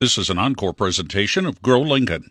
This 0.00 0.16
is 0.16 0.30
an 0.30 0.38
encore 0.38 0.72
presentation 0.72 1.44
of 1.44 1.60
Grow 1.60 1.82
Lincoln. 1.82 2.30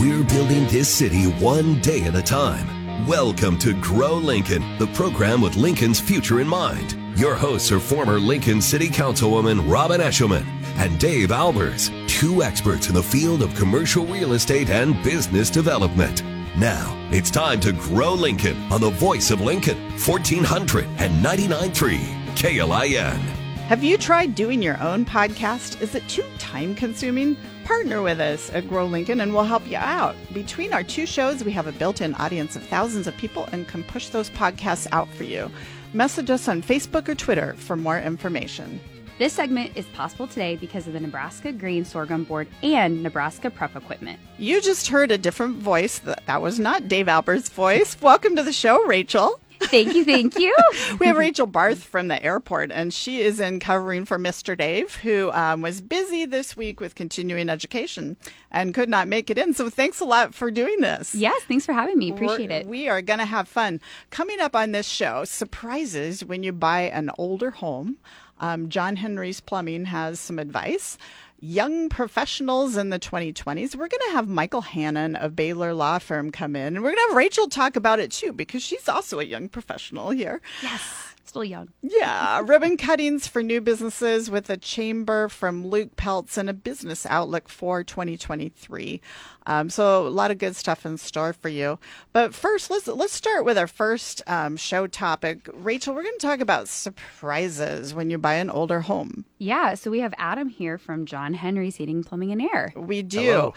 We're 0.00 0.24
building 0.24 0.66
this 0.68 0.88
city 0.88 1.24
one 1.32 1.82
day 1.82 2.04
at 2.04 2.14
a 2.14 2.22
time. 2.22 3.06
Welcome 3.06 3.58
to 3.58 3.78
Grow 3.78 4.14
Lincoln, 4.14 4.78
the 4.78 4.86
program 4.86 5.42
with 5.42 5.56
Lincoln's 5.56 6.00
future 6.00 6.40
in 6.40 6.48
mind. 6.48 6.96
Your 7.18 7.34
hosts 7.34 7.70
are 7.70 7.78
former 7.78 8.18
Lincoln 8.18 8.62
City 8.62 8.88
Councilwoman 8.88 9.70
Robin 9.70 10.00
Eschliman 10.00 10.46
and 10.78 10.98
Dave 10.98 11.28
Albers, 11.28 11.90
two 12.08 12.42
experts 12.42 12.88
in 12.88 12.94
the 12.94 13.02
field 13.02 13.42
of 13.42 13.54
commercial 13.54 14.06
real 14.06 14.32
estate 14.32 14.70
and 14.70 14.94
business 15.02 15.50
development. 15.50 16.22
Now, 16.56 16.96
it's 17.10 17.30
time 17.30 17.60
to 17.60 17.72
grow 17.72 18.14
Lincoln 18.14 18.56
on 18.72 18.80
the 18.80 18.88
voice 18.88 19.30
of 19.30 19.42
Lincoln, 19.42 19.76
1499.3 19.98 21.98
KLIN. 22.34 23.47
Have 23.68 23.84
you 23.84 23.98
tried 23.98 24.34
doing 24.34 24.62
your 24.62 24.82
own 24.82 25.04
podcast? 25.04 25.82
Is 25.82 25.94
it 25.94 26.08
too 26.08 26.24
time 26.38 26.74
consuming? 26.74 27.36
Partner 27.64 28.00
with 28.00 28.18
us 28.18 28.50
at 28.54 28.66
Grow 28.66 28.86
Lincoln 28.86 29.20
and 29.20 29.34
we'll 29.34 29.44
help 29.44 29.68
you 29.68 29.76
out. 29.76 30.16
Between 30.32 30.72
our 30.72 30.82
two 30.82 31.04
shows, 31.04 31.44
we 31.44 31.52
have 31.52 31.66
a 31.66 31.72
built 31.72 32.00
in 32.00 32.14
audience 32.14 32.56
of 32.56 32.62
thousands 32.62 33.06
of 33.06 33.14
people 33.18 33.46
and 33.52 33.68
can 33.68 33.84
push 33.84 34.08
those 34.08 34.30
podcasts 34.30 34.86
out 34.90 35.06
for 35.12 35.24
you. 35.24 35.50
Message 35.92 36.30
us 36.30 36.48
on 36.48 36.62
Facebook 36.62 37.10
or 37.10 37.14
Twitter 37.14 37.52
for 37.58 37.76
more 37.76 37.98
information. 37.98 38.80
This 39.18 39.34
segment 39.34 39.76
is 39.76 39.84
possible 39.88 40.26
today 40.26 40.56
because 40.56 40.86
of 40.86 40.94
the 40.94 41.00
Nebraska 41.00 41.52
Grain 41.52 41.84
Sorghum 41.84 42.24
Board 42.24 42.48
and 42.62 43.02
Nebraska 43.02 43.50
Prep 43.50 43.76
Equipment. 43.76 44.18
You 44.38 44.62
just 44.62 44.88
heard 44.88 45.10
a 45.10 45.18
different 45.18 45.56
voice. 45.56 45.98
That 45.98 46.40
was 46.40 46.58
not 46.58 46.88
Dave 46.88 47.04
Albers' 47.04 47.50
voice. 47.50 48.00
Welcome 48.00 48.34
to 48.36 48.42
the 48.42 48.52
show, 48.54 48.82
Rachel. 48.86 49.38
Thank 49.60 49.94
you, 49.94 50.04
thank 50.04 50.38
you. 50.38 50.56
we 51.00 51.06
have 51.06 51.16
Rachel 51.16 51.46
Barth 51.46 51.82
from 51.82 52.08
the 52.08 52.22
airport, 52.22 52.70
and 52.72 52.92
she 52.92 53.20
is 53.20 53.40
in 53.40 53.60
covering 53.60 54.04
for 54.04 54.18
Mr. 54.18 54.56
Dave, 54.56 54.96
who 54.96 55.30
um, 55.32 55.62
was 55.62 55.80
busy 55.80 56.24
this 56.24 56.56
week 56.56 56.80
with 56.80 56.94
continuing 56.94 57.48
education 57.48 58.16
and 58.50 58.74
could 58.74 58.88
not 58.88 59.08
make 59.08 59.30
it 59.30 59.38
in. 59.38 59.54
So 59.54 59.68
thanks 59.68 60.00
a 60.00 60.04
lot 60.04 60.34
for 60.34 60.50
doing 60.50 60.80
this. 60.80 61.14
Yes, 61.14 61.42
thanks 61.44 61.66
for 61.66 61.72
having 61.72 61.98
me. 61.98 62.10
Appreciate 62.10 62.50
We're, 62.50 62.56
it. 62.56 62.66
We 62.66 62.88
are 62.88 63.02
going 63.02 63.18
to 63.18 63.24
have 63.24 63.48
fun. 63.48 63.80
Coming 64.10 64.40
up 64.40 64.56
on 64.56 64.72
this 64.72 64.88
show, 64.88 65.24
surprises 65.24 66.24
when 66.24 66.42
you 66.42 66.52
buy 66.52 66.82
an 66.82 67.10
older 67.18 67.50
home. 67.50 67.98
Um, 68.40 68.68
John 68.68 68.96
Henry's 68.96 69.40
Plumbing 69.40 69.86
has 69.86 70.20
some 70.20 70.38
advice 70.38 70.98
young 71.40 71.88
professionals 71.88 72.76
in 72.76 72.90
the 72.90 72.98
2020s. 72.98 73.76
We're 73.76 73.88
going 73.88 74.02
to 74.08 74.12
have 74.12 74.28
Michael 74.28 74.62
Hannon 74.62 75.16
of 75.16 75.36
Baylor 75.36 75.72
Law 75.72 75.98
Firm 75.98 76.30
come 76.30 76.56
in, 76.56 76.74
and 76.76 76.82
we're 76.82 76.90
going 76.90 76.96
to 76.96 77.08
have 77.10 77.16
Rachel 77.16 77.48
talk 77.48 77.76
about 77.76 78.00
it 78.00 78.10
too, 78.10 78.32
because 78.32 78.62
she's 78.62 78.88
also 78.88 79.20
a 79.20 79.24
young 79.24 79.48
professional 79.48 80.10
here. 80.10 80.40
Yes. 80.62 81.14
Still 81.28 81.44
young. 81.44 81.68
Yeah. 81.82 82.40
Ribbon 82.46 82.78
cuttings 82.78 83.26
for 83.26 83.42
new 83.42 83.60
businesses 83.60 84.30
with 84.30 84.48
a 84.48 84.56
chamber 84.56 85.28
from 85.28 85.66
Luke 85.66 85.94
Peltz 85.94 86.38
and 86.38 86.48
a 86.48 86.54
business 86.54 87.04
outlook 87.04 87.50
for 87.50 87.84
2023. 87.84 89.02
Um, 89.44 89.68
so 89.68 90.06
a 90.06 90.08
lot 90.08 90.30
of 90.30 90.38
good 90.38 90.56
stuff 90.56 90.86
in 90.86 90.96
store 90.96 91.34
for 91.34 91.50
you. 91.50 91.78
But 92.14 92.34
first, 92.34 92.70
let's 92.70 92.86
let's 92.86 93.12
start 93.12 93.44
with 93.44 93.58
our 93.58 93.66
first 93.66 94.22
um, 94.26 94.56
show 94.56 94.86
topic. 94.86 95.50
Rachel, 95.52 95.94
we're 95.94 96.04
going 96.04 96.18
to 96.18 96.26
talk 96.26 96.40
about 96.40 96.66
surprises 96.66 97.92
when 97.92 98.08
you 98.08 98.16
buy 98.16 98.34
an 98.34 98.48
older 98.48 98.80
home. 98.80 99.26
Yeah. 99.36 99.74
So 99.74 99.90
we 99.90 100.00
have 100.00 100.14
Adam 100.16 100.48
here 100.48 100.78
from 100.78 101.04
John 101.04 101.34
Henry's 101.34 101.76
Heating, 101.76 102.04
Plumbing, 102.04 102.32
and 102.32 102.40
Air. 102.40 102.72
We 102.74 103.02
do. 103.02 103.20
Hello. 103.20 103.54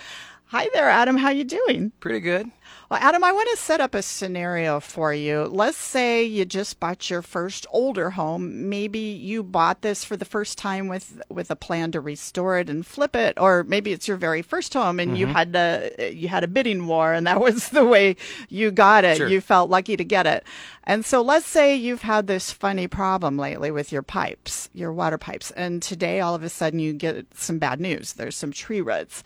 Hi 0.52 0.68
there, 0.74 0.90
Adam. 0.90 1.16
How 1.16 1.30
you 1.30 1.46
doing? 1.46 1.94
Pretty 2.02 2.20
good. 2.20 2.52
Well, 2.90 3.00
Adam, 3.02 3.24
I 3.24 3.32
want 3.32 3.50
to 3.52 3.56
set 3.56 3.80
up 3.80 3.96
a 3.96 4.02
scenario 4.02 4.82
for 4.82 5.14
you. 5.14 5.44
Let's 5.44 5.78
say 5.78 6.26
you 6.26 6.44
just 6.44 6.78
bought 6.78 7.10
your 7.10 7.22
first 7.22 7.66
older 7.72 8.10
home. 8.10 8.68
Maybe 8.68 9.00
you 9.00 9.44
bought 9.44 9.82
this 9.82 10.04
for 10.04 10.18
the 10.18 10.26
first 10.26 10.58
time 10.58 10.90
with 10.90 11.22
with 11.30 11.52
a 11.52 11.56
plan 11.56 11.94
to 11.94 12.02
restore 12.02 12.60
it 12.60 12.70
and 12.70 12.86
flip 12.86 13.16
it, 13.16 13.40
or 13.40 13.64
maybe 13.64 13.94
it's 13.94 14.10
your 14.10 14.18
very 14.18 14.42
first 14.42 14.74
home 14.74 15.00
and 15.00 15.18
you 15.18 15.26
mm-hmm. 15.26 15.36
had 15.36 15.56
a 15.56 16.12
you 16.14 16.28
had 16.28 16.44
a 16.44 16.50
bidding 16.50 16.86
war 16.86 17.14
and 17.14 17.26
that 17.28 17.40
was 17.48 17.70
the 17.70 17.86
way 17.86 18.18
you 18.50 18.72
got 18.72 19.06
it. 19.06 19.16
Sure. 19.16 19.30
You 19.30 19.40
felt 19.40 19.70
lucky 19.70 19.96
to 19.96 20.04
get 20.04 20.28
it. 20.28 20.44
And 20.84 21.06
so 21.06 21.22
let's 21.22 21.48
say 21.48 21.74
you've 21.74 22.02
had 22.02 22.28
this 22.28 22.52
funny 22.52 22.90
problem 22.90 23.38
lately 23.38 23.72
with 23.72 23.94
your 23.94 24.04
pipes, 24.04 24.70
your 24.74 24.92
water 24.92 25.18
pipes, 25.18 25.52
and 25.52 25.82
today 25.82 26.20
all 26.20 26.36
of 26.36 26.44
a 26.44 26.50
sudden 26.50 26.80
you 26.80 26.92
get 26.92 27.26
some 27.38 27.58
bad 27.58 27.80
news. 27.80 28.12
There's 28.12 28.36
some 28.36 28.52
tree 28.52 28.82
roots. 28.82 29.24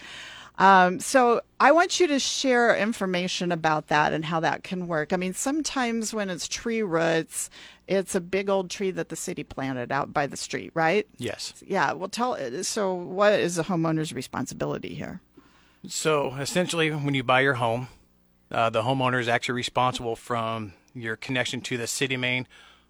Um, 0.58 1.00
so 1.00 1.42
I 1.60 1.72
want 1.72 2.00
you 2.00 2.08
to 2.08 2.20
share 2.20 2.76
information 2.76 3.52
about 3.52 3.88
that 3.88 4.14
and 4.14 4.24
how 4.24 4.40
that 4.40 4.64
can 4.64 4.88
work. 4.88 5.12
I 5.12 5.18
mean, 5.18 5.34
sometimes 5.34 6.14
when 6.14 6.30
it's 6.30 6.48
tree 6.48 6.82
roots, 6.82 7.50
it's 7.88 8.16
a 8.16 8.22
big 8.22 8.50
old 8.50 8.70
tree 8.70 8.92
that 8.92 9.10
the 9.10 9.16
city 9.16 9.44
planted 9.44 9.92
out 9.92 10.14
by 10.14 10.28
the 10.28 10.38
street, 10.38 10.72
right? 10.74 11.08
Yes. 11.18 11.54
Yeah. 11.66 11.92
Well, 11.94 12.10
tell. 12.10 12.38
So, 12.64 12.94
what 12.94 13.34
is 13.34 13.56
the 13.56 13.64
homeowner's 13.64 14.14
responsibility 14.14 14.96
here? 14.96 15.22
So 15.88 16.34
essentially, 16.36 16.90
when 16.90 17.14
you 17.14 17.24
buy 17.24 17.42
your 17.42 17.56
home, 17.56 17.90
uh, 18.52 18.70
the 18.70 18.82
homeowner 18.82 19.20
is 19.20 19.28
actually 19.28 19.56
responsible 19.56 20.16
from 20.16 20.74
your 20.94 21.16
connection 21.16 21.62
to 21.62 21.78
the 21.78 21.88
city 21.88 22.18
main 22.18 22.48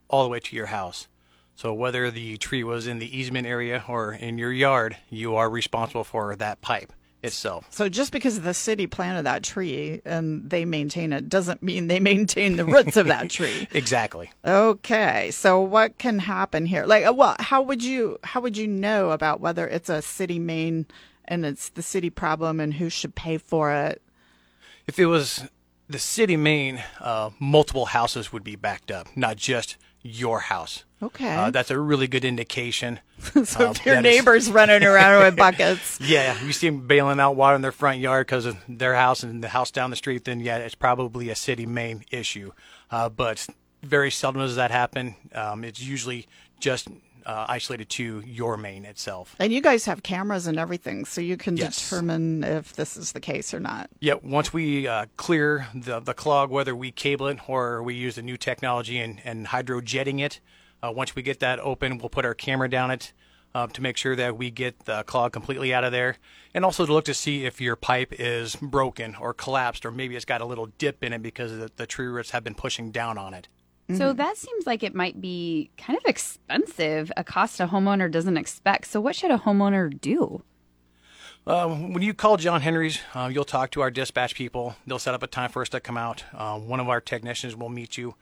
all 0.07 0.23
the 0.23 0.29
way 0.29 0.39
to 0.39 0.55
your 0.55 0.67
house. 0.67 1.07
So 1.55 1.73
whether 1.73 2.11
the 2.11 2.37
tree 2.37 2.63
was 2.63 2.85
in 2.85 2.99
the 2.99 3.17
easement 3.17 3.47
area 3.47 3.83
or 3.87 4.13
in 4.13 4.37
your 4.37 4.51
yard, 4.51 4.97
you 5.09 5.35
are 5.35 5.49
responsible 5.49 6.03
for 6.03 6.35
that 6.35 6.61
pipe 6.61 6.93
itself. 7.25 7.67
So, 7.69 7.89
just 7.89 8.11
because 8.11 8.41
the 8.41 8.53
city 8.53 8.87
planted 8.87 9.23
that 9.23 9.43
tree 9.43 10.01
and 10.05 10.49
they 10.49 10.65
maintain 10.65 11.11
it 11.11 11.27
doesn't 11.27 11.61
mean 11.61 11.87
they 11.87 11.99
maintain 11.99 12.55
the 12.55 12.65
roots 12.65 12.97
of 12.97 13.07
that 13.07 13.29
tree. 13.29 13.67
Exactly. 13.75 14.31
Okay, 14.45 15.31
so 15.31 15.59
what 15.59 15.97
can 15.97 16.19
happen 16.19 16.65
here? 16.65 16.85
Like, 16.85 17.05
uh, 17.05 17.13
well, 17.13 17.35
how 17.39 17.61
would 17.61 17.83
you 17.83 18.17
how 18.23 18.41
would 18.41 18.55
you 18.55 18.67
know 18.67 19.11
about 19.11 19.41
whether 19.41 19.67
it's 19.67 19.89
a 19.89 20.01
city 20.01 20.39
main 20.39 20.85
and 21.25 21.45
it's 21.45 21.69
the 21.69 21.81
city 21.81 22.09
problem 22.09 22.59
and 22.59 22.75
who 22.75 22.89
should 22.89 23.15
pay 23.15 23.37
for 23.37 23.71
it? 23.71 24.01
If 24.87 24.97
it 24.97 25.07
was 25.07 25.45
the 25.89 25.99
city 25.99 26.37
main, 26.37 26.83
uh, 26.99 27.31
multiple 27.39 27.87
houses 27.87 28.31
would 28.31 28.43
be 28.43 28.55
backed 28.55 28.91
up, 28.91 29.07
not 29.15 29.37
just 29.37 29.77
your 30.01 30.39
house. 30.41 30.83
Okay, 31.05 31.35
Uh, 31.35 31.51
that's 31.51 31.71
a 31.71 31.79
really 31.79 32.07
good 32.07 32.25
indication. 32.25 32.99
so 33.45 33.67
uh, 33.67 33.71
if 33.71 33.85
your 33.85 33.95
is- 33.97 34.03
neighbor's 34.03 34.51
running 34.51 34.83
around 34.83 35.23
with 35.23 35.35
buckets, 35.45 35.99
Yeah, 36.01 36.41
you 36.43 36.51
see 36.53 36.69
them 36.69 36.87
bailing 36.87 37.19
out 37.19 37.35
water 37.35 37.55
in 37.55 37.61
their 37.61 37.71
front 37.71 37.99
yard 37.99 38.27
because 38.27 38.45
of 38.45 38.57
their 38.67 38.95
house 38.95 39.23
and 39.23 39.43
the 39.43 39.49
house 39.49 39.71
down 39.71 39.89
the 39.89 39.95
street, 39.95 40.25
then 40.25 40.39
yeah, 40.39 40.57
it's 40.57 40.75
probably 40.75 41.29
a 41.29 41.35
city 41.35 41.65
main 41.65 42.03
issue. 42.11 42.51
Uh, 42.91 43.09
but 43.09 43.45
very 43.83 44.09
seldom 44.11 44.41
does 44.41 44.55
that 44.55 44.71
happen. 44.71 45.15
Um, 45.33 45.63
it's 45.63 45.81
usually 45.81 46.27
just 46.59 46.87
uh, 47.25 47.45
isolated 47.49 47.89
to 47.89 48.21
your 48.25 48.55
main 48.55 48.85
itself. 48.85 49.35
and 49.39 49.51
you 49.51 49.59
guys 49.59 49.85
have 49.85 50.03
cameras 50.03 50.45
and 50.45 50.59
everything, 50.59 51.05
so 51.05 51.21
you 51.21 51.35
can 51.37 51.57
Yes. 51.57 51.81
determine 51.89 52.43
if 52.43 52.73
this 52.73 52.95
is 52.95 53.13
the 53.13 53.19
case 53.19 53.51
or 53.51 53.59
not. 53.59 53.89
Yeah, 53.99 54.13
once 54.21 54.53
we 54.53 54.87
uh, 54.87 55.07
clear 55.17 55.67
the, 55.73 55.99
the 55.99 56.13
clog, 56.13 56.51
whether 56.51 56.75
we 56.75 56.91
cable 56.91 57.25
it 57.27 57.39
or 57.49 57.81
we 57.81 57.95
use 57.95 58.13
the 58.15 58.21
new 58.21 58.37
technology 58.37 58.99
and, 58.99 59.19
and 59.25 59.47
hydrojetting 59.47 60.21
it, 60.21 60.39
uh, 60.83 60.91
once 60.91 61.15
we 61.15 61.21
get 61.21 61.39
that 61.39 61.59
open, 61.59 61.97
we'll 61.97 62.09
put 62.09 62.25
our 62.25 62.33
camera 62.33 62.69
down 62.69 62.91
it 62.91 63.13
uh, 63.53 63.67
to 63.67 63.81
make 63.81 63.97
sure 63.97 64.15
that 64.15 64.37
we 64.37 64.51
get 64.51 64.85
the 64.85 65.03
clog 65.03 65.31
completely 65.31 65.73
out 65.73 65.83
of 65.83 65.91
there. 65.91 66.17
And 66.53 66.65
also 66.65 66.85
to 66.85 66.93
look 66.93 67.05
to 67.05 67.13
see 67.13 67.45
if 67.45 67.61
your 67.61 67.75
pipe 67.75 68.13
is 68.19 68.55
broken 68.57 69.15
or 69.15 69.33
collapsed, 69.33 69.85
or 69.85 69.91
maybe 69.91 70.15
it's 70.15 70.25
got 70.25 70.41
a 70.41 70.45
little 70.45 70.67
dip 70.77 71.03
in 71.03 71.13
it 71.13 71.21
because 71.21 71.57
the, 71.57 71.71
the 71.75 71.87
tree 71.87 72.07
roots 72.07 72.31
have 72.31 72.43
been 72.43 72.55
pushing 72.55 72.91
down 72.91 73.17
on 73.17 73.33
it. 73.33 73.47
So 73.93 74.13
that 74.13 74.35
seems 74.35 74.65
like 74.65 74.81
it 74.81 74.95
might 74.95 75.21
be 75.21 75.69
kind 75.77 75.95
of 75.95 76.03
expensive, 76.05 77.11
a 77.15 77.23
cost 77.23 77.59
a 77.59 77.67
homeowner 77.67 78.09
doesn't 78.09 78.35
expect. 78.35 78.87
So, 78.87 78.99
what 78.99 79.15
should 79.15 79.29
a 79.29 79.37
homeowner 79.37 80.01
do? 80.01 80.41
Uh, 81.45 81.69
when 81.69 82.01
you 82.01 82.15
call 82.15 82.37
John 82.37 82.61
Henry's, 82.61 82.99
uh, 83.13 83.29
you'll 83.31 83.45
talk 83.45 83.69
to 83.71 83.81
our 83.81 83.91
dispatch 83.91 84.33
people. 84.33 84.75
They'll 84.87 84.97
set 84.97 85.13
up 85.13 85.21
a 85.21 85.27
time 85.27 85.51
for 85.51 85.61
us 85.61 85.69
to 85.69 85.79
come 85.79 85.97
out. 85.97 86.23
Uh, 86.33 86.57
one 86.57 86.79
of 86.79 86.89
our 86.89 86.99
technicians 86.99 87.55
will 87.55 87.69
meet 87.69 87.95
you. 87.95 88.15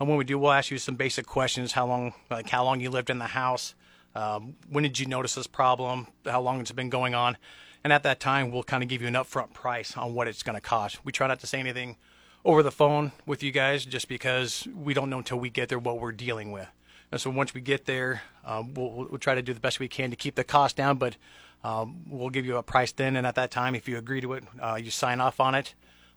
And 0.00 0.08
when 0.08 0.18
we 0.18 0.24
do, 0.24 0.38
we'll 0.38 0.52
ask 0.52 0.70
you 0.70 0.78
some 0.78 0.96
basic 0.96 1.26
questions: 1.26 1.72
how 1.72 1.86
long, 1.86 2.14
like 2.30 2.48
how 2.48 2.64
long 2.64 2.80
you 2.80 2.90
lived 2.90 3.10
in 3.10 3.18
the 3.18 3.26
house, 3.26 3.74
um, 4.14 4.56
when 4.68 4.82
did 4.82 4.98
you 4.98 5.06
notice 5.06 5.34
this 5.34 5.46
problem, 5.46 6.08
how 6.24 6.40
long 6.40 6.60
it's 6.60 6.72
been 6.72 6.90
going 6.90 7.14
on, 7.14 7.36
and 7.84 7.92
at 7.92 8.02
that 8.02 8.18
time, 8.18 8.50
we'll 8.50 8.62
kind 8.62 8.82
of 8.82 8.88
give 8.88 9.02
you 9.02 9.08
an 9.08 9.14
upfront 9.14 9.52
price 9.52 9.96
on 9.96 10.14
what 10.14 10.26
it's 10.26 10.42
going 10.42 10.54
to 10.54 10.60
cost. 10.60 11.04
We 11.04 11.12
try 11.12 11.26
not 11.26 11.40
to 11.40 11.46
say 11.46 11.60
anything 11.60 11.96
over 12.44 12.62
the 12.62 12.70
phone 12.72 13.12
with 13.26 13.42
you 13.42 13.52
guys, 13.52 13.84
just 13.84 14.08
because 14.08 14.66
we 14.74 14.94
don't 14.94 15.10
know 15.10 15.18
until 15.18 15.38
we 15.38 15.50
get 15.50 15.68
there 15.68 15.78
what 15.78 16.00
we're 16.00 16.12
dealing 16.12 16.52
with. 16.52 16.68
And 17.12 17.20
so 17.20 17.30
once 17.30 17.54
we 17.54 17.60
get 17.60 17.86
there, 17.86 18.22
um, 18.44 18.74
we'll, 18.74 18.90
we'll 18.90 19.18
try 19.18 19.34
to 19.34 19.42
do 19.42 19.54
the 19.54 19.60
best 19.60 19.78
we 19.80 19.88
can 19.88 20.10
to 20.10 20.16
keep 20.16 20.34
the 20.34 20.44
cost 20.44 20.76
down, 20.76 20.98
but 20.98 21.16
um, 21.62 22.02
we'll 22.08 22.30
give 22.30 22.44
you 22.44 22.56
a 22.56 22.62
price 22.62 22.92
then. 22.92 23.16
And 23.16 23.26
at 23.26 23.34
that 23.36 23.50
time, 23.50 23.74
if 23.74 23.88
you 23.88 23.96
agree 23.96 24.20
to 24.20 24.32
it, 24.34 24.44
uh, 24.60 24.78
you 24.82 24.90
sign 24.90 25.20
off 25.20 25.40
on 25.40 25.54
it, 25.54 25.74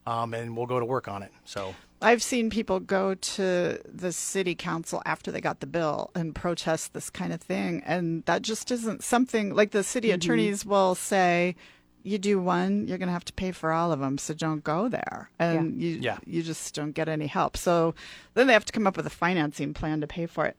um, 0.08 0.34
and 0.34 0.56
we'll 0.56 0.66
go 0.66 0.80
to 0.80 0.86
work 0.86 1.08
on 1.08 1.22
it. 1.22 1.32
So 1.46 1.76
I've 2.02 2.24
seen 2.24 2.50
people 2.50 2.80
go 2.80 3.14
to 3.14 3.80
the 3.86 4.12
city 4.12 4.56
council 4.56 5.02
after 5.06 5.32
they 5.32 5.42
got 5.42 5.60
the 5.60 5.68
bill 5.68 6.12
and 6.16 6.34
protest 6.34 6.94
this 6.94 7.10
kind 7.10 7.34
of 7.34 7.42
thing. 7.42 7.84
And 7.86 8.24
that 8.26 8.42
just 8.42 8.72
isn't 8.72 9.04
something 9.04 9.54
like 9.54 9.72
the 9.72 9.84
city 9.84 10.12
attorneys 10.12 10.66
will 10.66 10.96
say, 10.96 11.56
you 12.04 12.18
do 12.18 12.40
one, 12.40 12.88
you're 12.88 12.98
going 12.98 13.08
to 13.08 13.14
have 13.14 13.26
to 13.26 13.34
pay 13.34 13.52
for 13.52 13.74
all 13.74 13.92
of 13.92 14.00
them. 14.00 14.18
So 14.18 14.34
don't 14.34 14.64
go 14.64 14.88
there. 14.88 15.30
And 15.40 15.82
you, 15.82 15.98
Yeah. 16.02 16.20
you 16.26 16.42
just 16.42 16.74
don't 16.74 16.92
get 16.94 17.10
any 17.10 17.28
help. 17.28 17.58
So 17.58 17.94
then 18.34 18.48
they 18.48 18.54
have 18.54 18.66
to 18.66 18.72
come 18.72 18.88
up 18.88 18.96
with 18.96 19.06
a 19.08 19.10
financing 19.12 19.74
plan 19.74 20.00
to 20.02 20.08
pay 20.08 20.26
for 20.26 20.46
it. 20.46 20.56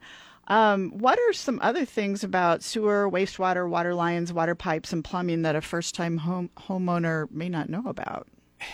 Um, 0.49 0.91
what 0.91 1.19
are 1.19 1.33
some 1.33 1.59
other 1.63 1.85
things 1.87 2.23
about 2.25 2.63
sewer, 2.63 3.09
wastewater, 3.11 3.69
water 3.69 3.95
lines, 3.95 4.33
water 4.33 4.55
pipes, 4.55 4.93
and 4.93 5.05
plumbing 5.05 5.43
that 5.43 5.57
a 5.57 5.61
first-time 5.61 6.19
home 6.19 6.51
homeowner 6.59 7.31
may 7.31 7.49
not 7.49 7.69
know 7.71 7.85
about? 7.87 8.27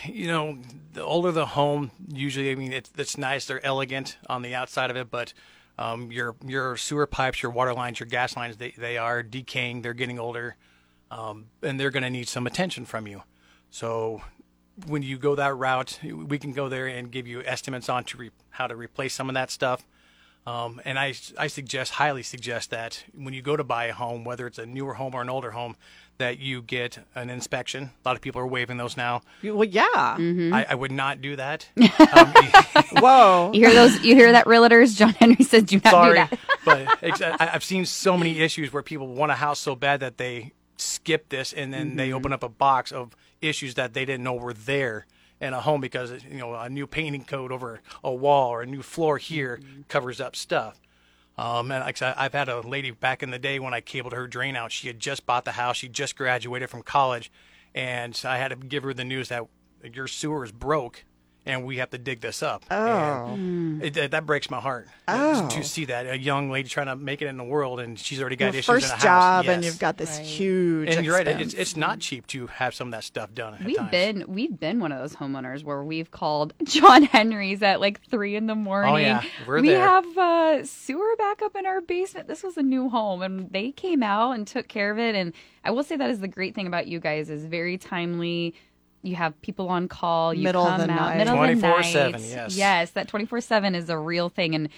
You 0.05 0.27
know, 0.27 0.57
the 0.93 1.03
older 1.03 1.31
the 1.31 1.45
home, 1.45 1.91
usually, 2.07 2.51
I 2.51 2.55
mean, 2.55 2.73
it's, 2.73 2.91
it's 2.97 3.17
nice. 3.17 3.45
They're 3.45 3.65
elegant 3.65 4.17
on 4.27 4.41
the 4.41 4.55
outside 4.55 4.89
of 4.89 4.97
it, 4.97 5.11
but 5.11 5.33
um, 5.77 6.11
your 6.11 6.35
your 6.45 6.77
sewer 6.77 7.05
pipes, 7.05 7.43
your 7.43 7.51
water 7.51 7.73
lines, 7.73 7.99
your 7.99 8.07
gas 8.07 8.37
lines, 8.37 8.57
they, 8.57 8.71
they 8.77 8.97
are 8.97 9.21
decaying. 9.21 9.81
They're 9.81 9.93
getting 9.93 10.19
older, 10.19 10.55
um, 11.11 11.47
and 11.61 11.79
they're 11.79 11.91
going 11.91 12.03
to 12.03 12.09
need 12.09 12.27
some 12.27 12.47
attention 12.47 12.85
from 12.85 13.07
you. 13.07 13.23
So 13.69 14.21
when 14.87 15.03
you 15.03 15.17
go 15.17 15.35
that 15.35 15.55
route, 15.55 15.99
we 16.03 16.37
can 16.37 16.53
go 16.53 16.69
there 16.69 16.87
and 16.87 17.11
give 17.11 17.27
you 17.27 17.43
estimates 17.43 17.89
on 17.89 18.03
to 18.05 18.17
re- 18.17 18.31
how 18.51 18.67
to 18.67 18.75
replace 18.75 19.13
some 19.13 19.29
of 19.29 19.33
that 19.33 19.51
stuff. 19.51 19.85
Um, 20.47 20.79
and 20.85 20.99
I, 20.99 21.13
I 21.39 21.47
suggest, 21.47 21.93
highly 21.93 22.21
suggest 22.21 22.69
that 22.69 23.03
when 23.13 23.33
you 23.33 23.41
go 23.41 23.57
to 23.57 23.63
buy 23.63 23.85
a 23.85 23.93
home, 23.93 24.23
whether 24.23 24.45
it's 24.45 24.59
a 24.59 24.65
newer 24.65 24.93
home 24.93 25.15
or 25.15 25.21
an 25.21 25.29
older 25.29 25.51
home, 25.51 25.75
that 26.17 26.39
you 26.39 26.61
get 26.61 26.99
an 27.13 27.29
inspection. 27.29 27.83
A 27.83 28.07
lot 28.07 28.15
of 28.15 28.21
people 28.21 28.41
are 28.41 28.47
waiving 28.47 28.77
those 28.77 28.95
now. 28.95 29.21
Well, 29.43 29.63
yeah. 29.63 29.83
Mm-hmm. 30.17 30.53
I, 30.53 30.65
I 30.69 30.75
would 30.75 30.91
not 30.91 31.21
do 31.21 31.35
that. 31.35 31.67
Um, 32.15 32.33
Whoa. 33.01 33.51
You 33.53 33.65
hear 33.65 33.73
those? 33.73 33.99
You 34.01 34.15
hear 34.15 34.31
that, 34.31 34.45
realtors? 34.45 34.95
John 34.95 35.09
Henry 35.13 35.43
says, 35.43 35.63
"Do 35.63 35.81
not 35.83 35.91
sorry, 35.91 36.19
do 36.19 36.27
that." 36.29 36.39
but 36.65 37.03
ex- 37.03 37.21
I- 37.21 37.51
I've 37.53 37.63
seen 37.63 37.85
so 37.85 38.17
many 38.17 38.39
issues 38.39 38.71
where 38.71 38.83
people 38.83 39.07
want 39.07 39.31
a 39.31 39.35
house 39.35 39.59
so 39.59 39.75
bad 39.75 39.99
that 40.01 40.17
they 40.17 40.53
skip 40.77 41.29
this 41.29 41.51
and 41.51 41.73
then 41.73 41.95
they 41.95 42.09
mm-hmm. 42.09 42.17
open 42.17 42.33
up 42.33 42.43
a 42.43 42.49
box 42.49 42.91
of 42.91 43.15
issues 43.41 43.75
that 43.75 43.93
they 43.93 44.05
didn't 44.05 44.23
know 44.23 44.33
were 44.33 44.53
there 44.53 45.05
in 45.41 45.53
a 45.53 45.61
home 45.61 45.81
because 45.81 46.11
you 46.29 46.37
know 46.37 46.53
a 46.53 46.69
new 46.69 46.87
painting 46.87 47.23
coat 47.23 47.51
over 47.51 47.81
a 48.03 48.13
wall 48.13 48.49
or 48.49 48.61
a 48.61 48.65
new 48.65 48.81
floor 48.81 49.17
here 49.17 49.59
mm-hmm. 49.61 49.81
covers 49.87 50.21
up 50.21 50.35
stuff. 50.35 50.79
Um, 51.37 51.71
and 51.71 51.83
like 51.83 52.01
I 52.01 52.13
I've 52.17 52.33
had 52.33 52.49
a 52.49 52.61
lady 52.61 52.91
back 52.91 53.21
in 53.21 53.31
the 53.31 53.39
day 53.39 53.59
when 53.59 53.73
I 53.73 53.81
cabled 53.81 54.13
her 54.13 54.27
drain 54.27 54.55
out. 54.55 54.71
She 54.71 54.87
had 54.87 54.99
just 54.99 55.25
bought 55.25 55.45
the 55.45 55.53
house. 55.53 55.77
She 55.77 55.89
just 55.89 56.15
graduated 56.15 56.69
from 56.69 56.81
college, 56.81 57.31
and 57.73 58.19
I 58.23 58.37
had 58.37 58.49
to 58.49 58.55
give 58.55 58.83
her 58.83 58.93
the 58.93 59.03
news 59.03 59.29
that 59.29 59.45
your 59.93 60.07
sewer 60.07 60.43
is 60.43 60.51
broke, 60.51 61.03
and 61.45 61.63
we 61.65 61.77
have 61.77 61.89
to 61.91 61.97
dig 61.97 62.21
this 62.21 62.41
up. 62.43 62.65
Oh. 62.71 63.37
It, 63.81 63.93
that- 63.95 64.11
that 64.11 64.25
breaks 64.25 64.49
my 64.49 64.59
heart 64.59 64.87
Oh. 65.07 65.47
to 65.49 65.63
see 65.63 65.85
that 65.85 66.07
a 66.07 66.17
young 66.17 66.49
lady 66.49 66.69
trying 66.69 66.87
to 66.87 66.95
make 66.95 67.21
it 67.21 67.27
in 67.27 67.37
the 67.37 67.43
world, 67.43 67.79
and 67.79 67.99
she's 67.99 68.19
already 68.19 68.35
got 68.35 68.45
Your 68.53 68.59
issues 68.59 68.69
in 68.69 68.75
first 68.75 68.87
the 68.87 68.93
house. 68.95 69.03
job, 69.03 69.45
and 69.47 69.63
Yes. 69.63 69.73
you've 69.73 69.79
got 69.79 69.97
this 69.97 70.17
huge. 70.17 70.89
And 70.89 71.05
you're 71.05 71.13
right. 71.15 71.27
expense. 71.27 71.53
It's, 71.53 71.61
it's 71.61 71.75
not 71.77 71.99
cheap 71.99 72.25
to 72.27 72.47
have 72.47 72.73
some 72.73 72.87
of 72.87 72.91
that 72.93 73.03
stuff 73.03 73.33
done. 73.33 73.55
At 73.55 73.63
We've 73.65 73.77
times. 73.77 73.91
been 73.91 74.25
we've 74.27 74.59
been 74.59 74.79
one 74.79 74.91
of 74.91 74.99
those 74.99 75.15
homeowners 75.15 75.63
where 75.63 75.83
we've 75.83 76.09
called 76.11 76.53
John 76.63 77.03
Henry's 77.03 77.61
at 77.61 77.79
like 77.79 78.01
three 78.09 78.35
in 78.35 78.47
the 78.47 78.55
morning. 78.55 78.93
Oh, 78.93 78.97
yeah. 78.97 79.23
We're 79.47 79.61
we 79.61 79.69
there. 79.69 79.79
have 79.79 80.17
uh, 80.17 80.63
sewer 80.65 81.15
backup 81.17 81.55
in 81.55 81.65
our 81.65 81.81
basement. 81.81 82.27
This 82.27 82.41
was 82.43 82.57
a 82.57 82.63
new 82.63 82.89
home, 82.89 83.21
and 83.21 83.51
they 83.51 83.71
came 83.71 84.01
out 84.03 84.31
and 84.31 84.47
took 84.47 84.67
care 84.67 84.91
of 84.91 84.97
it. 84.99 85.15
And 85.15 85.33
I 85.63 85.71
will 85.71 85.83
say 85.83 85.95
that 85.97 86.09
is 86.09 86.19
the 86.19 86.27
great 86.27 86.55
thing 86.55 86.67
about 86.67 86.87
you 86.87 86.99
guys 86.99 87.29
is 87.29 87.45
very 87.45 87.77
timely. 87.77 88.55
You 89.05 89.15
have 89.15 89.39
people 89.41 89.69
on 89.69 89.87
call. 89.87 90.33
You 90.33 90.43
Middle 90.43 90.63
of 90.65 90.77
come 90.79 90.87
the 90.87 90.93
out 90.93 90.99
night. 90.99 91.17
middle 91.17 91.41
of 91.43 91.47
the 91.61 91.67
24/7, 91.67 92.11
night. 92.13 92.21
yes. 92.21 92.55
yes, 92.57 92.91
that 92.91 93.07
twenty 93.07 93.25
four 93.25 93.39
seven 93.41 93.75
is 93.75 93.89
a 93.89 93.97
real 93.97 94.29
thing. 94.29 94.55
And 94.55 94.69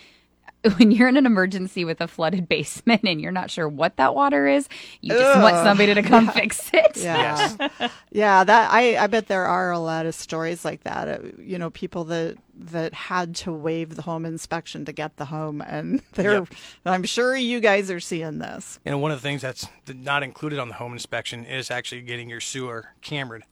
when 0.78 0.90
you're 0.92 1.08
in 1.08 1.18
an 1.18 1.26
emergency 1.28 1.86
with 1.86 2.02
a 2.02 2.08
flooded 2.08 2.50
basement 2.50 3.02
and 3.04 3.22
you're 3.22 3.32
not 3.32 3.52
sure 3.52 3.70
what 3.70 3.96
that 3.98 4.16
water 4.16 4.48
is, 4.48 4.68
you 5.02 5.14
just 5.14 5.40
want 5.40 5.56
somebody 5.58 5.94
to 5.94 6.02
come 6.02 6.28
fix 6.32 6.70
it. 6.74 6.98
Yeah. 6.98 7.70
yeah, 8.12 8.44
that 8.44 8.72
I, 8.74 8.98
I 8.98 9.08
bet 9.08 9.28
there 9.28 9.46
are 9.46 9.72
a 9.72 9.80
lot 9.80 10.06
of 10.08 10.16
stories 10.16 10.66
like 10.66 10.84
that. 10.84 11.08
Uh, 11.08 11.20
you 11.40 11.58
know, 11.60 11.70
people 11.70 12.04
that 12.06 12.36
that 12.60 12.92
had 12.96 13.36
to 13.36 13.54
waive 13.54 13.96
the 13.96 14.02
home 14.02 14.26
inspection 14.26 14.84
to 14.86 14.92
get 14.92 15.16
the 15.18 15.26
home 15.26 15.62
and 15.62 16.02
they're 16.14 16.34
Yep. 16.40 16.48
I'm 16.88 17.04
sure 17.04 17.36
you 17.36 17.60
guys 17.60 17.92
are 17.92 18.00
seeing 18.00 18.40
this. 18.40 18.80
And 18.84 19.00
one 19.00 19.12
of 19.12 19.20
the 19.20 19.22
things 19.22 19.44
that's 19.44 19.68
not 19.88 20.24
included 20.24 20.58
on 20.58 20.68
the 20.70 20.74
home 20.74 20.92
inspection 20.94 21.46
is 21.46 21.70
actually 21.70 22.02
getting 22.02 22.30
your 22.32 22.42
sewer 22.42 22.94
cambered. 23.02 23.44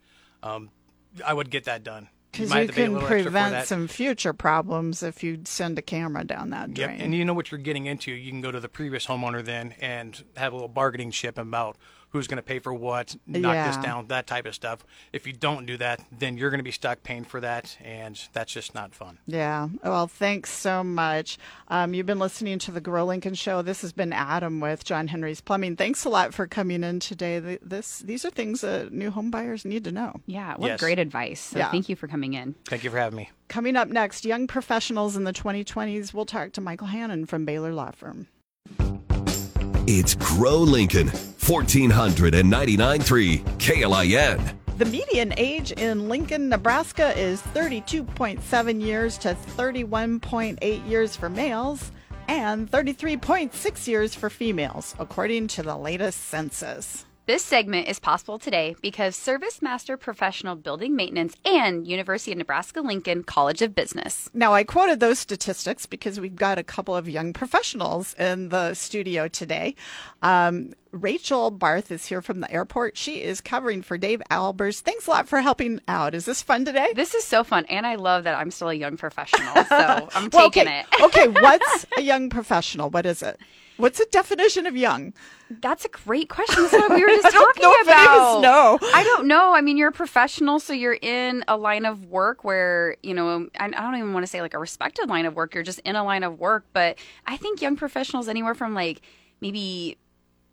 Um, 0.46 0.70
I 1.26 1.34
would 1.34 1.50
get 1.50 1.66
that 1.66 1.84
done. 1.84 2.10
Because 2.32 2.52
you 2.52 2.58
have 2.58 2.68
to 2.68 2.74
pay 2.74 2.82
a 2.82 2.86
can 2.86 2.94
little 2.96 3.08
extra 3.08 3.18
for 3.20 3.24
prevent 3.24 3.68
some 3.68 3.88
future 3.88 4.34
problems 4.34 5.02
if 5.02 5.24
you 5.24 5.40
send 5.46 5.80
a 5.80 5.82
camera 5.82 6.26
down 6.26 6.50
that 6.50 6.78
Yep. 6.78 6.90
drain. 6.90 7.02
And 7.02 7.16
you 7.16 7.24
know 7.24 7.34
what 7.34 7.50
you're 7.52 7.60
getting 7.60 7.86
into. 7.86 8.12
You 8.12 8.30
can 8.30 8.42
go 8.42 8.52
to 8.52 8.60
the 8.60 8.68
previous 8.68 9.06
homeowner 9.06 9.44
then 9.44 9.74
and 9.80 10.22
have 10.36 10.52
a 10.52 10.56
little 10.56 10.68
bargaining 10.68 11.12
chip 11.12 11.38
about 11.38 11.78
who's 12.16 12.28
going 12.28 12.38
to 12.38 12.44
pay 12.44 12.60
for 12.60 12.74
what, 12.74 13.16
knock 13.28 13.68
this 13.68 13.78
down, 13.78 14.08
that 14.08 14.28
type 14.28 14.46
of 14.46 14.56
stuff. 14.56 14.86
If 15.14 15.28
you 15.28 15.34
don't 15.34 15.66
do 15.66 15.78
that, 15.78 16.02
then 16.18 16.38
you're 16.38 16.50
going 16.50 16.60
to 16.60 16.64
be 16.64 16.72
stuck 16.72 17.04
paying 17.04 17.24
for 17.24 17.40
that, 17.42 17.78
and 17.84 18.20
that's 18.34 18.52
just 18.54 18.74
not 18.74 18.94
fun. 18.96 19.20
Yeah. 19.28 19.68
Well, 19.84 20.08
thanks 20.08 20.52
so 20.52 20.84
much. 20.84 21.38
Um, 21.68 21.94
you've 21.94 22.06
been 22.06 22.20
listening 22.20 22.60
to 22.60 22.72
the 22.72 22.82
Grow 22.82 23.06
Lincoln 23.06 23.34
Show. 23.34 23.62
This 23.62 23.82
has 23.82 23.92
been 23.94 24.14
Adam 24.14 24.60
with 24.60 24.84
John 24.84 25.08
Henry's 25.08 25.42
Plumbing. 25.42 25.76
Thanks 25.76 26.06
a 26.06 26.10
lot 26.10 26.34
for 26.34 26.48
coming 26.48 26.84
in 26.84 27.00
today. 27.00 27.58
This 27.62 28.00
these 28.00 28.24
are 28.26 28.30
things 28.30 28.62
that 28.62 28.92
new 28.92 29.12
home 29.12 29.30
buyers 29.32 29.66
need 29.66 29.84
to 29.84 29.92
know. 29.92 30.14
Yeah, 30.26 30.56
what 30.58 30.68
Yes. 30.68 30.80
great 30.80 31.00
advice. 31.00 31.40
So 31.42 31.60
Yeah. 31.60 31.72
thank 31.72 31.90
you 31.90 31.96
for 31.96 32.08
coming 32.08 32.34
in. 32.34 32.56
Thank 32.68 32.84
you 32.84 32.90
for 32.90 32.98
having 32.98 33.18
me. 33.18 33.30
Coming 33.48 33.76
up 33.76 33.88
next, 33.90 34.26
young 34.26 34.48
professionals 34.48 35.16
in 35.16 35.24
the 35.24 35.34
2020s. 35.34 36.14
We'll 36.14 36.26
talk 36.26 36.52
to 36.54 36.62
Michael 36.62 36.88
Hannon 36.88 37.26
from 37.26 37.46
Baylor 37.46 37.74
Law 37.74 37.92
Firm. 37.92 38.28
It's 39.88 40.16
Grow 40.16 40.58
Lincoln, 40.58 41.12
1499.3 41.46 43.44
KLIN. 43.60 44.58
The 44.80 44.86
median 44.86 45.32
age 45.38 45.72
in 45.72 46.10
Lincoln, 46.10 46.50
Nebraska 46.50 47.16
is 47.18 47.40
32.7 47.54 48.82
years 48.82 49.18
to 49.20 49.36
31.8 49.36 50.90
years 50.90 51.16
for 51.16 51.30
males 51.30 51.92
and 52.28 52.70
33.6 52.72 53.88
years 53.88 54.16
for 54.16 54.32
females, 54.32 54.96
according 54.98 55.48
to 55.50 55.62
the 55.62 55.78
latest 55.78 56.26
census. 56.26 57.06
This 57.28 57.44
segment 57.44 57.88
is 57.88 57.98
possible 58.00 58.38
today 58.38 58.76
because 58.84 59.16
Service 59.16 59.60
Master 59.60 59.98
Professional 59.98 60.56
Building 60.56 60.96
Maintenance 60.96 61.36
and 61.44 61.88
University 61.88 62.32
of 62.34 62.38
Nebraska 62.38 62.82
Lincoln 62.82 63.24
College 63.24 63.64
of 63.64 63.74
Business. 63.74 64.30
Now, 64.32 64.54
I 64.54 64.64
quoted 64.64 65.00
those 65.00 65.18
statistics 65.18 65.88
because 65.88 66.20
we've 66.20 66.36
got 66.36 66.60
a 66.60 66.64
couple 66.64 66.96
of 66.96 67.10
young 67.10 67.34
professionals 67.34 68.14
in 68.20 68.50
the 68.50 68.76
studio 68.76 69.28
today. 69.28 69.74
Um, 70.22 70.74
Rachel 70.92 71.50
Barth 71.50 71.92
is 71.92 72.06
here 72.06 72.22
from 72.22 72.42
the 72.42 72.52
airport. 72.52 72.96
She 72.96 73.24
is 73.24 73.42
covering 73.42 73.82
for 73.82 73.98
Dave 73.98 74.22
Albers. 74.30 74.82
Thanks 74.82 75.08
a 75.08 75.10
lot 75.10 75.28
for 75.28 75.42
helping 75.42 75.80
out. 75.88 76.14
Is 76.14 76.26
this 76.26 76.44
fun 76.44 76.64
today? 76.64 76.90
This 76.96 77.16
is 77.16 77.24
so 77.24 77.44
fun, 77.44 77.66
and 77.70 77.88
I 77.88 77.96
love 77.96 78.26
that 78.26 78.36
I'm 78.38 78.52
still 78.52 78.70
a 78.70 78.76
young 78.76 78.98
professional, 78.98 79.66
so 79.66 80.10
I'm 80.14 80.30
Well, 80.32 80.52
taking 80.52 80.68
okay. 80.68 80.84
it. 80.94 81.02
okay, 81.04 81.28
what's 81.28 81.88
a 81.98 82.02
young 82.04 82.30
professional? 82.30 82.92
What 82.92 83.08
is 83.08 83.24
it? 83.24 83.40
What's 83.78 84.00
the 84.00 84.08
definition 84.10 84.66
of 84.66 84.78
young? 84.78 85.14
That's 85.50 85.86
a 85.86 85.90
great 85.90 86.30
question. 86.30 86.64
That's 86.64 86.74
what 86.74 86.92
we 86.92 87.02
were 87.02 87.10
just 87.10 87.24
talking 87.34 87.62
know 87.62 87.72
if 87.74 87.88
any 87.88 88.02
of 88.02 88.08
about. 88.08 88.42
know. 88.42 88.80
I 88.94 89.04
don't 89.04 89.28
know. 89.28 89.54
I 89.54 89.62
mean, 89.62 89.78
you're 89.78 89.90
a 89.90 89.94
professional, 89.94 90.60
so 90.60 90.74
you're 90.74 90.98
in 91.02 91.44
a 91.48 91.58
line 91.58 91.86
of 91.86 92.06
work 92.06 92.44
where 92.44 92.98
you 93.04 93.14
know. 93.14 93.48
I 93.60 93.66
I 93.66 93.70
don't 93.70 93.96
even 93.96 94.14
want 94.14 94.26
to 94.26 94.28
say 94.28 94.42
like 94.42 94.54
a 94.54 94.60
respected 94.60 95.10
line 95.10 95.26
of 95.26 95.36
work. 95.36 95.54
You're 95.54 95.64
just 95.64 95.80
in 95.80 95.96
a 95.96 96.04
line 96.04 96.24
of 96.24 96.40
work. 96.40 96.66
But 96.74 96.98
I 97.28 97.38
think 97.38 97.62
young 97.62 97.76
professionals 97.76 98.28
anywhere 98.28 98.56
from 98.56 98.74
like 98.74 99.02
maybe 99.42 99.98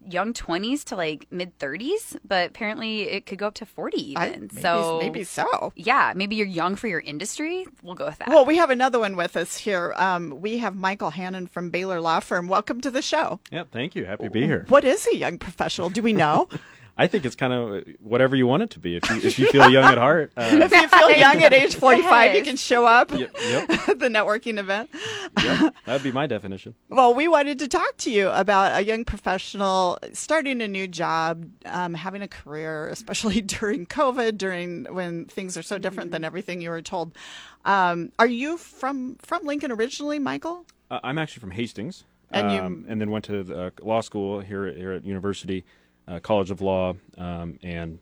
young 0.08 0.32
20s 0.32 0.84
to 0.84 0.96
like 0.96 1.26
mid 1.30 1.58
30s, 1.58 2.16
but 2.26 2.48
apparently 2.50 3.02
it 3.02 3.26
could 3.26 3.38
go 3.38 3.46
up 3.48 3.54
to 3.54 3.66
40 3.66 4.14
I- 4.16 4.30
maybe, 4.30 4.60
so 4.60 4.98
maybe 5.02 5.24
so. 5.24 5.72
yeah, 5.76 6.12
maybe 6.16 6.36
you're 6.36 6.46
young 6.46 6.76
for 6.76 6.88
your 6.88 7.00
industry. 7.00 7.66
We'll 7.82 7.94
go 7.94 8.06
with 8.06 8.18
that. 8.18 8.28
Well, 8.28 8.44
we 8.44 8.56
have 8.56 8.70
another 8.70 8.98
one 8.98 9.16
with 9.16 9.36
us 9.36 9.56
here. 9.56 9.94
Um, 9.96 10.40
we 10.40 10.58
have 10.58 10.74
Michael 10.76 11.10
Hannon 11.10 11.46
from 11.46 11.70
Baylor 11.70 12.00
Law 12.00 12.20
Firm. 12.20 12.48
Welcome 12.48 12.80
to 12.82 12.90
the 12.90 13.02
show. 13.02 13.40
Yeah, 13.50 13.64
thank 13.70 13.94
you. 13.94 14.04
Happy 14.04 14.24
to 14.24 14.30
be 14.30 14.44
here. 14.46 14.64
What 14.68 14.84
is 14.84 15.06
a 15.06 15.16
young 15.16 15.38
professional? 15.38 15.90
Do 15.90 16.02
we 16.02 16.12
know? 16.12 16.48
I 16.96 17.06
think 17.06 17.24
it's 17.24 17.34
kind 17.34 17.52
of 17.52 17.84
whatever 18.00 18.36
you 18.36 18.46
want 18.46 18.62
it 18.64 18.70
to 18.70 18.78
be. 18.78 18.96
If 18.96 19.08
you, 19.08 19.16
if 19.16 19.38
you 19.38 19.46
feel 19.48 19.70
young 19.70 19.84
at 19.84 19.96
heart, 19.98 20.32
uh, 20.36 20.42
if 20.52 20.72
you 20.72 20.88
feel 20.88 21.10
young 21.10 21.42
at 21.42 21.52
age 21.52 21.74
45, 21.74 22.34
you 22.34 22.42
can 22.42 22.56
show 22.56 22.84
up 22.84 23.10
yep, 23.12 23.34
yep, 23.40 23.70
at 23.88 23.98
the 23.98 24.08
networking 24.08 24.58
event. 24.58 24.90
yep, 25.42 25.74
that'd 25.86 26.02
be 26.02 26.12
my 26.12 26.26
definition. 26.26 26.74
Well, 26.90 27.14
we 27.14 27.28
wanted 27.28 27.58
to 27.60 27.68
talk 27.68 27.96
to 27.98 28.10
you 28.10 28.28
about 28.28 28.78
a 28.78 28.84
young 28.84 29.04
professional 29.04 29.98
starting 30.12 30.60
a 30.60 30.68
new 30.68 30.86
job, 30.86 31.48
um, 31.64 31.94
having 31.94 32.20
a 32.20 32.28
career, 32.28 32.88
especially 32.88 33.40
during 33.40 33.86
COVID, 33.86 34.36
during 34.36 34.84
when 34.94 35.24
things 35.24 35.56
are 35.56 35.62
so 35.62 35.78
different 35.78 36.10
than 36.10 36.24
everything 36.24 36.60
you 36.60 36.70
were 36.70 36.82
told. 36.82 37.16
Um, 37.64 38.12
are 38.18 38.26
you 38.26 38.58
from 38.58 39.16
from 39.22 39.44
Lincoln 39.44 39.72
originally, 39.72 40.18
Michael? 40.18 40.66
Uh, 40.90 41.00
I'm 41.02 41.16
actually 41.16 41.40
from 41.40 41.52
Hastings, 41.52 42.04
And 42.30 42.52
you- 42.52 42.60
um, 42.60 42.84
and 42.86 43.00
then 43.00 43.10
went 43.10 43.24
to 43.26 43.42
the, 43.44 43.66
uh, 43.66 43.70
law 43.80 44.02
school 44.02 44.40
here 44.40 44.70
here 44.72 44.92
at 44.92 45.04
University 45.06 45.64
uh, 46.08 46.20
College 46.20 46.50
of 46.50 46.60
Law, 46.60 46.94
um, 47.18 47.58
and 47.62 47.98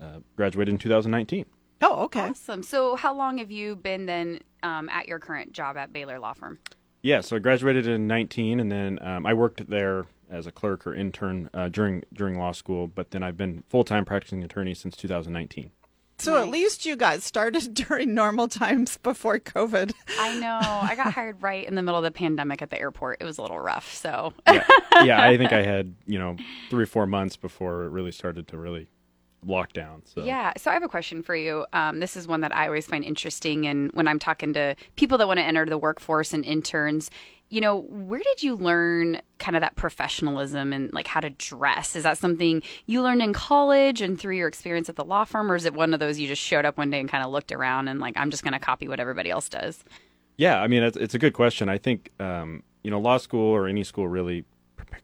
uh, 0.00 0.18
graduated 0.36 0.72
in 0.72 0.78
2019. 0.78 1.46
Oh, 1.80 2.04
okay. 2.04 2.28
awesome. 2.28 2.62
So, 2.62 2.96
how 2.96 3.14
long 3.14 3.38
have 3.38 3.50
you 3.50 3.74
been 3.74 4.06
then 4.06 4.40
um, 4.62 4.88
at 4.88 5.08
your 5.08 5.18
current 5.18 5.52
job 5.52 5.76
at 5.76 5.92
Baylor 5.92 6.18
Law 6.18 6.32
Firm? 6.32 6.58
Yeah, 7.02 7.20
so 7.20 7.36
I 7.36 7.38
graduated 7.40 7.88
in 7.88 8.06
19, 8.06 8.60
and 8.60 8.70
then 8.70 8.98
um, 9.02 9.26
I 9.26 9.34
worked 9.34 9.68
there 9.68 10.06
as 10.30 10.46
a 10.46 10.52
clerk 10.52 10.86
or 10.86 10.94
intern 10.94 11.50
uh, 11.52 11.68
during 11.68 12.04
during 12.12 12.38
law 12.38 12.52
school. 12.52 12.86
But 12.86 13.10
then 13.10 13.22
I've 13.22 13.36
been 13.36 13.64
full 13.68 13.84
time 13.84 14.04
practicing 14.04 14.42
attorney 14.44 14.74
since 14.74 14.96
2019. 14.96 15.72
So 16.22 16.40
at 16.40 16.48
least 16.48 16.86
you 16.86 16.96
got 16.96 17.22
started 17.22 17.74
during 17.74 18.14
normal 18.14 18.48
times 18.48 18.96
before 18.98 19.38
COVID. 19.40 19.92
I 20.18 20.38
know. 20.38 20.58
I 20.62 20.94
got 20.94 21.12
hired 21.12 21.42
right 21.42 21.66
in 21.66 21.74
the 21.74 21.82
middle 21.82 21.98
of 21.98 22.04
the 22.04 22.10
pandemic 22.10 22.62
at 22.62 22.70
the 22.70 22.78
airport. 22.78 23.18
It 23.20 23.24
was 23.24 23.38
a 23.38 23.42
little 23.42 23.58
rough. 23.58 23.92
So 23.92 24.32
yeah, 24.46 24.64
yeah, 25.02 25.22
I 25.22 25.36
think 25.36 25.52
I 25.52 25.62
had 25.64 25.94
you 26.06 26.18
know 26.18 26.36
three 26.70 26.84
or 26.84 26.86
four 26.86 27.06
months 27.06 27.36
before 27.36 27.84
it 27.84 27.88
really 27.88 28.12
started 28.12 28.48
to 28.48 28.56
really 28.56 28.88
lock 29.44 29.72
down. 29.72 30.02
So 30.04 30.24
Yeah. 30.24 30.52
So 30.56 30.70
I 30.70 30.74
have 30.74 30.82
a 30.82 30.88
question 30.88 31.22
for 31.22 31.34
you. 31.34 31.66
Um, 31.72 32.00
this 32.00 32.16
is 32.16 32.28
one 32.28 32.40
that 32.42 32.54
I 32.54 32.66
always 32.66 32.86
find 32.86 33.04
interesting. 33.04 33.66
And 33.66 33.90
when 33.92 34.06
I'm 34.06 34.18
talking 34.18 34.52
to 34.54 34.76
people 34.96 35.18
that 35.18 35.26
want 35.26 35.38
to 35.38 35.44
enter 35.44 35.66
the 35.66 35.78
workforce 35.78 36.32
and 36.32 36.44
interns, 36.44 37.10
you 37.48 37.60
know, 37.60 37.80
where 37.80 38.20
did 38.20 38.42
you 38.42 38.54
learn 38.54 39.20
kind 39.38 39.56
of 39.56 39.60
that 39.60 39.76
professionalism 39.76 40.72
and 40.72 40.90
like 40.94 41.06
how 41.06 41.20
to 41.20 41.28
dress? 41.28 41.94
Is 41.94 42.04
that 42.04 42.16
something 42.16 42.62
you 42.86 43.02
learned 43.02 43.20
in 43.20 43.34
college 43.34 44.00
and 44.00 44.18
through 44.18 44.36
your 44.36 44.48
experience 44.48 44.88
at 44.88 44.96
the 44.96 45.04
law 45.04 45.24
firm, 45.24 45.52
or 45.52 45.56
is 45.56 45.66
it 45.66 45.74
one 45.74 45.92
of 45.92 46.00
those 46.00 46.18
you 46.18 46.26
just 46.26 46.40
showed 46.40 46.64
up 46.64 46.78
one 46.78 46.88
day 46.88 46.98
and 46.98 47.10
kind 47.10 47.22
of 47.22 47.30
looked 47.30 47.52
around 47.52 47.88
and 47.88 48.00
like, 48.00 48.14
I'm 48.16 48.30
just 48.30 48.42
going 48.42 48.54
to 48.54 48.58
copy 48.58 48.88
what 48.88 49.00
everybody 49.00 49.28
else 49.28 49.50
does? 49.50 49.84
Yeah, 50.38 50.62
I 50.62 50.66
mean, 50.66 50.82
it's, 50.82 50.96
it's 50.96 51.14
a 51.14 51.18
good 51.18 51.34
question. 51.34 51.68
I 51.68 51.76
think, 51.76 52.10
um, 52.18 52.62
you 52.82 52.90
know, 52.90 52.98
law 52.98 53.18
school 53.18 53.54
or 53.54 53.68
any 53.68 53.84
school 53.84 54.08
really 54.08 54.46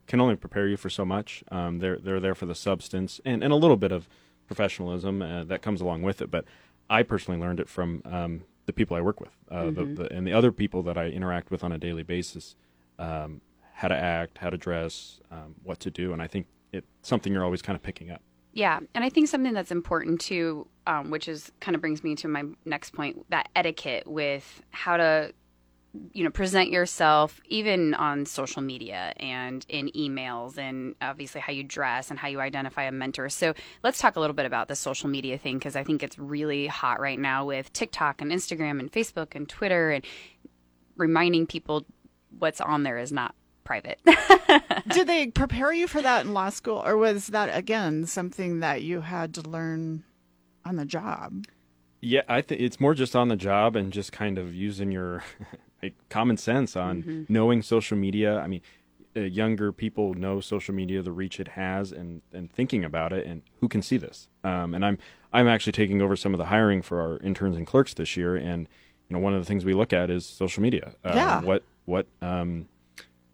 can 0.06 0.18
only 0.18 0.36
prepare 0.36 0.66
you 0.66 0.78
for 0.78 0.88
so 0.88 1.04
much. 1.04 1.44
Um, 1.52 1.80
they're, 1.80 1.98
they're 1.98 2.18
there 2.18 2.34
for 2.34 2.46
the 2.46 2.54
substance 2.54 3.20
and, 3.26 3.44
and 3.44 3.52
a 3.52 3.56
little 3.56 3.76
bit 3.76 3.92
of 3.92 4.08
professionalism 4.48 5.22
uh, 5.22 5.44
that 5.44 5.62
comes 5.62 5.80
along 5.80 6.02
with 6.02 6.20
it. 6.20 6.30
But 6.30 6.44
I 6.90 7.04
personally 7.04 7.38
learned 7.40 7.60
it 7.60 7.68
from 7.68 8.02
um, 8.04 8.42
the 8.66 8.72
people 8.72 8.96
I 8.96 9.00
work 9.00 9.20
with 9.20 9.36
uh, 9.50 9.54
Mm-hmm. 9.62 9.94
the, 9.94 10.02
the, 10.02 10.12
and 10.12 10.26
the 10.26 10.32
other 10.32 10.50
people 10.50 10.82
that 10.82 10.98
I 10.98 11.06
interact 11.06 11.52
with 11.52 11.62
on 11.62 11.70
a 11.70 11.78
daily 11.78 12.02
basis. 12.02 12.56
Um, 12.98 13.42
how 13.74 13.86
to 13.86 13.94
act, 13.94 14.38
how 14.38 14.50
to 14.50 14.56
dress, 14.56 15.20
um, 15.30 15.54
what 15.62 15.78
to 15.78 15.88
do, 15.88 16.12
and 16.12 16.20
I 16.20 16.26
think 16.26 16.48
it's 16.72 16.84
something 17.02 17.32
you're 17.32 17.44
always 17.44 17.62
kind 17.62 17.76
of 17.76 17.82
picking 17.84 18.10
up. 18.10 18.20
Yeah, 18.52 18.80
and 18.92 19.04
I 19.04 19.08
think 19.08 19.28
something 19.28 19.52
that's 19.52 19.70
important 19.70 20.20
too, 20.20 20.66
um, 20.88 21.10
which 21.10 21.28
is 21.28 21.52
kind 21.60 21.76
of 21.76 21.80
brings 21.80 22.02
me 22.02 22.16
to 22.16 22.26
my 22.26 22.42
next 22.64 22.92
point, 22.92 23.24
that 23.30 23.50
etiquette 23.54 24.08
with 24.08 24.62
how 24.70 24.96
to, 24.96 25.32
you 26.12 26.22
know, 26.22 26.30
present 26.30 26.70
yourself, 26.70 27.40
even 27.46 27.94
on 27.94 28.26
social 28.26 28.62
media 28.62 29.14
and 29.16 29.64
in 29.68 29.88
emails, 29.96 30.58
and 30.58 30.94
obviously 31.00 31.40
how 31.40 31.52
you 31.52 31.64
dress 31.64 32.10
and 32.10 32.18
how 32.18 32.28
you 32.28 32.40
identify 32.40 32.84
a 32.84 32.92
mentor. 32.92 33.28
So 33.28 33.54
let's 33.82 33.98
talk 33.98 34.16
a 34.16 34.20
little 34.20 34.34
bit 34.34 34.46
about 34.46 34.68
the 34.68 34.76
social 34.76 35.08
media 35.08 35.38
thing 35.38 35.58
because 35.58 35.76
I 35.76 35.84
think 35.84 36.02
it's 36.02 36.18
really 36.18 36.66
hot 36.66 37.00
right 37.00 37.18
now 37.18 37.46
with 37.46 37.72
TikTok 37.72 38.20
and 38.20 38.30
Instagram 38.30 38.80
and 38.80 38.92
Facebook 38.92 39.34
and 39.34 39.48
Twitter 39.48 39.90
and 39.90 40.04
reminding 40.96 41.46
people 41.46 41.86
what's 42.38 42.60
on 42.60 42.82
there 42.82 42.98
is 42.98 43.12
not 43.12 43.34
private. 43.64 44.00
Did 44.88 45.06
they 45.06 45.28
prepare 45.28 45.72
you 45.72 45.86
for 45.86 46.02
that 46.02 46.24
in 46.24 46.32
law 46.32 46.50
school, 46.50 46.82
or 46.84 46.96
was 46.96 47.28
that 47.28 47.56
again 47.56 48.06
something 48.06 48.60
that 48.60 48.82
you 48.82 49.02
had 49.02 49.34
to 49.34 49.42
learn 49.42 50.04
on 50.64 50.76
the 50.76 50.84
job? 50.84 51.44
Yeah, 52.00 52.22
I 52.28 52.42
think 52.42 52.60
it's 52.60 52.78
more 52.78 52.94
just 52.94 53.16
on 53.16 53.28
the 53.28 53.36
job 53.36 53.74
and 53.74 53.92
just 53.92 54.12
kind 54.12 54.38
of 54.38 54.54
using 54.54 54.92
your 54.92 55.22
like, 55.82 55.94
common 56.08 56.36
sense 56.36 56.76
on 56.76 57.26
knowing 57.28 57.62
social 57.62 57.96
media. 57.96 58.38
I 58.38 58.46
mean, 58.46 58.60
uh, 59.16 59.20
younger 59.20 59.72
people 59.72 60.14
know 60.14 60.40
social 60.40 60.74
media, 60.74 61.02
the 61.02 61.12
reach 61.12 61.40
it 61.40 61.48
has, 61.48 61.92
and 61.92 62.22
and 62.32 62.52
thinking 62.52 62.84
about 62.84 63.12
it, 63.12 63.26
and 63.26 63.42
who 63.60 63.68
can 63.68 63.82
see 63.82 63.96
this. 63.96 64.28
Um, 64.44 64.74
and 64.74 64.84
I'm 64.84 64.98
I'm 65.32 65.48
actually 65.48 65.72
taking 65.72 66.02
over 66.02 66.16
some 66.16 66.34
of 66.34 66.38
the 66.38 66.46
hiring 66.46 66.82
for 66.82 67.00
our 67.00 67.18
interns 67.18 67.56
and 67.56 67.66
clerks 67.66 67.94
this 67.94 68.16
year, 68.16 68.36
and 68.36 68.68
you 69.08 69.14
know, 69.16 69.20
one 69.20 69.34
of 69.34 69.40
the 69.40 69.46
things 69.46 69.64
we 69.64 69.72
look 69.74 69.92
at 69.92 70.10
is 70.10 70.26
social 70.26 70.62
media. 70.62 70.94
Uh, 71.04 71.12
Yeah. 71.14 71.40
What 71.40 71.62
what 71.86 72.06
um, 72.20 72.68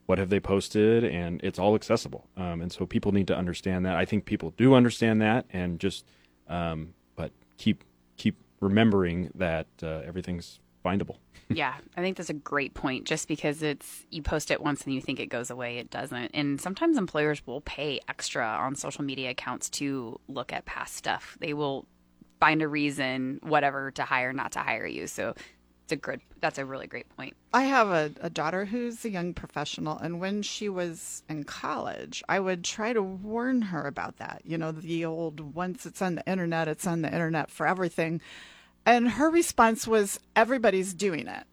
what 0.07 0.19
have 0.19 0.29
they 0.29 0.39
posted 0.41 1.03
and 1.03 1.41
it's 1.43 1.59
all 1.59 1.75
accessible 1.75 2.29
um, 2.37 2.61
and 2.61 2.71
so 2.71 2.85
people 2.85 3.11
need 3.11 3.27
to 3.27 3.35
understand 3.35 3.87
that 3.87 3.97
i 3.97 4.05
think 4.05 4.27
people 4.27 4.53
do 4.59 4.75
understand 4.75 5.23
that 5.23 5.47
and 5.51 5.81
just 5.81 6.05
um, 6.47 6.93
but 7.17 7.33
keep 7.57 7.83
keep 8.19 8.37
remembering 8.61 9.31
that 9.35 9.67
uh, 9.83 10.03
everything's 10.05 10.61
findable 10.85 11.17
Yeah, 11.49 11.75
I 11.97 12.01
think 12.01 12.17
that's 12.17 12.31
a 12.31 12.35
great 12.35 12.75
point. 12.75 13.05
Just 13.05 13.29
because 13.29 13.63
it's 13.63 14.07
you 14.11 14.23
post 14.23 14.51
it 14.51 14.63
once 14.63 14.83
and 14.85 14.95
you 14.95 15.01
think 15.01 15.21
it 15.21 15.27
goes 15.27 15.51
away, 15.51 15.79
it 15.79 15.91
doesn't. 15.91 16.31
And 16.35 16.61
sometimes 16.61 16.97
employers 16.97 17.47
will 17.47 17.61
pay 17.61 18.01
extra 18.09 18.45
on 18.47 18.75
social 18.77 19.05
media 19.05 19.31
accounts 19.31 19.69
to 19.71 20.19
look 20.27 20.53
at 20.53 20.65
past 20.65 20.97
stuff. 20.97 21.37
They 21.41 21.53
will 21.53 21.87
find 22.41 22.63
a 22.63 22.69
reason, 22.69 23.41
whatever, 23.43 23.91
to 23.93 24.05
hire, 24.05 24.33
not 24.33 24.53
to 24.53 24.61
hire 24.61 24.87
you. 24.87 25.07
So 25.07 25.35
it's 25.85 25.93
a 25.93 25.97
good. 25.97 26.23
That's 26.41 26.59
a 26.59 26.65
really 26.65 26.87
great 26.87 27.15
point. 27.15 27.37
I 27.53 27.65
have 27.65 27.89
a, 27.89 28.11
a 28.23 28.31
daughter 28.31 28.65
who's 28.65 29.05
a 29.05 29.11
young 29.11 29.35
professional, 29.35 29.99
and 29.99 30.19
when 30.19 30.41
she 30.41 30.71
was 30.71 31.23
in 31.29 31.45
college, 31.45 32.23
I 32.27 32.41
would 32.41 32.65
try 32.65 32.95
to 32.95 33.03
warn 33.03 33.61
her 33.63 33.87
about 33.87 34.17
that. 34.17 34.43
You 34.45 34.57
know, 34.57 34.73
the 34.73 35.05
old 35.05 35.55
once 35.55 35.85
it's 35.85 36.01
on 36.01 36.15
the 36.15 36.27
internet, 36.27 36.69
it's 36.69 36.87
on 36.87 37.03
the 37.03 37.13
internet 37.13 37.51
for 37.51 37.67
everything. 37.67 38.23
And 38.87 39.09
her 39.11 39.31
response 39.31 39.87
was, 39.87 40.21
everybody's 40.37 40.93
doing 40.95 41.27
it, 41.27 41.45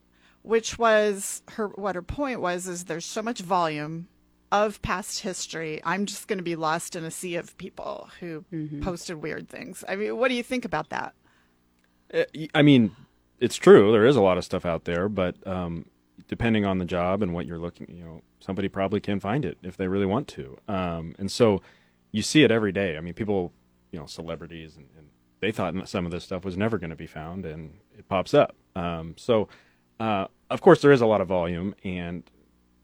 which 0.41 0.77
was 0.77 1.41
her, 1.51 1.67
what 1.69 1.95
her 1.95 2.01
point 2.01 2.41
was, 2.41 2.67
is 2.67 2.85
there's 2.85 3.05
so 3.05 3.21
much 3.21 3.41
volume 3.41 4.07
of 4.51 4.81
past 4.81 5.21
history. 5.21 5.79
I'm 5.85 6.05
just 6.05 6.27
going 6.27 6.39
to 6.39 6.43
be 6.43 6.57
lost 6.57 6.95
in 6.95 7.05
a 7.05 7.11
sea 7.11 7.35
of 7.35 7.57
people 7.57 8.09
who 8.19 8.43
posted 8.81 9.21
weird 9.21 9.47
things. 9.47 9.83
I 9.87 9.95
mean, 9.95 10.17
what 10.17 10.27
do 10.27 10.35
you 10.35 10.43
think 10.43 10.65
about 10.65 10.89
that? 10.89 11.13
Uh, 12.13 12.23
i 12.53 12.61
mean 12.61 12.93
it's 13.39 13.55
true 13.55 13.91
there 13.91 14.05
is 14.05 14.15
a 14.15 14.21
lot 14.21 14.37
of 14.37 14.43
stuff 14.43 14.65
out 14.65 14.83
there 14.83 15.07
but 15.07 15.35
um, 15.47 15.85
depending 16.27 16.65
on 16.65 16.77
the 16.77 16.85
job 16.85 17.21
and 17.21 17.33
what 17.33 17.45
you're 17.45 17.57
looking 17.57 17.87
you 17.89 18.03
know 18.03 18.21
somebody 18.39 18.67
probably 18.67 18.99
can 18.99 19.19
find 19.19 19.45
it 19.45 19.57
if 19.63 19.77
they 19.77 19.87
really 19.87 20.05
want 20.05 20.27
to 20.27 20.57
um, 20.67 21.15
and 21.17 21.31
so 21.31 21.61
you 22.11 22.21
see 22.21 22.43
it 22.43 22.51
every 22.51 22.71
day 22.71 22.97
i 22.97 22.99
mean 22.99 23.13
people 23.13 23.53
you 23.91 23.99
know 23.99 24.05
celebrities 24.05 24.75
and, 24.75 24.87
and 24.97 25.07
they 25.41 25.51
thought 25.51 25.87
some 25.89 26.05
of 26.05 26.11
this 26.11 26.23
stuff 26.23 26.45
was 26.45 26.55
never 26.55 26.77
going 26.77 26.89
to 26.91 26.95
be 26.95 27.07
found 27.07 27.45
and 27.45 27.73
it 27.97 28.07
pops 28.07 28.33
up 28.33 28.55
um, 28.75 29.13
so 29.17 29.47
uh, 29.99 30.25
of 30.49 30.61
course 30.61 30.81
there 30.81 30.91
is 30.91 31.01
a 31.01 31.05
lot 31.05 31.19
of 31.21 31.27
volume 31.27 31.75
and 31.83 32.23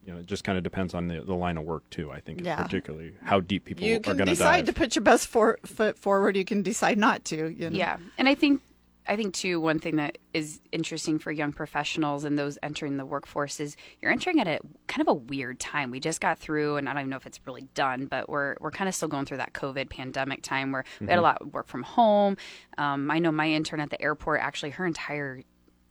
you 0.06 0.14
know 0.14 0.20
it 0.20 0.26
just 0.26 0.44
kind 0.44 0.58
of 0.58 0.64
depends 0.64 0.94
on 0.94 1.08
the, 1.08 1.22
the 1.22 1.34
line 1.34 1.58
of 1.58 1.64
work 1.64 1.90
too 1.90 2.12
i 2.12 2.20
think 2.20 2.42
Yeah. 2.44 2.62
particularly 2.62 3.14
how 3.24 3.40
deep 3.40 3.66
people 3.66 3.86
You 3.86 3.96
are 3.98 4.00
going 4.00 4.04
to 4.04 4.10
dive. 4.10 4.20
You 4.20 4.26
can 4.26 4.34
decide 4.36 4.66
dive 4.66 4.66
to 4.66 4.74
put 4.74 4.96
your 4.96 5.04
best 5.04 5.28
for, 5.28 5.58
foot 5.66 5.98
forward. 5.98 6.36
You 6.36 6.46
can 6.46 6.62
decide 6.64 6.98
not 6.98 7.24
to. 7.26 7.50
You 7.50 7.70
know? 7.70 7.78
Yeah, 7.78 7.98
and 8.18 8.28
I 8.30 8.36
think 8.36 8.62
I 9.08 9.16
think 9.16 9.34
too 9.34 9.60
one 9.62 9.80
thing 9.80 9.96
that 9.98 10.18
is 10.34 10.60
interesting 10.72 11.20
for 11.20 11.32
young 11.32 11.54
professionals 11.54 12.24
and 12.24 12.38
those 12.38 12.58
entering 12.62 12.98
the 12.98 13.06
workforce 13.06 13.60
is 13.60 13.78
you're 14.02 14.12
entering 14.12 14.40
at 14.40 14.48
a 14.48 14.60
kind 14.88 15.02
of 15.02 15.08
a 15.08 15.14
weird 15.14 15.60
time. 15.60 15.92
We 15.92 16.00
just 16.00 16.22
got 16.22 16.38
through, 16.40 16.78
and 16.78 16.90
I 16.90 16.94
don't 16.94 17.02
even 17.02 17.10
know 17.12 17.18
if 17.18 17.26
it's 17.26 17.40
really 17.46 17.68
done, 17.74 18.06
but 18.06 18.30
we're 18.30 18.56
we're 18.60 18.72
kind 18.72 18.88
of 18.88 18.96
still 18.96 19.08
going 19.08 19.26
through 19.26 19.38
that 19.38 19.54
COVID 19.54 19.90
pandemic 19.90 20.44
time 20.44 20.72
where 20.72 20.84
we 21.00 21.08
had 21.08 21.20
a 21.20 21.22
lot 21.22 21.42
of 21.42 21.54
work 21.54 21.68
from 21.68 21.84
home. 21.84 22.38
Um, 22.78 23.10
I 23.10 23.20
know 23.20 23.32
my 23.32 23.50
intern 23.50 23.80
at 23.80 23.90
the 23.90 24.02
airport 24.02 24.42
actually 24.42 24.72
her 24.72 24.86
entire 24.86 25.42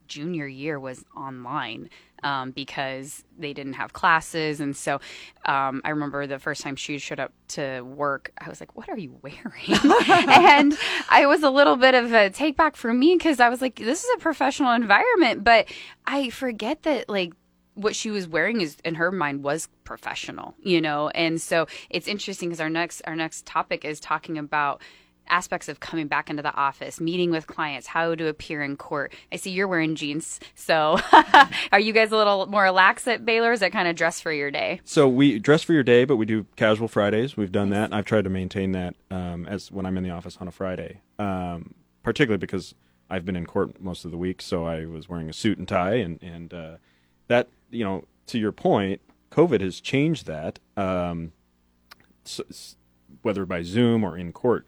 junior 0.07 0.47
year 0.47 0.79
was 0.79 1.05
online 1.17 1.91
um, 2.23 2.51
because 2.51 3.25
they 3.39 3.53
didn't 3.53 3.75
have 3.75 3.93
classes. 3.93 4.61
And 4.61 4.77
so 4.77 5.01
um, 5.45 5.81
I 5.85 5.91
remember 5.91 6.27
the 6.27 6.39
first 6.39 6.63
time 6.63 6.77
she 6.77 6.99
showed 6.99 7.21
up 7.21 7.33
to 7.49 7.83
work, 7.83 8.33
I 8.39 8.49
was 8.49 8.61
like, 8.61 8.77
What 8.77 8.89
are 8.89 8.99
you 8.99 9.19
wearing? 9.23 9.41
and 10.29 10.77
I 11.09 11.27
was 11.27 11.43
a 11.43 11.51
little 11.51 11.77
bit 11.77 11.95
of 11.95 12.13
a 12.13 12.31
take 12.31 12.57
back 12.57 12.77
for 12.77 12.93
me 12.93 13.15
because 13.17 13.41
I 13.41 13.49
was 13.49 13.61
like, 13.61 13.77
This 13.77 14.05
is 14.05 14.11
a 14.17 14.19
professional 14.19 14.73
environment. 14.73 15.45
But 15.45 15.69
I 16.07 16.31
forget 16.31 16.83
that, 16.85 17.09
like, 17.09 17.33
what 17.75 17.95
she 17.95 18.11
was 18.11 18.27
wearing 18.27 18.63
is 18.63 18.79
in 18.87 18.95
her 18.95 19.13
mind 19.13 19.45
was 19.45 19.69
professional 19.85 20.55
you 20.63 20.81
know 20.81 21.11
and 21.11 21.39
so 21.41 21.67
it's 21.91 22.09
interesting 22.09 22.49
because 22.49 22.59
our 22.59 22.71
next 22.71 23.03
our 23.07 23.15
next 23.15 23.45
topic 23.45 23.85
is 23.85 24.01
talking 24.01 24.39
about 24.39 24.81
aspects 25.29 25.69
of 25.69 25.81
coming 25.81 26.07
back 26.07 26.31
into 26.31 26.43
the 26.43 26.55
office 26.55 27.01
meeting 27.01 27.31
with 27.31 27.47
clients 27.47 27.87
how 27.89 28.15
to 28.15 28.27
appear 28.29 28.63
in 28.63 28.77
court 28.77 29.13
i 29.33 29.37
see 29.37 29.51
you're 29.51 29.69
wearing 29.69 29.95
jeans 29.95 30.41
so 30.55 30.99
are 31.73 31.81
you 31.81 31.93
guys 31.93 32.13
a 32.13 32.17
little 32.17 32.47
more 32.47 32.71
lax 32.71 33.07
at 33.07 33.25
baylor 33.25 33.53
is 33.53 33.61
that 33.61 33.73
kind 33.73 33.89
of 33.89 33.97
dress 33.97 34.21
for 34.21 34.33
your 34.33 34.51
day 34.51 34.81
So 34.85 35.09
we 35.09 35.39
dress 35.39 35.63
for 35.63 35.73
your 35.73 35.83
day, 35.83 36.05
but 36.05 36.17
we 36.17 36.27
do 36.27 36.47
casual 36.57 36.89
Fridays. 36.89 37.37
We've 37.37 37.53
done 37.53 37.71
that, 37.71 37.93
I've 37.93 38.05
tried 38.05 38.25
to 38.25 38.31
maintain 38.31 38.73
that 38.73 38.95
um, 39.11 39.47
as 39.47 39.71
when 39.73 39.85
I'm 39.87 39.97
in 39.97 40.05
the 40.05 40.11
office 40.11 40.37
on 40.41 40.49
a 40.49 40.51
Friday, 40.51 41.01
um, 41.19 41.75
particularly 42.03 42.39
because 42.39 42.75
I've 43.11 43.25
been 43.25 43.37
in 43.37 43.47
court 43.47 43.81
most 43.81 44.05
of 44.05 44.11
the 44.11 44.17
week, 44.17 44.43
so 44.43 44.65
I 44.65 44.85
was 44.87 45.09
wearing 45.09 45.29
a 45.29 45.33
suit 45.33 45.59
and 45.59 45.69
tie, 45.69 45.95
and 45.95 46.21
and 46.23 46.53
uh, 46.53 46.77
that 47.29 47.49
you 47.71 47.85
know, 47.85 48.05
to 48.27 48.39
your 48.39 48.53
point, 48.53 49.01
COVID 49.31 49.61
has 49.61 49.81
changed 49.81 50.27
that. 50.27 50.59
Um, 50.77 51.33
s 52.25 52.41
s- 52.51 52.77
whether 53.23 53.47
by 53.47 53.63
Zoom 53.63 54.03
or 54.05 54.17
in 54.19 54.33
court, 54.33 54.67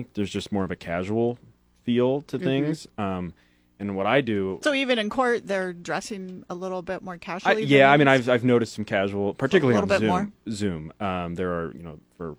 think 0.00 0.14
there's 0.14 0.30
just 0.30 0.50
more 0.52 0.64
of 0.64 0.70
a 0.70 0.76
casual 0.76 1.38
feel 1.84 2.22
to 2.22 2.38
things. 2.38 2.86
Um, 2.98 3.34
and 3.78 3.96
what 3.96 4.06
I 4.06 4.20
do, 4.20 4.60
So 4.62 4.74
even 4.74 4.98
in 4.98 5.08
court, 5.08 5.46
they're 5.46 5.72
dressing 5.72 6.44
a 6.50 6.54
little 6.54 6.82
bit 6.82 7.02
more 7.02 7.14
I, 7.14 7.18
casually. 7.18 7.64
yeah, 7.64 7.90
I 7.90 7.96
mean. 7.96 8.08
I've 8.08 8.28
I've 8.28 8.44
noticed 8.44 8.74
some 8.74 8.84
casual, 8.84 9.32
particularly 9.32 9.78
A 9.78 9.82
on 9.82 9.88
bit 9.88 10.00
Zoom. 10.00 10.08
more? 10.08 10.30
Zoom, 10.50 10.92
um, 11.00 11.34
there 11.34 11.52
are 11.54 11.72
you 11.74 11.82
know 11.82 11.98
for 12.18 12.36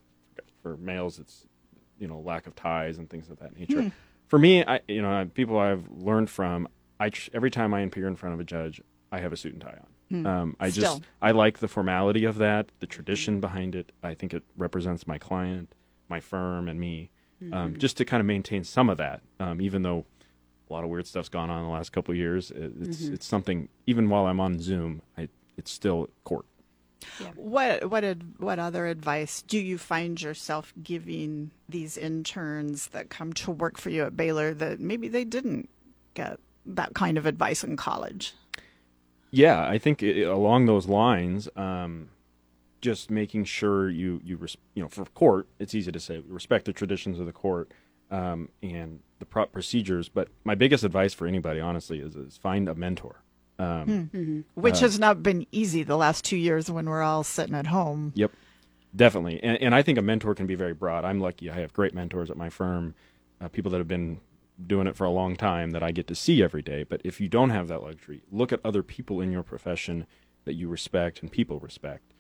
for 0.62 0.78
males, 0.78 1.18
it's 1.18 1.46
you 1.98 2.08
know 2.08 2.20
lack 2.20 2.46
of 2.46 2.56
ties 2.56 3.00
and 3.00 3.10
things 3.10 3.28
of 3.30 3.40
that 3.40 3.58
nature. 3.58 3.82
Hmm. 3.84 3.88
For 4.28 4.38
me, 4.38 4.64
I 4.64 4.82
you 4.88 5.02
know 5.02 5.28
people 5.34 5.58
I've 5.58 5.90
learned 5.90 6.30
from, 6.30 6.68
I 7.00 7.10
every 7.34 7.50
time 7.50 7.74
I 7.74 7.82
appear 7.82 8.08
in 8.08 8.16
front 8.16 8.36
of 8.36 8.40
a 8.40 8.44
judge, 8.44 8.80
I 9.12 9.20
have 9.20 9.34
a 9.34 9.38
suit 9.38 9.54
and 9.54 9.62
tie 9.62 9.80
on. 10.12 10.26
Um, 10.28 10.56
I 10.60 10.66
Hmm. 10.68 10.72
Still. 10.74 10.84
just 11.00 11.02
I 11.24 11.32
like 11.32 11.58
the 11.58 11.68
formality 11.68 12.24
of 12.26 12.38
that, 12.38 12.72
the 12.82 12.86
tradition 12.88 13.40
behind 13.40 13.74
it. 13.74 13.92
I 14.04 14.14
think 14.14 14.32
it 14.36 14.44
represents 14.58 15.08
my 15.08 15.18
client, 15.18 15.74
my 16.08 16.20
firm, 16.20 16.68
and 16.68 16.80
me. 16.80 17.10
Um, 17.52 17.78
just 17.78 17.98
to 17.98 18.06
kind 18.06 18.22
of 18.22 18.28
maintain 18.28 18.64
some 18.64 18.90
of 18.90 18.98
that. 18.98 19.22
Um, 19.40 19.62
even 19.62 19.82
though 19.82 20.06
a 20.70 20.74
lot 20.74 20.84
of 20.84 20.90
weird 20.90 21.08
stuff's 21.08 21.30
gone 21.30 21.50
on 21.50 21.60
in 21.60 21.66
the 21.66 21.72
last 21.72 21.92
couple 21.92 22.12
of 22.12 22.18
years, 22.18 22.52
it, 22.52 22.72
it's 22.80 23.02
it's 23.02 23.26
something. 23.26 23.70
Even 23.88 24.10
while 24.10 24.26
I'm 24.26 24.40
on 24.40 24.60
Zoom, 24.60 25.02
I, 25.18 25.28
it's 25.58 25.72
still 25.72 26.10
court. 26.24 26.46
What 27.36 27.90
what 27.90 28.04
ad, 28.04 28.24
what 28.38 28.60
other 28.60 28.86
advice 28.86 29.42
do 29.42 29.60
you 29.60 29.78
find 29.78 30.22
yourself 30.22 30.74
giving 30.84 31.52
these 31.68 31.98
interns 31.98 32.88
that 32.90 33.10
come 33.10 33.34
to 33.34 33.52
work 33.52 33.78
for 33.78 33.90
you 33.90 34.04
at 34.04 34.16
Baylor 34.16 34.54
that 34.54 34.80
maybe 34.80 35.08
they 35.08 35.24
didn't 35.24 35.70
get 36.14 36.40
that 36.66 36.94
kind 36.94 37.18
of 37.18 37.26
advice 37.26 37.64
in 37.64 37.76
college? 37.76 38.34
Yeah, 39.32 39.66
I 39.68 39.78
think 39.78 40.04
it, 40.04 40.24
along 40.24 40.66
those 40.66 40.88
lines, 40.88 41.48
um, 41.56 42.10
just 42.82 43.10
making 43.12 43.46
sure 43.46 43.90
you 43.90 44.20
you 44.24 44.38
res- 44.38 44.58
you 44.74 44.84
know 44.84 44.90
for 44.90 45.06
court, 45.06 45.48
it's 45.60 45.74
easy 45.74 45.92
to 45.92 46.00
say 46.00 46.22
respect 46.28 46.66
the 46.66 46.74
traditions 46.74 47.20
of 47.20 47.26
the 47.26 47.32
court 47.32 47.72
um, 48.10 48.50
and 48.62 49.00
the 49.20 49.26
pro- 49.26 49.46
procedures. 49.46 50.10
But 50.10 50.28
my 50.44 50.56
biggest 50.56 50.84
advice 50.84 51.14
for 51.14 51.28
anybody, 51.28 51.60
honestly, 51.60 52.00
is, 52.00 52.16
is 52.16 52.38
find 52.38 52.68
a 52.68 52.76
mentor. 52.76 53.24
Um, 53.60 54.44
Which 54.56 54.80
has 54.80 54.98
not 55.00 55.22
been 55.22 55.46
easy 55.52 55.84
the 55.84 55.98
last 55.98 56.26
two 56.26 56.38
years 56.38 56.72
when 56.72 56.90
we're 56.90 57.04
all 57.04 57.24
sitting 57.24 57.54
at 57.54 57.68
home. 57.68 58.12
Yep, 58.16 58.32
definitely. 58.96 59.40
And, 59.44 59.62
and 59.62 59.76
I 59.76 59.84
think 59.84 60.00
a 60.00 60.02
mentor 60.02 60.34
can 60.34 60.48
be 60.48 60.56
very 60.56 60.74
broad. 60.74 61.06
I'm 61.06 61.20
lucky; 61.20 61.50
I 61.50 61.60
have 61.60 61.72
great 61.72 61.94
mentors 61.94 62.32
at 62.32 62.38
my 62.38 62.50
firm, 62.50 62.96
uh, 63.40 63.48
people 63.50 63.72
that 63.72 63.78
have 63.78 63.88
been 63.88 64.20
doing 64.66 64.88
it 64.88 64.96
for 64.96 65.06
a 65.06 65.12
long 65.12 65.36
time 65.36 65.72
that 65.72 65.84
I 65.84 65.92
get 65.92 66.08
to 66.08 66.16
see 66.16 66.42
every 66.44 66.62
day. 66.62 66.84
But 66.84 67.02
if 67.04 67.22
you 67.22 67.28
don't 67.28 67.52
have 67.52 67.68
that 67.68 67.84
luxury, 67.84 68.24
look 68.32 68.52
at 68.52 68.60
other 68.64 68.84
people 68.84 69.22
in 69.22 69.32
your 69.32 69.44
profession 69.44 70.08
that 70.46 70.54
you 70.54 70.68
respect 70.68 71.22
and 71.22 71.32
people 71.32 71.60
respect. 71.60 72.11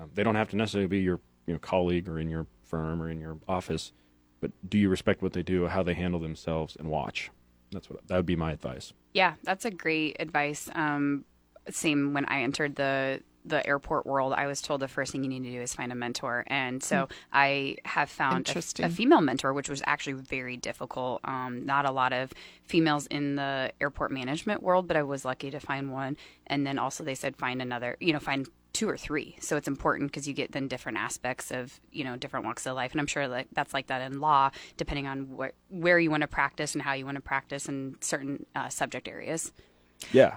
Um, 0.00 0.10
they 0.14 0.22
don't 0.22 0.34
have 0.34 0.48
to 0.50 0.56
necessarily 0.56 0.88
be 0.88 1.00
your 1.00 1.20
you 1.46 1.54
know, 1.54 1.58
colleague 1.58 2.08
or 2.08 2.18
in 2.18 2.28
your 2.28 2.46
firm 2.62 3.02
or 3.02 3.10
in 3.10 3.20
your 3.20 3.38
office, 3.48 3.92
but 4.40 4.50
do 4.68 4.78
you 4.78 4.88
respect 4.88 5.22
what 5.22 5.32
they 5.32 5.42
do, 5.42 5.66
how 5.66 5.82
they 5.82 5.94
handle 5.94 6.20
themselves, 6.20 6.76
and 6.76 6.88
watch? 6.88 7.30
That's 7.72 7.88
what 7.90 8.06
that 8.08 8.16
would 8.16 8.26
be 8.26 8.36
my 8.36 8.52
advice. 8.52 8.92
Yeah, 9.12 9.34
that's 9.44 9.64
a 9.64 9.70
great 9.70 10.16
advice. 10.18 10.68
Um, 10.74 11.24
same 11.68 12.14
when 12.14 12.24
I 12.26 12.42
entered 12.42 12.76
the 12.76 13.22
the 13.44 13.66
airport 13.66 14.04
world, 14.04 14.34
I 14.34 14.46
was 14.46 14.60
told 14.60 14.82
the 14.82 14.88
first 14.88 15.12
thing 15.12 15.24
you 15.24 15.30
need 15.30 15.44
to 15.44 15.50
do 15.50 15.62
is 15.62 15.74
find 15.74 15.92
a 15.92 15.94
mentor, 15.94 16.44
and 16.46 16.82
so 16.82 17.08
I 17.32 17.76
have 17.84 18.10
found 18.10 18.48
a, 18.50 18.84
a 18.84 18.88
female 18.90 19.20
mentor, 19.20 19.52
which 19.52 19.68
was 19.68 19.82
actually 19.86 20.14
very 20.14 20.56
difficult. 20.56 21.20
Um, 21.24 21.64
not 21.64 21.86
a 21.86 21.90
lot 21.90 22.12
of 22.12 22.32
females 22.64 23.06
in 23.06 23.36
the 23.36 23.72
airport 23.80 24.12
management 24.12 24.62
world, 24.62 24.86
but 24.86 24.96
I 24.96 25.02
was 25.02 25.24
lucky 25.24 25.50
to 25.50 25.60
find 25.60 25.90
one. 25.90 26.16
And 26.46 26.66
then 26.66 26.78
also 26.78 27.02
they 27.02 27.14
said 27.14 27.36
find 27.36 27.62
another, 27.62 27.96
you 27.98 28.12
know, 28.12 28.18
find 28.18 28.46
two 28.72 28.88
or 28.88 28.96
three. 28.96 29.36
So 29.40 29.56
it's 29.56 29.68
important 29.68 30.10
because 30.10 30.26
you 30.28 30.34
get 30.34 30.52
then 30.52 30.68
different 30.68 30.98
aspects 30.98 31.50
of 31.50 31.80
you 31.92 32.04
know 32.04 32.16
different 32.16 32.46
walks 32.46 32.66
of 32.66 32.74
life, 32.76 32.92
and 32.92 33.00
I'm 33.00 33.06
sure 33.06 33.26
that 33.28 33.48
that's 33.52 33.74
like 33.74 33.88
that 33.88 34.02
in 34.02 34.20
law, 34.20 34.50
depending 34.76 35.06
on 35.06 35.36
where 35.36 35.52
where 35.68 35.98
you 35.98 36.10
want 36.10 36.22
to 36.22 36.28
practice 36.28 36.74
and 36.74 36.82
how 36.82 36.92
you 36.92 37.04
want 37.04 37.16
to 37.16 37.20
practice 37.22 37.68
in 37.68 37.96
certain 38.00 38.46
uh, 38.54 38.68
subject 38.68 39.08
areas. 39.08 39.52
Yeah, 40.12 40.36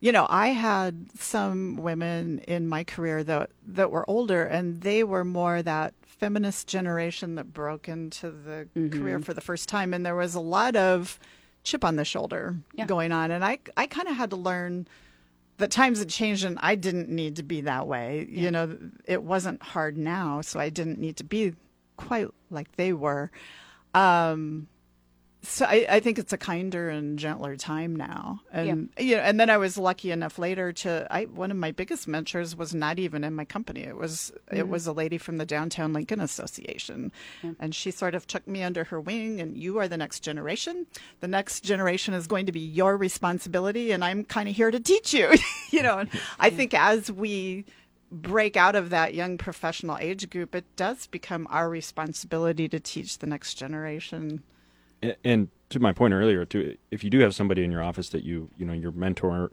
You 0.00 0.10
know, 0.12 0.26
I 0.30 0.48
had 0.48 1.08
some 1.18 1.76
women 1.76 2.38
in 2.48 2.66
my 2.68 2.82
career 2.84 3.22
that 3.24 3.50
that 3.66 3.90
were 3.90 4.08
older, 4.08 4.42
and 4.44 4.80
they 4.80 5.04
were 5.04 5.24
more 5.24 5.62
that 5.62 5.94
feminist 6.02 6.68
generation 6.68 7.34
that 7.34 7.52
broke 7.52 7.88
into 7.88 8.30
the 8.30 8.68
career 8.90 9.18
for 9.20 9.34
the 9.34 9.40
first 9.40 9.68
time, 9.68 9.92
and 9.92 10.06
there 10.06 10.14
was 10.14 10.34
a 10.34 10.40
lot 10.40 10.76
of 10.76 11.18
chip 11.64 11.84
on 11.84 11.96
the 11.96 12.04
shoulder 12.04 12.56
Yeah. 12.74 12.86
going 12.86 13.12
on, 13.12 13.30
and 13.30 13.44
I 13.44 13.58
I 13.76 13.86
kind 13.86 14.08
of 14.08 14.16
had 14.16 14.30
to 14.30 14.36
learn 14.36 14.86
that 15.58 15.70
times 15.70 15.98
had 15.98 16.08
changed, 16.08 16.44
and 16.44 16.58
I 16.60 16.74
didn't 16.74 17.08
need 17.08 17.36
to 17.36 17.42
be 17.42 17.62
that 17.62 17.86
way. 17.86 18.26
You 18.28 18.50
know, 18.50 18.78
it 19.04 19.22
wasn't 19.22 19.62
hard 19.62 19.96
now, 19.96 20.40
so 20.40 20.58
I 20.58 20.70
didn't 20.70 20.98
need 20.98 21.16
to 21.18 21.24
be 21.24 21.54
quite 21.96 22.28
like 22.50 22.74
they 22.76 22.92
were. 22.92 23.30
Um, 23.94 24.68
so 25.44 25.64
I, 25.64 25.86
I 25.88 26.00
think 26.00 26.20
it's 26.20 26.32
a 26.32 26.38
kinder 26.38 26.88
and 26.88 27.18
gentler 27.18 27.56
time 27.56 27.96
now, 27.96 28.40
and 28.52 28.90
you 28.96 29.16
know, 29.16 29.22
and 29.22 29.40
then 29.40 29.50
I 29.50 29.56
was 29.56 29.76
lucky 29.76 30.12
enough 30.12 30.38
later 30.38 30.72
to. 30.72 31.06
I 31.10 31.24
one 31.24 31.50
of 31.50 31.56
my 31.56 31.72
biggest 31.72 32.06
mentors 32.06 32.54
was 32.54 32.72
not 32.72 33.00
even 33.00 33.24
in 33.24 33.34
my 33.34 33.44
company. 33.44 33.82
It 33.82 33.96
was 33.96 34.32
it 34.52 34.66
mm. 34.66 34.68
was 34.68 34.86
a 34.86 34.92
lady 34.92 35.18
from 35.18 35.38
the 35.38 35.44
Downtown 35.44 35.92
Lincoln 35.92 36.20
Association, 36.20 37.10
and 37.58 37.74
she 37.74 37.90
sort 37.90 38.14
of 38.14 38.26
took 38.28 38.46
me 38.46 38.62
under 38.62 38.84
her 38.84 39.00
wing. 39.00 39.40
And 39.40 39.56
you 39.56 39.78
are 39.78 39.88
the 39.88 39.96
next 39.96 40.20
generation. 40.20 40.86
The 41.18 41.28
next 41.28 41.64
generation 41.64 42.14
is 42.14 42.28
going 42.28 42.46
to 42.46 42.52
be 42.52 42.60
your 42.60 42.96
responsibility, 42.96 43.90
and 43.90 44.04
I'm 44.04 44.24
kind 44.24 44.48
of 44.48 44.54
here 44.54 44.70
to 44.70 44.78
teach 44.78 45.12
you. 45.12 45.32
you 45.70 45.82
know, 45.82 45.98
and 45.98 46.08
I 46.38 46.50
think 46.50 46.72
as 46.72 47.10
we 47.10 47.64
break 48.12 48.56
out 48.56 48.76
of 48.76 48.90
that 48.90 49.14
young 49.14 49.38
professional 49.38 49.98
age 49.98 50.30
group, 50.30 50.54
it 50.54 50.64
does 50.76 51.08
become 51.08 51.48
our 51.50 51.68
responsibility 51.68 52.68
to 52.68 52.78
teach 52.78 53.18
the 53.18 53.26
next 53.26 53.54
generation. 53.54 54.44
And 55.24 55.48
to 55.70 55.80
my 55.80 55.92
point 55.92 56.12
earlier 56.14 56.44
too 56.44 56.76
if 56.90 57.02
you 57.02 57.08
do 57.10 57.18
have 57.20 57.34
somebody 57.34 57.64
in 57.64 57.70
your 57.72 57.82
office 57.82 58.10
that 58.10 58.22
you 58.24 58.50
you 58.58 58.66
know 58.66 58.74
your 58.74 58.92
mentor 58.92 59.50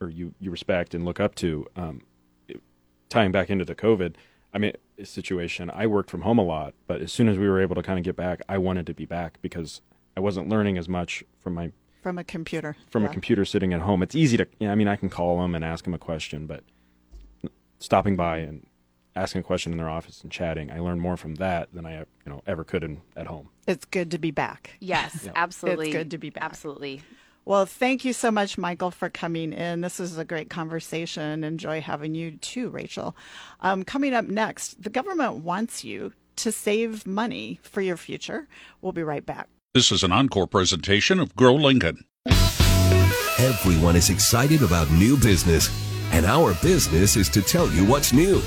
or 0.00 0.08
you 0.08 0.32
you 0.38 0.50
respect 0.52 0.94
and 0.94 1.04
look 1.04 1.18
up 1.18 1.34
to 1.34 1.66
um, 1.76 2.00
it- 2.46 2.62
tying 3.08 3.32
back 3.32 3.50
into 3.50 3.64
the 3.64 3.74
covid 3.74 4.14
i 4.54 4.58
mean 4.58 4.72
situation 5.02 5.68
i 5.74 5.84
worked 5.84 6.08
from 6.10 6.20
home 6.22 6.38
a 6.38 6.44
lot 6.44 6.74
but 6.86 7.00
as 7.02 7.12
soon 7.12 7.28
as 7.28 7.36
we 7.38 7.48
were 7.48 7.60
able 7.60 7.74
to 7.74 7.82
kind 7.82 7.98
of 7.98 8.04
get 8.04 8.14
back 8.14 8.40
i 8.48 8.56
wanted 8.56 8.86
to 8.86 8.94
be 8.94 9.04
back 9.04 9.38
because 9.42 9.80
i 10.16 10.20
wasn't 10.20 10.48
learning 10.48 10.78
as 10.78 10.88
much 10.88 11.24
from 11.40 11.54
my 11.54 11.72
From 12.04 12.18
a 12.18 12.22
computer. 12.24 12.76
from 12.88 13.02
Yeah. 13.02 13.08
a 13.10 13.12
computer 13.12 13.44
sitting 13.44 13.72
at 13.74 13.80
home 13.80 14.00
it's 14.04 14.14
easy 14.14 14.36
to 14.36 14.46
yeah, 14.60 14.70
i 14.70 14.76
mean 14.76 14.86
i 14.86 14.94
can 14.94 15.08
call 15.10 15.40
them 15.42 15.56
and 15.56 15.64
ask 15.64 15.84
them 15.84 15.94
a 15.94 15.98
question 15.98 16.46
but 16.46 16.62
stopping 17.80 18.14
by 18.14 18.38
and 18.38 18.64
asking 19.16 19.40
a 19.40 19.44
question 19.44 19.72
in 19.72 19.78
their 19.78 19.88
office 19.88 20.22
and 20.22 20.30
chatting 20.30 20.70
i 20.70 20.78
learned 20.78 21.00
more 21.00 21.16
from 21.16 21.36
that 21.36 21.68
than 21.72 21.84
i 21.86 21.98
you 21.98 22.04
know 22.26 22.42
ever 22.46 22.64
could 22.64 22.82
in, 22.84 23.00
at 23.16 23.26
home 23.26 23.48
It's 23.66 23.84
good 23.84 24.10
to 24.12 24.18
be 24.18 24.30
back. 24.30 24.70
Yes, 24.80 25.28
absolutely. 25.34 25.88
It's 25.88 25.96
good 25.96 26.10
to 26.12 26.18
be 26.18 26.30
back. 26.30 26.44
Absolutely. 26.44 27.02
Well, 27.44 27.64
thank 27.66 28.04
you 28.04 28.12
so 28.12 28.30
much, 28.30 28.58
Michael, 28.58 28.90
for 28.90 29.08
coming 29.08 29.52
in. 29.52 29.80
This 29.80 29.98
was 29.98 30.18
a 30.18 30.24
great 30.24 30.50
conversation. 30.50 31.44
Enjoy 31.44 31.80
having 31.80 32.14
you 32.14 32.32
too, 32.32 32.68
Rachel. 32.68 33.16
Um, 33.60 33.84
coming 33.84 34.14
up 34.14 34.26
next, 34.26 34.82
the 34.82 34.90
government 34.90 35.36
wants 35.44 35.84
you 35.84 36.12
to 36.36 36.52
save 36.52 37.06
money 37.06 37.58
for 37.62 37.80
your 37.80 37.96
future. 37.96 38.48
We'll 38.80 38.92
be 38.92 39.02
right 39.02 39.24
back. 39.24 39.48
This 39.74 39.90
is 39.90 40.02
an 40.02 40.12
encore 40.12 40.46
presentation 40.46 41.20
of 41.20 41.34
Grow 41.36 41.54
Lincoln. 41.54 42.04
Everyone 43.38 43.96
is 43.96 44.10
excited 44.10 44.62
about 44.62 44.90
new 44.90 45.16
business, 45.16 45.70
and 46.12 46.26
our 46.26 46.54
business 46.62 47.16
is 47.16 47.28
to 47.30 47.42
tell 47.42 47.68
you 47.68 47.84
what's 47.84 48.12
new. 48.12 48.42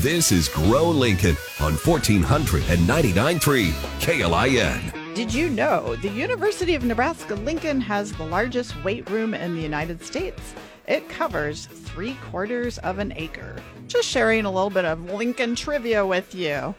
This 0.00 0.30
is 0.30 0.50
Grow 0.50 0.90
Lincoln 0.90 1.38
on 1.58 1.72
1499.3 1.72 3.70
KLIN. 3.98 5.14
Did 5.14 5.32
you 5.32 5.48
know 5.48 5.96
the 5.96 6.10
University 6.10 6.74
of 6.74 6.84
Nebraska 6.84 7.34
Lincoln 7.34 7.80
has 7.80 8.12
the 8.12 8.26
largest 8.26 8.84
weight 8.84 9.08
room 9.08 9.32
in 9.32 9.56
the 9.56 9.62
United 9.62 10.04
States? 10.04 10.54
It 10.86 11.08
covers 11.08 11.64
three 11.64 12.12
quarters 12.30 12.76
of 12.78 12.98
an 12.98 13.14
acre. 13.16 13.56
Just 13.88 14.06
sharing 14.06 14.44
a 14.44 14.50
little 14.50 14.68
bit 14.68 14.84
of 14.84 15.02
Lincoln 15.14 15.54
trivia 15.54 16.04
with 16.04 16.34
you. 16.34 16.74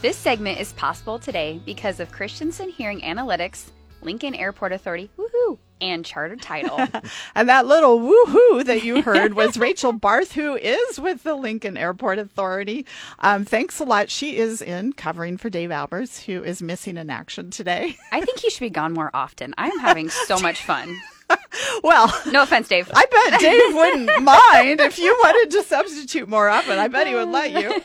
This 0.00 0.16
segment 0.16 0.58
is 0.58 0.72
possible 0.72 1.20
today 1.20 1.60
because 1.64 2.00
of 2.00 2.10
Christensen 2.10 2.70
Hearing 2.70 3.02
Analytics, 3.02 3.66
Lincoln 4.00 4.34
Airport 4.34 4.72
Authority, 4.72 5.10
woohoo, 5.16 5.58
and 5.82 6.04
Charter 6.04 6.36
Title. 6.36 6.78
And 7.34 7.48
that 7.48 7.66
little 7.66 7.98
woohoo 7.98 8.64
that 8.64 8.84
you 8.84 9.02
heard 9.02 9.34
was 9.34 9.56
Rachel 9.56 9.92
Barth, 9.92 10.32
who 10.32 10.56
is 10.56 11.00
with 11.00 11.22
the 11.22 11.34
Lincoln 11.34 11.76
Airport 11.76 12.18
Authority. 12.18 12.86
Um, 13.18 13.44
thanks 13.44 13.80
a 13.80 13.84
lot. 13.84 14.10
She 14.10 14.36
is 14.36 14.62
in 14.62 14.92
covering 14.92 15.36
for 15.36 15.50
Dave 15.50 15.70
Albers, 15.70 16.24
who 16.24 16.42
is 16.42 16.62
missing 16.62 16.96
in 16.96 17.10
action 17.10 17.50
today. 17.50 17.96
I 18.12 18.20
think 18.20 18.38
he 18.38 18.50
should 18.50 18.60
be 18.60 18.70
gone 18.70 18.92
more 18.92 19.10
often. 19.14 19.54
I'm 19.58 19.78
having 19.78 20.10
so 20.10 20.38
much 20.38 20.62
fun. 20.62 20.94
well, 21.82 22.12
No 22.30 22.42
offense, 22.42 22.68
Dave. 22.68 22.90
I 22.94 23.06
bet 23.06 23.40
Dave 23.40 23.74
wouldn't 23.74 24.22
mind 24.22 24.80
if 24.80 24.98
you 24.98 25.16
wanted 25.22 25.50
to 25.52 25.62
substitute 25.62 26.28
more 26.28 26.48
often. 26.48 26.78
I 26.78 26.88
bet 26.88 27.06
he 27.06 27.14
would 27.14 27.28
let 27.28 27.52
you. 27.52 27.82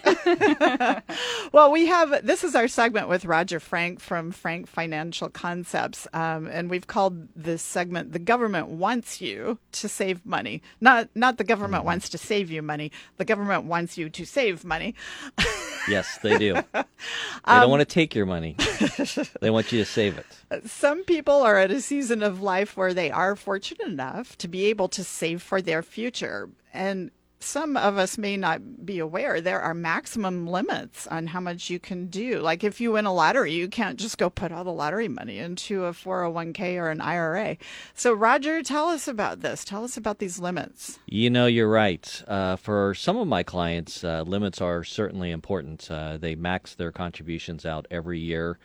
well, 1.51 1.71
we 1.71 1.85
have 1.87 2.25
this 2.25 2.43
is 2.43 2.55
our 2.55 2.67
segment 2.67 3.09
with 3.09 3.25
Roger 3.25 3.59
Frank 3.59 3.99
from 3.99 4.31
Frank 4.31 4.67
Financial 4.67 5.29
Concepts, 5.29 6.07
um, 6.13 6.47
and 6.47 6.69
we've 6.69 6.87
called 6.87 7.27
this 7.35 7.61
segment 7.61 8.13
"The 8.13 8.19
Government 8.19 8.69
Wants 8.69 9.21
You 9.21 9.59
to 9.73 9.89
Save 9.89 10.25
Money." 10.25 10.61
Not 10.81 11.09
not 11.15 11.37
the 11.37 11.43
government 11.43 11.83
wants 11.85 12.09
to 12.09 12.17
save 12.17 12.51
you 12.51 12.61
money. 12.61 12.91
The 13.17 13.25
government 13.25 13.65
wants 13.65 13.97
you 13.97 14.09
to 14.09 14.25
save 14.25 14.63
money. 14.63 14.95
Yes, 15.89 16.17
they 16.21 16.37
do. 16.37 16.55
They 16.73 17.53
Um, 17.53 17.61
don't 17.61 17.69
want 17.69 17.81
to 17.81 17.85
take 17.85 18.13
your 18.15 18.25
money. 18.25 18.55
they 19.41 19.49
want 19.49 19.71
you 19.71 19.79
to 19.79 19.85
save 19.85 20.17
it. 20.17 20.25
Some 20.69 21.03
people 21.05 21.41
are 21.43 21.57
at 21.57 21.71
a 21.71 21.79
season 21.79 22.21
of 22.23 22.41
life 22.41 22.75
where 22.75 22.93
they 22.93 23.09
are 23.11 23.35
fortunate 23.35 23.87
enough 23.87 24.37
to 24.39 24.47
be 24.49 24.65
able 24.65 24.89
to 24.89 25.03
save 25.03 25.41
for 25.41 25.61
their 25.61 25.81
future. 25.81 26.49
And 26.73 27.11
some 27.39 27.77
of 27.77 27.97
us 27.97 28.17
may 28.17 28.35
not 28.35 28.85
be 28.85 28.99
aware 28.99 29.39
there 29.39 29.61
are 29.61 29.73
maximum 29.73 30.47
limits 30.47 31.07
on 31.07 31.27
how 31.27 31.39
much 31.39 31.69
you 31.69 31.79
can 31.79 32.07
do. 32.07 32.39
Like 32.39 32.63
if 32.63 32.81
you 32.81 32.93
win 32.93 33.05
a 33.05 33.13
lottery, 33.13 33.53
you 33.53 33.67
can't 33.67 33.99
just 33.99 34.17
go 34.17 34.29
put 34.29 34.51
all 34.51 34.63
the 34.63 34.71
lottery 34.71 35.07
money 35.07 35.37
into 35.37 35.85
a 35.85 35.91
401k 35.91 36.77
or 36.77 36.89
an 36.89 37.01
IRA. 37.01 37.57
So, 37.93 38.13
Roger, 38.13 38.63
tell 38.63 38.87
us 38.87 39.07
about 39.07 39.41
this. 39.41 39.63
Tell 39.63 39.83
us 39.83 39.97
about 39.97 40.19
these 40.19 40.39
limits. 40.39 40.99
You 41.05 41.29
know, 41.29 41.45
you're 41.45 41.69
right. 41.69 42.23
Uh, 42.27 42.55
for 42.55 42.93
some 42.95 43.17
of 43.17 43.27
my 43.27 43.43
clients, 43.43 44.03
uh, 44.03 44.23
limits 44.23 44.59
are 44.61 44.83
certainly 44.83 45.31
important. 45.31 45.89
Uh, 45.89 46.17
they 46.17 46.35
max 46.35 46.73
their 46.75 46.91
contributions 46.91 47.65
out 47.65 47.87
every 47.91 48.19
year. 48.19 48.57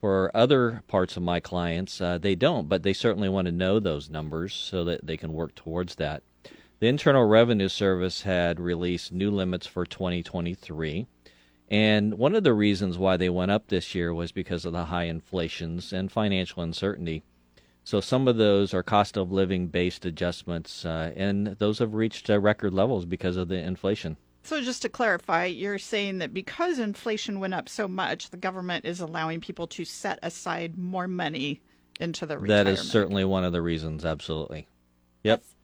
For 0.00 0.30
other 0.34 0.82
parts 0.88 1.16
of 1.16 1.22
my 1.22 1.40
clients, 1.40 2.00
uh, 2.00 2.18
they 2.18 2.34
don't, 2.34 2.68
but 2.68 2.82
they 2.82 2.92
certainly 2.92 3.28
want 3.28 3.46
to 3.46 3.52
know 3.52 3.80
those 3.80 4.10
numbers 4.10 4.52
so 4.54 4.84
that 4.84 5.06
they 5.06 5.16
can 5.16 5.32
work 5.32 5.54
towards 5.54 5.94
that. 5.96 6.22
The 6.78 6.88
Internal 6.88 7.24
Revenue 7.24 7.68
Service 7.68 8.22
had 8.22 8.60
released 8.60 9.10
new 9.10 9.30
limits 9.30 9.66
for 9.66 9.86
2023. 9.86 11.06
And 11.70 12.14
one 12.14 12.34
of 12.34 12.44
the 12.44 12.52
reasons 12.52 12.98
why 12.98 13.16
they 13.16 13.30
went 13.30 13.50
up 13.50 13.68
this 13.68 13.94
year 13.94 14.12
was 14.12 14.30
because 14.30 14.66
of 14.66 14.74
the 14.74 14.84
high 14.84 15.04
inflations 15.04 15.92
and 15.92 16.12
financial 16.12 16.62
uncertainty. 16.62 17.22
So 17.82 18.00
some 18.00 18.28
of 18.28 18.36
those 18.36 18.74
are 18.74 18.82
cost 18.82 19.16
of 19.16 19.32
living 19.32 19.68
based 19.68 20.04
adjustments, 20.04 20.84
uh, 20.84 21.12
and 21.16 21.46
those 21.58 21.78
have 21.78 21.94
reached 21.94 22.28
uh, 22.28 22.38
record 22.38 22.74
levels 22.74 23.06
because 23.06 23.36
of 23.36 23.48
the 23.48 23.56
inflation. 23.56 24.16
So, 24.42 24.60
just 24.60 24.82
to 24.82 24.88
clarify, 24.88 25.46
you're 25.46 25.78
saying 25.78 26.18
that 26.18 26.32
because 26.32 26.78
inflation 26.78 27.40
went 27.40 27.54
up 27.54 27.68
so 27.68 27.88
much, 27.88 28.30
the 28.30 28.36
government 28.36 28.84
is 28.84 29.00
allowing 29.00 29.40
people 29.40 29.66
to 29.68 29.84
set 29.84 30.20
aside 30.22 30.78
more 30.78 31.08
money 31.08 31.60
into 31.98 32.26
the 32.26 32.38
retirement. 32.38 32.66
That 32.66 32.70
is 32.80 32.88
certainly 32.88 33.24
one 33.24 33.42
of 33.42 33.52
the 33.52 33.62
reasons, 33.62 34.04
absolutely. 34.04 34.68
Yep. 35.24 35.40
That's, 35.40 35.55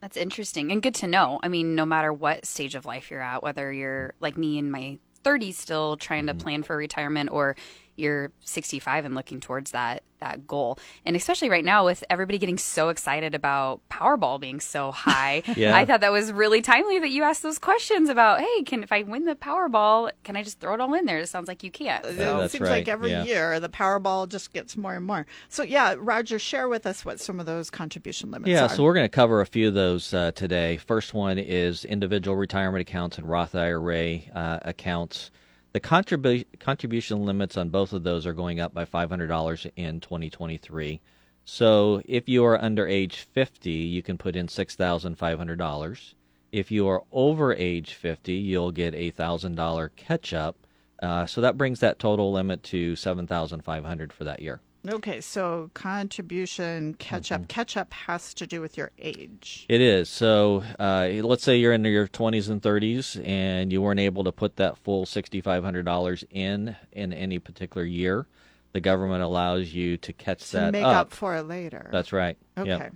that's 0.00 0.16
interesting 0.16 0.70
and 0.70 0.82
good 0.82 0.94
to 0.96 1.06
know. 1.06 1.40
I 1.42 1.48
mean, 1.48 1.74
no 1.74 1.84
matter 1.84 2.12
what 2.12 2.46
stage 2.46 2.74
of 2.74 2.86
life 2.86 3.10
you're 3.10 3.20
at, 3.20 3.42
whether 3.42 3.72
you're 3.72 4.14
like 4.20 4.36
me 4.36 4.58
in 4.58 4.70
my 4.70 4.98
30s 5.24 5.54
still 5.54 5.96
trying 5.96 6.26
to 6.26 6.32
mm-hmm. 6.32 6.40
plan 6.40 6.62
for 6.62 6.76
retirement 6.76 7.30
or 7.30 7.56
you're 7.98 8.30
65 8.40 9.04
and 9.04 9.14
looking 9.14 9.40
towards 9.40 9.70
that 9.72 10.02
that 10.20 10.48
goal. 10.48 10.76
And 11.06 11.14
especially 11.14 11.48
right 11.48 11.64
now 11.64 11.84
with 11.84 12.02
everybody 12.10 12.38
getting 12.38 12.58
so 12.58 12.88
excited 12.88 13.36
about 13.36 13.80
Powerball 13.88 14.40
being 14.40 14.58
so 14.58 14.90
high, 14.90 15.44
Yeah. 15.56 15.76
I 15.76 15.84
thought 15.84 16.00
that 16.00 16.10
was 16.10 16.32
really 16.32 16.60
timely 16.60 16.98
that 16.98 17.10
you 17.10 17.22
asked 17.22 17.44
those 17.44 17.60
questions 17.60 18.08
about, 18.08 18.40
hey, 18.40 18.62
can 18.64 18.82
if 18.82 18.90
I 18.90 19.04
win 19.04 19.26
the 19.26 19.36
Powerball, 19.36 20.10
can 20.24 20.36
I 20.36 20.42
just 20.42 20.58
throw 20.58 20.74
it 20.74 20.80
all 20.80 20.92
in 20.94 21.04
there? 21.04 21.18
It 21.18 21.28
sounds 21.28 21.46
like 21.46 21.62
you 21.62 21.70
can't. 21.70 22.04
It 22.04 22.16
Yeah, 22.16 22.38
that's 22.38 22.52
seems 22.52 22.62
right, 22.62 22.78
like 22.78 22.88
every 22.88 23.10
yeah. 23.12 23.22
year 23.22 23.60
the 23.60 23.68
Powerball 23.68 24.28
just 24.28 24.52
gets 24.52 24.76
more 24.76 24.94
and 24.94 25.06
more. 25.06 25.24
So, 25.48 25.62
yeah, 25.62 25.94
Roger, 25.96 26.40
share 26.40 26.68
with 26.68 26.84
us 26.84 27.04
what 27.04 27.20
some 27.20 27.38
of 27.38 27.46
those 27.46 27.70
contribution 27.70 28.32
limits 28.32 28.50
Yeah, 28.50 28.64
are. 28.64 28.68
so 28.70 28.82
we're 28.82 28.94
going 28.94 29.04
to 29.04 29.08
cover 29.08 29.40
a 29.40 29.46
few 29.46 29.68
of 29.68 29.74
those 29.74 30.12
uh, 30.12 30.32
today. 30.32 30.78
First 30.78 31.14
one 31.14 31.38
is 31.38 31.84
individual 31.84 32.36
retirement 32.36 32.80
accounts 32.80 33.18
and 33.18 33.28
Roth 33.28 33.54
IRA 33.54 34.18
uh, 34.34 34.58
accounts. 34.62 35.30
The 35.72 35.80
contribu- 35.80 36.46
contribution 36.58 37.24
limits 37.24 37.56
on 37.56 37.68
both 37.68 37.92
of 37.92 38.02
those 38.02 38.26
are 38.26 38.32
going 38.32 38.58
up 38.58 38.72
by 38.72 38.84
$500 38.84 39.70
in 39.76 40.00
2023. 40.00 41.00
So 41.44 42.02
if 42.04 42.28
you 42.28 42.44
are 42.44 42.62
under 42.62 42.86
age 42.86 43.16
50, 43.16 43.70
you 43.70 44.02
can 44.02 44.18
put 44.18 44.34
in 44.34 44.46
$6,500. 44.46 46.14
If 46.52 46.70
you 46.70 46.88
are 46.88 47.02
over 47.12 47.54
age 47.54 47.94
50, 47.94 48.32
you'll 48.32 48.72
get 48.72 48.94
a 48.94 49.12
$1,000 49.12 49.90
catch 49.96 50.32
up. 50.32 50.56
Uh, 51.02 51.26
so 51.26 51.40
that 51.42 51.58
brings 51.58 51.80
that 51.80 51.98
total 51.98 52.32
limit 52.32 52.62
to 52.64 52.96
7500 52.96 54.12
for 54.12 54.24
that 54.24 54.40
year. 54.40 54.60
Okay, 54.86 55.20
so 55.20 55.70
contribution 55.74 56.94
catch 56.94 57.30
Mm-hmm. 57.30 57.42
up. 57.42 57.48
Catch 57.48 57.76
up 57.76 57.92
has 57.92 58.32
to 58.34 58.46
do 58.46 58.60
with 58.60 58.76
your 58.76 58.90
age. 58.98 59.66
It 59.68 59.80
is. 59.80 60.08
So 60.08 60.62
uh, 60.78 61.08
let's 61.22 61.42
say 61.42 61.56
you're 61.56 61.72
in 61.72 61.84
your 61.84 62.06
20s 62.06 62.48
and 62.48 62.62
30s 62.62 63.20
and 63.26 63.72
you 63.72 63.82
weren't 63.82 64.00
able 64.00 64.24
to 64.24 64.32
put 64.32 64.56
that 64.56 64.78
full 64.78 65.04
$6,500 65.04 66.24
in 66.30 66.76
in 66.92 67.12
any 67.12 67.38
particular 67.38 67.84
year. 67.84 68.26
The 68.72 68.80
government 68.80 69.22
allows 69.22 69.72
you 69.74 69.96
to 69.98 70.12
catch 70.12 70.50
To 70.50 70.56
that 70.58 70.72
make 70.72 70.84
up. 70.84 70.96
up 70.96 71.12
for 71.12 71.36
it 71.36 71.42
later. 71.42 71.88
That's 71.92 72.12
right. 72.12 72.36
okay. 72.56 72.68
Yep. 72.68 72.92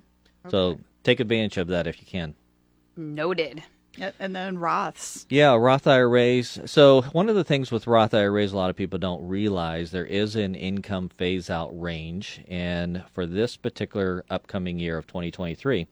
So 0.50 0.78
take 1.02 1.18
advantage 1.20 1.56
of 1.56 1.68
that 1.68 1.86
if 1.86 2.00
you 2.00 2.06
can. 2.06 2.34
Noted. 2.96 3.62
And 4.18 4.34
then 4.34 4.56
Roths. 4.56 5.26
Yeah, 5.28 5.54
Roth 5.54 5.86
IRAs. 5.86 6.60
So 6.66 7.02
one 7.12 7.28
of 7.28 7.34
the 7.34 7.44
things 7.44 7.70
with 7.70 7.86
Roth 7.86 8.14
IRAs, 8.14 8.52
a 8.52 8.56
lot 8.56 8.70
of 8.70 8.76
people 8.76 8.98
don't 8.98 9.26
realize 9.26 9.90
there 9.90 10.06
is 10.06 10.34
an 10.34 10.54
income 10.54 11.08
phase 11.10 11.50
out 11.50 11.78
range, 11.78 12.40
and 12.48 13.04
for 13.12 13.26
this 13.26 13.56
particular 13.56 14.24
upcoming 14.30 14.78
year 14.78 14.96
of 14.96 15.06
2023, 15.06 15.86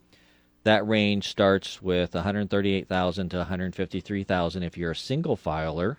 that 0.65 0.87
range 0.87 1.29
starts 1.29 1.83
with 1.83 2.15
138,000 2.15 3.29
to 3.31 3.37
153,000 3.39 4.63
if 4.63 4.77
you're 4.77 4.91
a 4.93 4.97
single 4.97 5.37
filer 5.37 5.99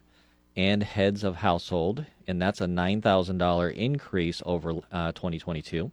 and 0.56 0.84
heads 0.84 1.24
of 1.24 1.38
household, 1.38 2.06
and 2.28 2.42
that's 2.42 2.62
a 2.62 2.66
$9,000 2.66 3.74
increase 3.76 4.42
over 4.46 4.74
uh, 4.92 5.12
2022. 5.14 5.92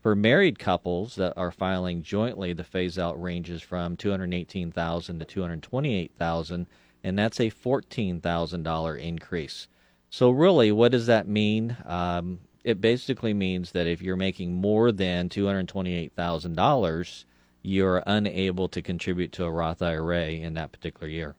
For 0.00 0.14
married 0.14 0.58
couples 0.58 1.16
that 1.16 1.34
are 1.36 1.50
filing 1.50 2.02
jointly, 2.02 2.52
the 2.52 2.64
phase 2.64 2.98
out 2.98 3.20
ranges 3.20 3.62
from 3.62 3.96
218,000 3.96 5.18
to 5.18 5.24
228,000, 5.24 6.66
and 7.02 7.18
that's 7.18 7.40
a 7.40 7.50
$14,000 7.50 9.00
increase. 9.00 9.68
So 10.10 10.30
really, 10.30 10.70
what 10.70 10.92
does 10.92 11.06
that 11.06 11.26
mean? 11.26 11.76
Um, 11.84 12.40
it 12.62 12.80
basically 12.80 13.34
means 13.34 13.72
that 13.72 13.86
if 13.86 14.00
you're 14.00 14.16
making 14.16 14.54
more 14.54 14.92
than 14.92 15.28
$228,000, 15.28 17.24
you're 17.62 18.02
unable 18.06 18.68
to 18.68 18.82
contribute 18.82 19.32
to 19.32 19.44
a 19.44 19.50
Roth 19.50 19.82
IRA 19.82 20.28
in 20.28 20.54
that 20.54 20.72
particular 20.72 21.08
year. 21.08 21.34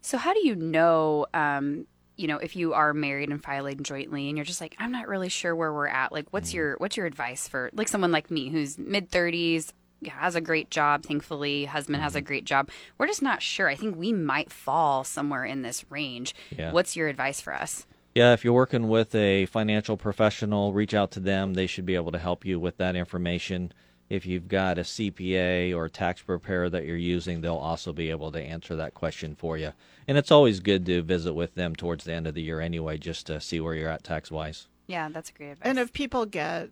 So 0.00 0.18
how 0.18 0.34
do 0.34 0.46
you 0.46 0.56
know, 0.56 1.26
um, 1.32 1.86
you 2.22 2.28
know, 2.28 2.38
if 2.38 2.56
you 2.56 2.72
are 2.72 2.94
married 2.94 3.28
and 3.28 3.42
filing 3.42 3.82
jointly, 3.82 4.28
and 4.28 4.38
you're 4.38 4.44
just 4.44 4.60
like, 4.60 4.76
I'm 4.78 4.92
not 4.92 5.08
really 5.08 5.28
sure 5.28 5.54
where 5.54 5.72
we're 5.72 5.88
at. 5.88 6.12
Like, 6.12 6.26
what's 6.30 6.52
mm. 6.52 6.54
your 6.54 6.76
what's 6.78 6.96
your 6.96 7.06
advice 7.06 7.48
for 7.48 7.70
like 7.74 7.88
someone 7.88 8.12
like 8.12 8.30
me 8.30 8.48
who's 8.48 8.78
mid 8.78 9.10
thirties, 9.10 9.72
has 10.08 10.34
a 10.34 10.40
great 10.40 10.70
job, 10.70 11.04
thankfully, 11.04 11.64
husband 11.64 12.02
has 12.02 12.14
a 12.14 12.18
mm-hmm. 12.18 12.26
great 12.26 12.44
job. 12.44 12.70
We're 12.98 13.06
just 13.06 13.22
not 13.22 13.42
sure. 13.42 13.68
I 13.68 13.74
think 13.74 13.96
we 13.96 14.12
might 14.12 14.50
fall 14.50 15.04
somewhere 15.04 15.44
in 15.44 15.62
this 15.62 15.84
range. 15.90 16.34
Yeah. 16.56 16.72
What's 16.72 16.96
your 16.96 17.08
advice 17.08 17.40
for 17.40 17.54
us? 17.54 17.86
Yeah, 18.14 18.34
if 18.34 18.44
you're 18.44 18.52
working 18.52 18.88
with 18.88 19.14
a 19.14 19.46
financial 19.46 19.96
professional, 19.96 20.72
reach 20.72 20.92
out 20.92 21.12
to 21.12 21.20
them. 21.20 21.54
They 21.54 21.66
should 21.66 21.86
be 21.86 21.94
able 21.94 22.12
to 22.12 22.18
help 22.18 22.44
you 22.44 22.60
with 22.60 22.76
that 22.76 22.94
information. 22.94 23.72
If 24.12 24.26
you've 24.26 24.46
got 24.46 24.76
a 24.76 24.82
CPA 24.82 25.74
or 25.74 25.86
a 25.86 25.90
tax 25.90 26.20
preparer 26.20 26.68
that 26.68 26.84
you're 26.84 26.98
using, 26.98 27.40
they'll 27.40 27.56
also 27.56 27.94
be 27.94 28.10
able 28.10 28.30
to 28.32 28.38
answer 28.42 28.76
that 28.76 28.92
question 28.92 29.34
for 29.34 29.56
you. 29.56 29.72
And 30.06 30.18
it's 30.18 30.30
always 30.30 30.60
good 30.60 30.84
to 30.84 31.00
visit 31.00 31.32
with 31.32 31.54
them 31.54 31.74
towards 31.74 32.04
the 32.04 32.12
end 32.12 32.26
of 32.26 32.34
the 32.34 32.42
year 32.42 32.60
anyway, 32.60 32.98
just 32.98 33.26
to 33.28 33.40
see 33.40 33.58
where 33.58 33.74
you're 33.74 33.88
at 33.88 34.04
tax 34.04 34.30
wise. 34.30 34.66
Yeah, 34.86 35.08
that's 35.08 35.30
a 35.30 35.32
great 35.32 35.52
advice. 35.52 35.66
And 35.66 35.78
if 35.78 35.94
people 35.94 36.26
get 36.26 36.68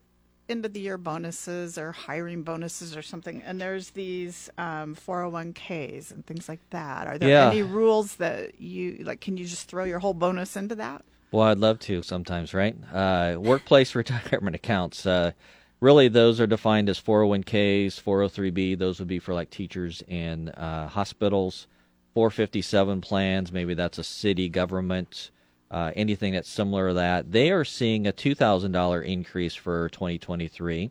end 0.51 0.67
of 0.67 0.75
the 0.75 0.81
year 0.81 0.99
bonuses 0.99 1.79
or 1.79 1.93
hiring 1.93 2.43
bonuses 2.43 2.95
or 2.95 3.01
something, 3.01 3.41
and 3.43 3.59
there's 3.59 3.91
these 3.93 4.51
um, 4.59 4.95
401ks 4.95 6.11
and 6.11 6.27
things 6.27 6.47
like 6.47 6.61
that, 6.71 7.07
are 7.07 7.17
there 7.17 7.31
Yeah. 7.31 7.49
any 7.49 7.63
rules 7.63 8.17
that 8.17 8.61
you 8.61 8.99
like? 9.03 9.23
Can 9.23 9.39
you 9.39 9.47
just 9.47 9.67
throw 9.67 9.85
your 9.85 10.01
whole 10.01 10.13
bonus 10.15 10.57
into 10.57 10.75
that? 10.75 11.05
Well, 11.33 11.45
I'd 11.45 11.59
love 11.59 11.79
to 11.81 12.03
sometimes, 12.03 12.53
right? 12.53 12.77
Uh, 12.93 13.37
workplace 13.39 13.95
retirement 13.95 14.57
accounts. 14.57 15.07
Uh, 15.07 15.31
really, 15.81 16.09
those 16.09 16.41
are 16.41 16.47
defined 16.47 16.89
as 16.89 17.01
401ks, 17.01 18.01
403b. 18.01 18.79
Those 18.79 18.99
would 18.99 19.09
be 19.09 19.19
for 19.19 19.35
like 19.35 19.51
teachers 19.51 20.03
and 20.09 20.53
uh, 20.57 20.87
hospitals. 20.89 21.67
457 22.15 23.01
plans, 23.01 23.53
maybe 23.53 23.75
that's 23.75 23.99
a 23.99 24.05
city 24.05 24.49
government, 24.49 25.31
uh, 25.71 25.93
anything 25.95 26.33
that's 26.33 26.49
similar 26.49 26.89
to 26.89 26.95
that. 26.95 27.31
They 27.31 27.51
are 27.53 27.65
seeing 27.65 28.07
a 28.07 28.13
$2,000 28.13 29.05
increase 29.05 29.55
for 29.55 29.89
2023. 29.91 30.91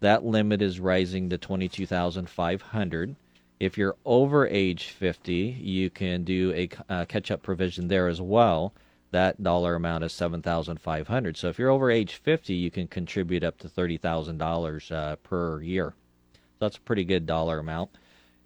That 0.00 0.24
limit 0.24 0.60
is 0.62 0.80
rising 0.80 1.30
to 1.30 1.38
22,500. 1.38 3.16
If 3.58 3.78
you're 3.78 3.96
over 4.04 4.46
age 4.46 4.88
50, 4.88 5.34
you 5.60 5.88
can 5.88 6.24
do 6.24 6.52
a 6.52 6.68
uh, 6.92 7.04
catch-up 7.06 7.42
provision 7.42 7.88
there 7.88 8.08
as 8.08 8.20
well. 8.20 8.74
That 9.16 9.42
dollar 9.42 9.76
amount 9.76 10.04
is 10.04 10.12
7,500. 10.12 11.38
So 11.38 11.48
if 11.48 11.58
you're 11.58 11.70
over 11.70 11.90
age 11.90 12.16
50, 12.16 12.52
you 12.52 12.70
can 12.70 12.86
contribute 12.86 13.42
up 13.42 13.56
to 13.60 13.66
$30,000 13.66 14.92
uh, 14.92 15.16
per 15.16 15.62
year. 15.62 15.94
So 16.34 16.40
that's 16.58 16.76
a 16.76 16.82
pretty 16.82 17.02
good 17.02 17.24
dollar 17.24 17.58
amount. 17.58 17.92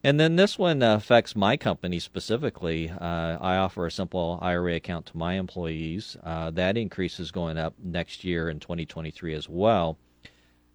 And 0.04 0.20
then 0.20 0.36
this 0.36 0.60
one 0.60 0.80
uh, 0.80 0.94
affects 0.94 1.34
my 1.34 1.56
company 1.56 1.98
specifically. 1.98 2.88
Uh, 2.88 3.36
I 3.40 3.56
offer 3.56 3.84
a 3.84 3.90
simple 3.90 4.38
IRA 4.40 4.76
account 4.76 5.06
to 5.06 5.16
my 5.16 5.34
employees. 5.34 6.16
Uh, 6.22 6.52
that 6.52 6.76
increase 6.76 7.18
is 7.18 7.32
going 7.32 7.58
up 7.58 7.74
next 7.82 8.22
year 8.22 8.48
in 8.48 8.60
2023 8.60 9.34
as 9.34 9.48
well. 9.48 9.98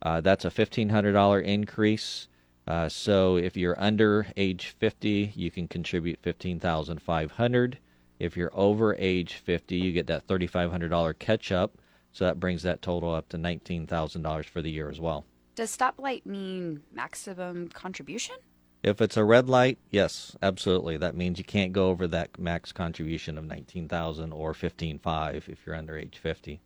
Uh, 0.02 0.20
that's 0.20 0.44
a 0.44 0.52
$1,500 0.52 1.42
increase. 1.46 2.28
Uh, 2.68 2.90
so 2.90 3.38
if 3.38 3.56
you're 3.56 3.80
under 3.82 4.28
age 4.36 4.76
50, 4.78 5.32
you 5.38 5.50
can 5.50 5.70
contribute 5.70 6.20
15500 6.22 7.78
If 8.20 8.38
you're 8.38 8.52
over 8.54 8.96
age 8.98 9.34
50, 9.34 9.76
you 9.76 9.92
get 9.92 10.08
that 10.08 10.28
$3,500 10.28 11.20
catch 11.20 11.52
up. 11.52 11.78
So 12.12 12.26
that 12.26 12.40
brings 12.40 12.64
that 12.64 12.82
total 12.82 13.14
up 13.14 13.30
to 13.30 13.38
$19,000 13.38 14.46
for 14.46 14.62
the 14.62 14.72
year 14.72 14.90
as 14.90 15.00
well. 15.00 15.26
Does 15.56 15.76
stoplight 15.76 16.26
mean 16.26 16.84
maximum 16.94 17.70
contribution? 17.70 18.36
If 18.84 19.02
it's 19.02 19.18
a 19.18 19.24
red 19.24 19.50
light, 19.50 19.80
yes, 19.90 20.36
absolutely. 20.42 20.96
That 20.98 21.16
means 21.16 21.40
you 21.40 21.44
can't 21.44 21.74
go 21.74 21.90
over 21.90 22.08
that 22.08 22.38
max 22.38 22.72
contribution 22.72 23.38
of 23.38 23.46
19,000 23.46 24.32
or 24.32 24.54
15.5 24.54 25.50
if 25.50 25.66
you're 25.66 25.76
under 25.76 25.98
age 25.98 26.18
50. 26.18 26.62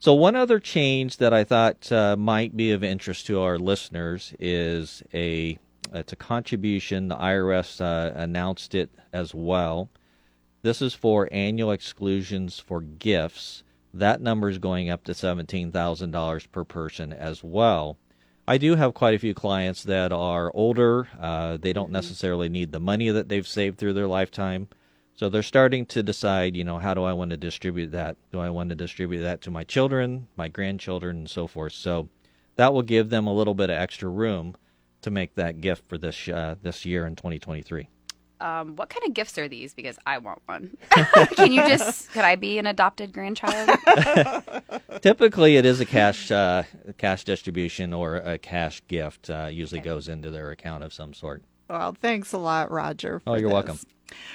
So 0.00 0.14
one 0.14 0.34
other 0.34 0.58
change 0.58 1.18
that 1.18 1.32
I 1.32 1.44
thought 1.44 1.92
uh, 1.92 2.16
might 2.16 2.56
be 2.56 2.72
of 2.72 2.82
interest 2.82 3.26
to 3.26 3.40
our 3.40 3.58
listeners 3.58 4.34
is 4.40 5.02
a 5.14 5.58
it's 5.92 6.12
a 6.12 6.16
contribution. 6.16 7.08
The 7.08 7.16
IRS 7.16 7.80
uh, 7.80 8.12
announced 8.14 8.74
it 8.74 8.90
as 9.12 9.34
well. 9.34 9.90
This 10.62 10.82
is 10.82 10.92
for 10.92 11.28
annual 11.32 11.70
exclusions 11.70 12.58
for 12.58 12.82
gifts. 12.82 13.62
That 13.94 14.20
number 14.20 14.48
is 14.48 14.58
going 14.58 14.90
up 14.90 15.04
to 15.04 15.12
$17,000 15.12 16.52
per 16.52 16.64
person 16.64 17.12
as 17.12 17.42
well. 17.42 17.96
I 18.46 18.58
do 18.58 18.74
have 18.74 18.92
quite 18.92 19.14
a 19.14 19.18
few 19.18 19.32
clients 19.32 19.84
that 19.84 20.12
are 20.12 20.50
older. 20.54 21.08
Uh, 21.18 21.56
they 21.56 21.72
don't 21.72 21.90
necessarily 21.90 22.48
need 22.48 22.72
the 22.72 22.80
money 22.80 23.08
that 23.08 23.28
they've 23.28 23.46
saved 23.46 23.78
through 23.78 23.94
their 23.94 24.08
lifetime. 24.08 24.68
So 25.14 25.28
they're 25.28 25.42
starting 25.42 25.86
to 25.86 26.02
decide, 26.02 26.56
you 26.56 26.64
know, 26.64 26.78
how 26.78 26.94
do 26.94 27.04
I 27.04 27.12
want 27.12 27.30
to 27.30 27.36
distribute 27.36 27.92
that? 27.92 28.16
Do 28.32 28.40
I 28.40 28.50
want 28.50 28.70
to 28.70 28.74
distribute 28.74 29.22
that 29.22 29.40
to 29.42 29.50
my 29.50 29.64
children, 29.64 30.28
my 30.36 30.48
grandchildren, 30.48 31.16
and 31.18 31.30
so 31.30 31.46
forth? 31.46 31.72
So 31.72 32.08
that 32.56 32.74
will 32.74 32.82
give 32.82 33.10
them 33.10 33.26
a 33.26 33.34
little 33.34 33.54
bit 33.54 33.70
of 33.70 33.76
extra 33.76 34.08
room 34.08 34.56
to 35.02 35.10
make 35.10 35.34
that 35.36 35.60
gift 35.60 35.88
for 35.88 35.96
this 35.96 36.28
uh, 36.28 36.56
this 36.62 36.84
year 36.84 37.06
in 37.06 37.16
2023. 37.16 37.88
Um, 38.40 38.76
what 38.76 38.88
kind 38.88 39.06
of 39.06 39.14
gifts 39.14 39.36
are 39.38 39.48
these? 39.48 39.74
Because 39.74 39.98
I 40.06 40.18
want 40.18 40.40
one. 40.46 40.76
Can 41.36 41.52
you 41.52 41.66
just? 41.68 42.10
Could 42.12 42.24
I 42.24 42.36
be 42.36 42.58
an 42.58 42.66
adopted 42.66 43.12
grandchild? 43.12 43.70
Typically, 45.02 45.56
it 45.56 45.66
is 45.66 45.80
a 45.80 45.86
cash 45.86 46.30
uh, 46.30 46.62
cash 46.98 47.24
distribution 47.24 47.92
or 47.92 48.16
a 48.16 48.38
cash 48.38 48.82
gift. 48.88 49.30
Uh, 49.30 49.48
usually 49.50 49.80
goes 49.80 50.08
into 50.08 50.30
their 50.30 50.50
account 50.50 50.84
of 50.84 50.92
some 50.92 51.12
sort. 51.14 51.42
Well, 51.70 51.96
thanks 52.00 52.32
a 52.32 52.38
lot, 52.38 52.72
Roger. 52.72 53.22
Oh, 53.28 53.34
you're 53.34 53.48
this. 53.48 53.52
welcome. 53.52 53.78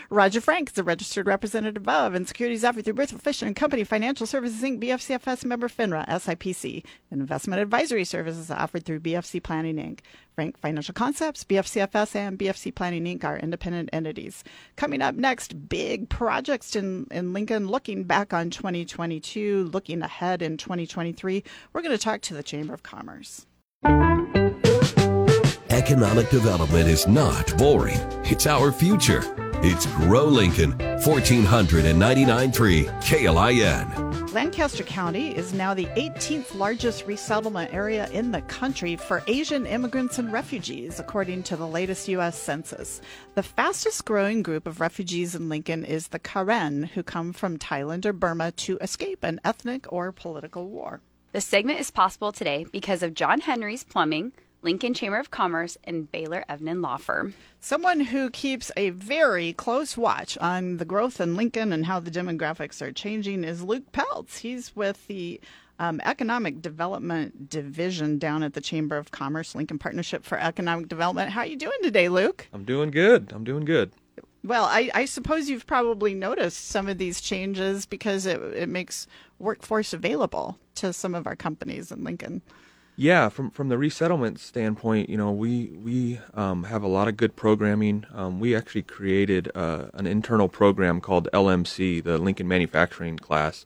Roger 0.10 0.40
Frank 0.40 0.72
is 0.72 0.78
a 0.78 0.84
registered 0.84 1.28
representative 1.28 1.86
of 1.86 2.14
and 2.14 2.26
securities 2.26 2.64
offered 2.64 2.86
through 2.86 2.94
Berthel 2.94 3.20
Fisher 3.20 3.46
and 3.46 3.58
Company 3.58 3.84
Financial 3.84 4.26
Services 4.26 4.62
Inc. 4.62 4.82
BFCFS 4.82 5.44
member 5.44 5.68
FINRA 5.68 6.08
SIPC 6.08 6.86
and 7.12 7.20
investment 7.20 7.62
advisory 7.62 8.06
services 8.06 8.50
offered 8.50 8.86
through 8.86 9.02
BFC 9.02 9.44
Planning 9.44 9.76
Inc. 9.76 10.00
Frank 10.34 10.58
Financial 10.58 10.94
Concepts, 10.94 11.44
BFCFS, 11.44 12.16
and 12.16 12.40
BFC 12.40 12.74
Planning 12.74 13.04
Inc. 13.04 13.26
are 13.26 13.38
independent 13.38 13.90
entities. 13.92 14.46
Coming 14.78 15.02
up 15.02 15.16
next, 15.16 15.68
big 15.68 16.08
projects 16.08 16.74
in, 16.74 17.06
in 17.12 17.34
Lincoln. 17.34 17.68
Looking 17.68 18.06
back 18.06 18.34
on 18.34 18.50
2022, 18.50 19.72
looking 19.74 20.02
ahead 20.02 20.42
in 20.42 20.56
2023, 20.56 21.44
we're 21.74 21.82
going 21.82 21.92
to 21.92 22.02
talk 22.02 22.22
to 22.22 22.34
the 22.34 22.44
Chamber 22.44 22.74
of 22.74 22.84
Commerce. 22.84 23.46
Economic 25.76 26.30
development 26.30 26.88
is 26.88 27.06
not 27.06 27.58
boring. 27.58 28.00
It's 28.24 28.48
our 28.48 28.72
future. 28.72 29.22
It's 29.62 29.86
Grow 29.86 30.24
Lincoln, 30.24 30.72
1499.3 30.72 33.02
KLIN. 33.02 34.34
Lancaster 34.34 34.84
County 34.84 35.36
is 35.36 35.54
now 35.54 35.74
the 35.74 35.88
18th 35.88 36.56
largest 36.56 37.06
resettlement 37.06 37.74
area 37.74 38.10
in 38.12 38.32
the 38.32 38.40
country 38.44 38.96
for 38.96 39.22
Asian 39.28 39.66
immigrants 39.66 40.18
and 40.18 40.32
refugees, 40.32 40.98
according 40.98 41.44
to 41.44 41.58
the 41.58 41.68
latest 41.68 42.08
U.S. 42.08 42.42
Census. 42.42 43.02
The 43.34 43.44
fastest 43.44 44.06
growing 44.06 44.44
group 44.44 44.66
of 44.68 44.80
refugees 44.80 45.36
in 45.36 45.50
Lincoln 45.50 45.84
is 45.84 46.08
the 46.08 46.20
Karen, 46.20 46.84
who 46.84 47.04
come 47.04 47.34
from 47.34 47.58
Thailand 47.58 48.06
or 48.06 48.14
Burma 48.14 48.54
to 48.54 48.78
escape 48.78 49.26
an 49.26 49.42
ethnic 49.44 49.92
or 49.92 50.14
political 50.14 50.70
war. 50.70 51.02
the 51.34 51.42
segment 51.42 51.82
is 51.82 51.92
possible 51.92 52.32
today 52.32 52.66
because 52.72 53.04
of 53.04 53.14
John 53.14 53.42
Henry's 53.42 53.84
Plumbing, 53.84 54.32
Lincoln 54.66 54.96
Chamber 54.96 55.20
of 55.20 55.30
Commerce, 55.30 55.78
and 55.84 56.12
Baylor 56.12 56.44
Evnen 56.50 56.82
Law 56.82 56.98
Firm. 56.98 57.36
Someone 57.60 58.00
who 58.00 58.32
keeps 58.32 58.72
a 58.76 58.90
very 58.90 59.54
close 59.54 59.96
watch 59.96 60.40
on 60.40 60.78
the 60.78 60.86
growth 60.86 61.22
in 61.22 61.36
Lincoln 61.36 61.72
and 61.72 61.86
how 61.86 62.00
the 62.00 62.10
demographics 62.10 62.82
are 62.82 62.92
changing 62.92 63.44
is 63.44 63.64
Luke 63.64 63.92
Peltz. 63.92 64.40
He's 64.40 64.76
with 64.76 65.06
the 65.06 65.40
um, 65.78 66.02
Economic 66.04 66.64
Development 66.64 67.48
Division 67.48 68.18
down 68.18 68.42
at 68.42 68.56
the 68.56 68.62
Chamber 68.62 68.98
of 68.98 69.12
Commerce, 69.12 69.54
Lincoln 69.54 69.78
Partnership 69.78 70.26
for 70.26 70.40
Economic 70.40 70.88
Development. 70.88 71.30
How 71.30 71.42
are 71.42 71.46
you 71.46 71.58
doing 71.58 71.78
today, 71.84 72.10
Luke? 72.10 72.48
I'm 72.52 72.66
doing 72.66 72.90
good. 72.90 73.32
I'm 73.36 73.44
doing 73.44 73.66
good. 73.66 73.92
Well, 74.44 74.66
I, 74.66 74.90
I 74.96 75.06
suppose 75.06 75.48
you've 75.48 75.68
probably 75.68 76.16
noticed 76.16 76.70
some 76.70 76.88
of 76.88 76.98
these 76.98 77.22
changes 77.22 77.86
because 77.86 78.26
it, 78.26 78.42
it 78.42 78.70
makes 78.70 79.06
workforce 79.38 79.94
available 79.94 80.58
to 80.76 80.92
some 80.92 81.14
of 81.14 81.28
our 81.28 81.36
companies 81.36 81.92
in 81.92 82.04
Lincoln. 82.04 82.42
Yeah, 82.98 83.28
from 83.28 83.52
from 83.52 83.68
the 83.68 83.78
resettlement 83.78 84.40
standpoint, 84.40 85.10
you 85.10 85.18
know, 85.18 85.32
we 85.32 85.66
we 85.76 86.20
um, 86.34 86.64
have 86.64 86.82
a 86.82 86.88
lot 86.88 87.10
of 87.10 87.18
good 87.18 87.36
programming. 87.36 88.06
Um, 88.14 88.40
we 88.40 88.56
actually 88.56 88.84
created 88.84 89.52
uh, 89.54 89.88
an 89.94 90.08
internal 90.08 90.48
program 90.48 91.02
called 91.02 91.28
LMC, 91.34 92.04
the 92.04 92.18
Lincoln 92.18 92.48
Manufacturing 92.48 93.18
Class, 93.18 93.66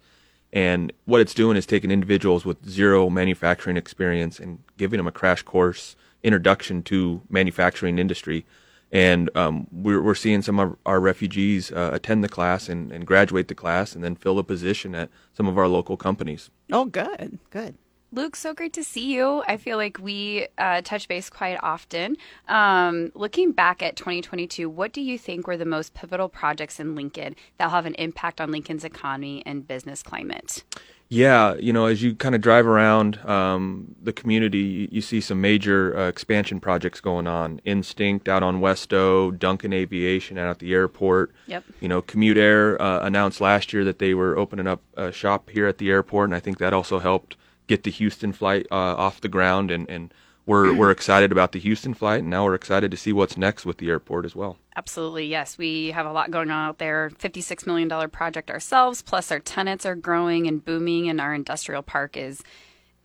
and 0.51 0.91
what 1.05 1.21
it's 1.21 1.35
doing 1.35 1.57
is 1.57 1.67
taking 1.67 1.91
individuals 1.91 2.43
with 2.43 2.67
zero 2.67 3.09
manufacturing 3.09 3.77
experience 3.77 4.39
and 4.39 4.59
giving 4.77 4.97
them 4.97 5.07
a 5.07 5.11
crash 5.11 5.43
course 5.43 5.95
introduction 6.23 6.81
to 6.83 7.21
manufacturing 7.29 7.99
industry. 7.99 8.45
And 8.91 9.29
um, 9.37 9.67
we're 9.71 10.01
we're 10.01 10.15
seeing 10.15 10.41
some 10.41 10.59
of 10.59 10.75
our 10.87 10.99
refugees 10.99 11.71
uh, 11.71 11.91
attend 11.93 12.23
the 12.23 12.29
class 12.29 12.67
and, 12.67 12.91
and 12.91 13.05
graduate 13.05 13.47
the 13.47 13.53
class, 13.53 13.93
and 13.93 14.03
then 14.03 14.15
fill 14.15 14.39
a 14.39 14.43
position 14.43 14.95
at 14.95 15.09
some 15.33 15.47
of 15.47 15.55
our 15.55 15.67
local 15.67 15.97
companies. 15.97 16.49
Oh, 16.71 16.85
good, 16.85 17.37
good. 17.51 17.75
Luke, 18.11 18.35
so 18.35 18.55
great 18.55 18.73
to 18.73 18.83
see 18.83 19.13
you. 19.13 19.43
I 19.47 19.57
feel 19.57 19.77
like 19.77 19.99
we 19.99 20.47
uh, 20.57 20.81
touch 20.83 21.07
base 21.07 21.29
quite 21.29 21.59
often. 21.61 22.17
Um, 22.47 23.11
looking 23.13 23.51
back 23.51 23.83
at 23.83 23.95
2022, 23.95 24.67
what 24.67 24.93
do 24.93 25.01
you 25.01 25.17
think 25.17 25.45
were 25.45 25.57
the 25.57 25.65
most 25.65 25.93
pivotal 25.93 26.27
projects 26.27 26.79
in 26.79 26.95
Lincoln 26.95 27.35
that'll 27.57 27.71
have 27.71 27.85
an 27.85 27.93
impact 27.95 28.41
on 28.41 28.51
Lincoln's 28.51 28.83
economy 28.83 29.43
and 29.45 29.67
business 29.67 30.01
climate? 30.01 30.63
Yeah, 31.11 31.55
you 31.55 31.71
know, 31.71 31.85
as 31.85 32.01
you 32.01 32.15
kind 32.15 32.33
of 32.33 32.41
drive 32.41 32.65
around 32.65 33.17
um, 33.25 33.95
the 34.01 34.13
community, 34.13 34.59
you, 34.59 34.87
you 34.91 35.01
see 35.01 35.21
some 35.21 35.41
major 35.41 35.95
uh, 35.97 36.07
expansion 36.07 36.59
projects 36.59 37.01
going 37.01 37.27
on. 37.27 37.61
Instinct 37.63 38.27
out 38.27 38.41
on 38.41 38.59
West 38.59 38.91
O, 38.91 39.29
Duncan 39.31 39.73
Aviation 39.73 40.37
out 40.39 40.49
at 40.49 40.59
the 40.59 40.73
airport. 40.73 41.31
Yep. 41.45 41.63
You 41.79 41.89
know, 41.89 42.01
CommuteAir 42.01 42.79
uh, 42.79 42.99
announced 43.03 43.39
last 43.39 43.71
year 43.71 43.83
that 43.85 43.99
they 43.99 44.15
were 44.15 44.37
opening 44.37 44.67
up 44.67 44.81
a 44.95 45.11
shop 45.11 45.49
here 45.51 45.67
at 45.67 45.77
the 45.77 45.91
airport, 45.91 46.29
and 46.29 46.35
I 46.35 46.39
think 46.39 46.57
that 46.59 46.73
also 46.73 46.99
helped 46.99 47.35
get 47.69 47.83
the 47.83 47.91
Houston 47.91 48.33
flight 48.33 48.67
uh, 48.71 48.75
off 48.75 49.21
the 49.21 49.29
ground. 49.29 49.71
And, 49.71 49.89
and 49.89 50.13
we're 50.45 50.73
we're 50.73 50.89
excited 50.89 51.31
about 51.31 51.51
the 51.51 51.59
Houston 51.59 51.93
flight, 51.93 52.21
and 52.21 52.29
now 52.29 52.43
we're 52.43 52.55
excited 52.55 52.89
to 52.89 52.97
see 52.97 53.13
what's 53.13 53.37
next 53.37 53.65
with 53.65 53.77
the 53.77 53.89
airport 53.89 54.25
as 54.25 54.35
well. 54.35 54.57
Absolutely, 54.75 55.27
yes. 55.27 55.57
We 55.59 55.91
have 55.91 56.07
a 56.07 56.11
lot 56.11 56.31
going 56.31 56.49
on 56.49 56.69
out 56.69 56.79
there. 56.79 57.11
$56 57.11 57.67
million 57.67 58.09
project 58.09 58.49
ourselves, 58.49 59.03
plus 59.03 59.31
our 59.31 59.39
tenants 59.39 59.85
are 59.85 59.95
growing 59.95 60.47
and 60.47 60.65
booming, 60.65 61.07
and 61.07 61.21
our 61.21 61.33
industrial 61.33 61.83
park 61.83 62.17
is. 62.17 62.43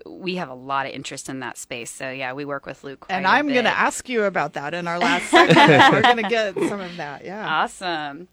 We 0.07 0.37
have 0.37 0.51
a 0.51 0.55
lot 0.55 0.85
of 0.87 0.93
interest 0.93 1.31
in 1.31 1.41
that 1.41 1.57
space. 1.57 1.91
So, 1.91 2.11
yeah, 2.11 2.35
we 2.35 2.45
work 2.45 2.67
with 2.67 2.85
Luke. 2.85 3.07
And 3.09 3.25
quite 3.25 3.33
a 3.33 3.39
I'm 3.39 3.49
going 3.49 3.65
to 3.65 3.71
ask 3.71 4.07
you 4.09 4.25
about 4.25 4.53
that 4.53 4.75
in 4.75 4.87
our 4.87 4.99
last 4.99 5.31
segment. 5.31 5.95
We're 5.95 6.03
going 6.03 6.23
to 6.23 6.29
get 6.29 6.55
some 6.55 6.81
of 6.81 6.97
that. 6.97 7.25
Yeah. 7.25 7.47
Awesome. 7.47 8.29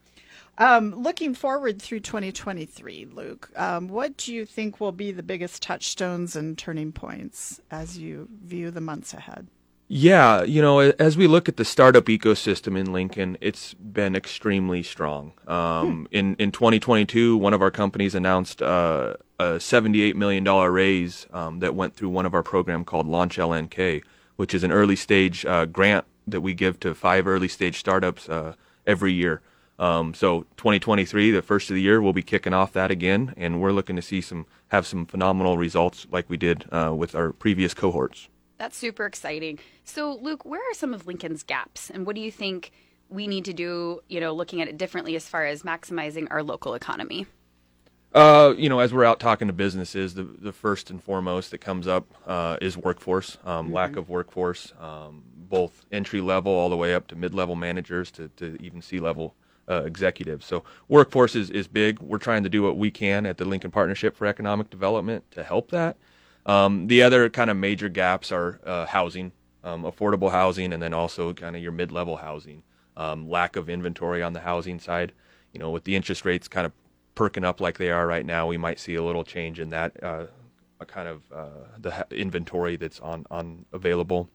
Um, 0.62 0.94
looking 0.94 1.34
forward 1.34 1.82
through 1.82 2.02
2023, 2.02 3.08
Luke, 3.12 3.50
um, 3.56 3.88
what 3.88 4.16
do 4.16 4.32
you 4.32 4.46
think 4.46 4.80
will 4.80 4.92
be 4.92 5.12
the 5.12 5.24
biggest 5.24 5.64
touchstones 5.64 6.36
and 6.36 6.56
turning 6.56 6.92
points 6.92 7.60
as 7.72 7.98
you 7.98 8.30
view 8.44 8.70
the 8.70 8.80
months 8.80 9.12
ahead? 9.12 9.48
Yeah, 9.88 10.44
you 10.44 10.62
know, 10.62 10.78
as 10.80 11.18
we 11.18 11.26
look 11.26 11.50
at 11.50 11.58
the 11.58 11.66
startup 11.66 12.06
ecosystem 12.06 12.78
in 12.78 12.94
Lincoln, 12.94 13.40
it's 13.42 13.74
been 13.74 14.16
extremely 14.16 14.84
strong. 14.84 15.34
Um, 15.48 16.08
in 16.12 16.36
in 16.36 16.52
2022, 16.52 17.38
one 17.38 17.56
of 17.56 17.64
our 17.64 17.72
companies 17.72 18.14
announced 18.14 18.62
uh, 18.62 19.16
a 19.40 19.60
78 19.60 20.16
million 20.16 20.44
dollar 20.44 20.72
raise 20.72 21.26
um, 21.34 21.58
that 21.62 21.74
went 21.74 21.96
through 21.96 22.10
one 22.10 22.28
of 22.28 22.36
our 22.36 22.44
program 22.44 22.86
called 22.86 23.08
Launch 23.08 23.38
LNK, 23.38 24.04
which 24.36 24.54
is 24.54 24.64
an 24.64 24.72
early 24.72 24.96
stage 24.96 25.44
uh, 25.44 25.66
grant 25.66 26.06
that 26.28 26.42
we 26.42 26.54
give 26.54 26.80
to 26.82 26.94
five 26.94 27.26
early 27.26 27.48
stage 27.48 27.80
startups 27.80 28.30
uh, 28.30 28.54
every 28.86 29.12
year. 29.12 29.42
Um, 29.82 30.14
so 30.14 30.42
2023, 30.58 31.32
the 31.32 31.42
first 31.42 31.72
of 31.72 31.74
the 31.74 31.82
year, 31.82 32.00
we'll 32.04 32.14
be 32.14 32.22
kicking 32.22 32.54
off 32.54 32.72
that 32.74 32.92
again, 32.92 33.34
and 33.36 33.60
we're 33.60 33.72
looking 33.72 33.96
to 33.96 34.02
see 34.04 34.22
some 34.22 34.46
have 34.68 34.86
some 34.86 35.08
phenomenal 35.08 35.58
results 35.58 36.06
like 36.12 36.30
we 36.30 36.38
did 36.38 36.66
uh, 36.72 36.94
with 36.96 37.16
our 37.16 37.34
previous 37.34 37.74
cohorts. 37.74 38.30
That's 38.60 38.78
super 38.78 39.08
exciting. 39.08 39.58
So, 39.84 40.20
Luke, 40.22 40.46
where 40.46 40.62
are 40.62 40.76
some 40.76 40.94
of 40.94 41.08
Lincoln's 41.08 41.42
gaps, 41.42 41.90
and 41.90 42.06
what 42.06 42.16
do 42.16 42.22
you 42.22 42.32
think 42.32 42.72
we 43.10 43.26
need 43.26 43.44
to 43.46 43.54
do? 43.54 44.02
You 44.08 44.20
know, 44.20 44.34
looking 44.34 44.62
at 44.62 44.68
it 44.68 44.78
differently 44.78 45.16
as 45.16 45.28
far 45.28 45.48
as 45.48 45.64
maximizing 45.64 46.28
our 46.30 46.44
local 46.44 46.76
economy. 46.76 47.26
Uh, 48.14 48.54
you 48.56 48.70
know, 48.70 48.82
as 48.82 48.94
we're 48.94 49.06
out 49.06 49.20
talking 49.20 49.48
to 49.48 49.54
businesses, 49.54 50.14
the 50.14 50.24
the 50.24 50.54
first 50.54 50.92
and 50.92 51.04
foremost 51.04 51.50
that 51.50 51.58
comes 51.58 51.88
up 51.88 52.06
uh, 52.28 52.56
is 52.62 52.78
workforce, 52.78 53.40
um, 53.46 53.74
lack 53.74 53.96
of 53.96 54.10
workforce, 54.10 54.74
um, 54.80 55.24
both 55.36 55.88
entry 55.92 56.22
level 56.22 56.52
all 56.52 56.70
the 56.70 56.78
way 56.78 56.94
up 56.94 57.08
to 57.08 57.16
mid 57.16 57.34
level 57.34 57.56
managers 57.56 58.12
to, 58.12 58.28
to 58.36 58.58
even 58.62 58.84
C 58.84 59.00
level 59.00 59.34
uh, 59.72 59.84
executives. 59.86 60.46
So 60.46 60.64
workforce 60.90 61.36
is, 61.36 61.50
is 61.50 61.68
big. 61.68 62.00
We're 62.02 62.18
trying 62.18 62.44
to 62.44 62.50
do 62.50 62.62
what 62.62 62.78
we 62.78 62.92
can 62.92 63.26
at 63.26 63.38
the 63.38 63.46
Lincoln 63.46 63.72
Partnership 63.72 64.18
for 64.18 64.28
Economic 64.28 64.70
Development 64.70 65.24
to 65.32 65.44
help 65.44 65.72
that. 65.72 65.96
Um, 66.46 66.88
the 66.88 67.02
other 67.04 67.30
kind 67.30 67.50
of 67.50 67.56
major 67.58 67.88
gaps 67.88 68.32
are 68.32 68.60
uh, 68.66 68.86
housing, 68.86 69.32
um, 69.64 69.84
affordable 69.84 70.32
housing, 70.32 70.74
and 70.74 70.84
then 70.84 70.94
also 70.94 71.34
kind 71.34 71.56
of 71.56 71.62
your 71.62 71.72
mid 71.72 71.92
level 71.92 72.18
housing. 72.18 72.64
Um, 72.98 73.30
lack 73.30 73.56
of 73.56 73.70
inventory 73.70 74.22
on 74.22 74.34
the 74.34 74.42
housing 74.42 74.80
side. 74.80 75.14
You 75.54 75.60
know, 75.60 75.70
with 75.70 75.86
the 75.86 75.96
interest 75.96 76.26
rates 76.26 76.48
kind 76.48 76.66
of 76.66 76.74
perking 77.16 77.46
up 77.46 77.62
like 77.62 77.78
they 77.78 77.92
are 77.92 78.06
right 78.06 78.26
now, 78.26 78.48
we 78.48 78.58
might 78.58 78.80
see 78.80 78.96
a 78.96 79.04
little 79.04 79.24
change 79.24 79.60
in 79.60 79.70
that 79.70 80.04
uh, 80.04 80.26
kind 80.88 81.08
of 81.08 81.22
uh, 81.34 81.68
the 81.80 82.06
inventory 82.12 82.76
that's 82.76 83.00
on 83.00 83.26
on 83.32 83.66
available. 83.72 84.30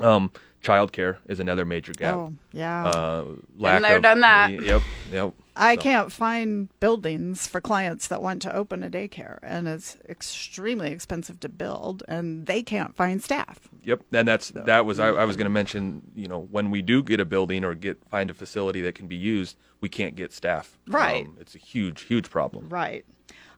Um, 0.00 0.30
childcare 0.62 1.18
is 1.26 1.40
another 1.40 1.64
major 1.64 1.92
gap. 1.92 2.14
Oh, 2.14 2.32
yeah. 2.52 2.86
Uh, 2.86 3.24
lack 3.58 3.82
there, 3.82 3.96
of, 3.96 4.02
done 4.02 4.20
that. 4.20 4.50
Yep, 4.50 4.82
yep. 5.12 5.34
I 5.54 5.76
can't 5.76 6.10
find 6.10 6.68
buildings 6.80 7.46
for 7.46 7.60
clients 7.60 8.08
that 8.08 8.22
want 8.22 8.40
to 8.42 8.54
open 8.54 8.82
a 8.82 8.88
daycare, 8.88 9.38
and 9.42 9.68
it's 9.68 9.98
extremely 10.08 10.92
expensive 10.92 11.40
to 11.40 11.48
build, 11.48 12.02
and 12.08 12.46
they 12.46 12.62
can't 12.62 12.96
find 12.96 13.22
staff. 13.22 13.68
Yep, 13.84 14.00
and 14.12 14.26
that's 14.26 14.50
that 14.54 14.86
was 14.86 14.98
I, 14.98 15.08
I 15.08 15.24
was 15.24 15.36
going 15.36 15.44
to 15.44 15.50
mention. 15.50 16.02
You 16.14 16.28
know, 16.28 16.40
when 16.50 16.70
we 16.70 16.80
do 16.80 17.02
get 17.02 17.20
a 17.20 17.26
building 17.26 17.64
or 17.64 17.74
get 17.74 18.02
find 18.08 18.30
a 18.30 18.34
facility 18.34 18.80
that 18.82 18.94
can 18.94 19.08
be 19.08 19.16
used, 19.16 19.58
we 19.80 19.90
can't 19.90 20.14
get 20.16 20.32
staff. 20.32 20.78
Right. 20.86 21.26
Um, 21.26 21.36
it's 21.38 21.54
a 21.54 21.58
huge, 21.58 22.02
huge 22.02 22.30
problem. 22.30 22.70
Right. 22.70 23.04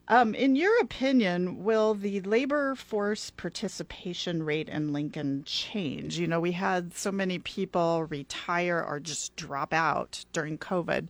Um, 0.08 0.34
in 0.34 0.54
your 0.54 0.80
opinion, 0.80 1.64
will 1.64 1.94
the 1.94 2.20
labor 2.20 2.74
force 2.74 3.30
participation 3.30 4.42
rate 4.42 4.68
in 4.68 4.92
Lincoln 4.92 5.44
change? 5.46 6.18
You 6.18 6.26
know, 6.26 6.40
we 6.40 6.52
had 6.52 6.94
so 6.94 7.10
many 7.10 7.38
people 7.38 8.04
retire 8.04 8.84
or 8.86 9.00
just 9.00 9.34
drop 9.36 9.72
out 9.72 10.24
during 10.32 10.58
COVID. 10.58 11.08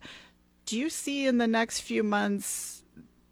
Do 0.65 0.79
you 0.79 0.89
see 0.89 1.27
in 1.27 1.39
the 1.39 1.47
next 1.47 1.81
few 1.81 2.03
months 2.03 2.83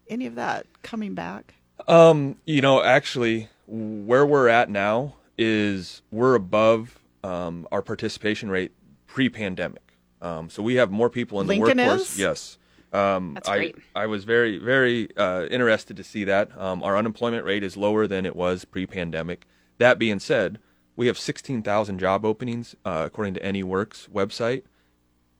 any 0.08 0.26
of 0.26 0.34
that 0.34 0.66
coming 0.82 1.14
back? 1.14 1.54
Um, 1.88 2.36
you 2.44 2.60
know, 2.60 2.82
actually, 2.82 3.48
where 3.66 4.26
we're 4.26 4.48
at 4.48 4.68
now 4.68 5.14
is 5.38 6.02
we're 6.10 6.34
above 6.34 6.98
um, 7.24 7.66
our 7.72 7.82
participation 7.82 8.50
rate 8.50 8.72
pre-pandemic. 9.06 9.96
Um, 10.20 10.50
so 10.50 10.62
we 10.62 10.74
have 10.76 10.90
more 10.90 11.10
people 11.10 11.40
in 11.40 11.46
Lincoln 11.46 11.78
the 11.78 11.84
workforce. 11.84 12.12
is? 12.12 12.18
Yes. 12.18 12.58
Um, 12.94 13.34
That's 13.34 13.48
I, 13.48 13.56
great. 13.56 13.76
I 13.94 14.06
was 14.06 14.24
very, 14.24 14.58
very 14.58 15.08
uh, 15.16 15.46
interested 15.50 15.96
to 15.96 16.04
see 16.04 16.24
that. 16.24 16.56
Um, 16.58 16.82
our 16.82 16.96
unemployment 16.96 17.44
rate 17.44 17.64
is 17.64 17.76
lower 17.76 18.06
than 18.06 18.24
it 18.24 18.36
was 18.36 18.64
pre-pandemic. 18.64 19.46
That 19.78 19.98
being 19.98 20.20
said, 20.20 20.58
we 20.96 21.08
have 21.08 21.18
16,000 21.18 21.98
job 21.98 22.24
openings 22.24 22.76
uh, 22.84 23.02
according 23.06 23.34
to 23.34 23.40
NEworks 23.52 24.08
website. 24.12 24.62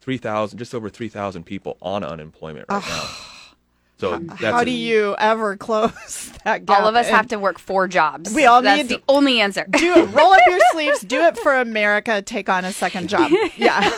3,000, 0.00 0.58
just 0.58 0.74
over 0.74 0.90
3,000 0.90 1.44
people 1.44 1.78
on 1.80 2.02
unemployment 2.04 2.66
right 2.68 2.84
now. 2.86 3.08
So 3.96 4.18
that's 4.18 4.40
How 4.42 4.58
a- 4.58 4.64
do 4.64 4.72
you 4.72 5.14
ever 5.18 5.56
close 5.56 6.30
that 6.44 6.66
gap? 6.66 6.80
All 6.80 6.88
of 6.88 6.96
us 6.96 7.06
And 7.06 7.14
have 7.16 7.28
to 7.28 7.38
work 7.38 7.60
four 7.60 7.86
jobs. 7.86 8.34
We 8.34 8.44
all 8.44 8.60
That's 8.60 8.82
need 8.90 8.98
the 8.98 9.02
only 9.08 9.40
answer. 9.40 9.64
do 9.70 9.94
it. 9.94 10.06
Roll 10.06 10.32
up 10.32 10.40
your 10.48 10.58
sleeves. 10.72 11.00
Do 11.00 11.22
it 11.22 11.38
for 11.38 11.54
America. 11.54 12.20
Take 12.20 12.48
on 12.48 12.64
a 12.64 12.72
second 12.72 13.08
job. 13.08 13.30
Yeah. 13.56 13.88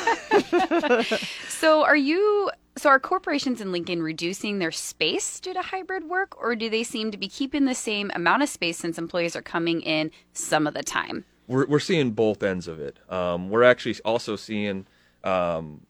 So 1.49 1.83
are 1.85 1.97
you 1.97 2.51
so 2.77 2.91
are 2.91 3.01
corporations 3.01 3.61
in 3.61 3.73
Lincoln 3.73 4.03
reducing 4.03 4.59
their 4.59 4.71
space 4.73 5.41
due 5.41 5.55
to 5.55 5.63
hybrid 5.63 6.05
work 6.05 6.41
or 6.41 6.55
do 6.55 6.69
they 6.69 6.83
seem 6.83 7.11
to 7.11 7.17
be 7.17 7.29
keeping 7.29 7.65
the 7.65 7.75
same 7.75 8.11
amount 8.15 8.43
of 8.43 8.49
space 8.49 8.77
since 8.79 8.99
employees 8.99 9.35
are 9.35 9.43
coming 9.43 9.81
in 9.81 10.11
some 10.33 10.67
of 10.67 10.75
the 10.75 10.83
time? 10.83 11.25
we're 11.49 11.67
we're 11.67 11.79
seeing 11.79 12.11
both 12.11 12.43
ends 12.43 12.69
of 12.69 12.81
it. 12.81 12.99
Um, 13.11 13.51
we're 13.51 13.63
actually 13.63 13.97
also 14.05 14.37
seeing 14.37 14.87
um, 15.25 15.83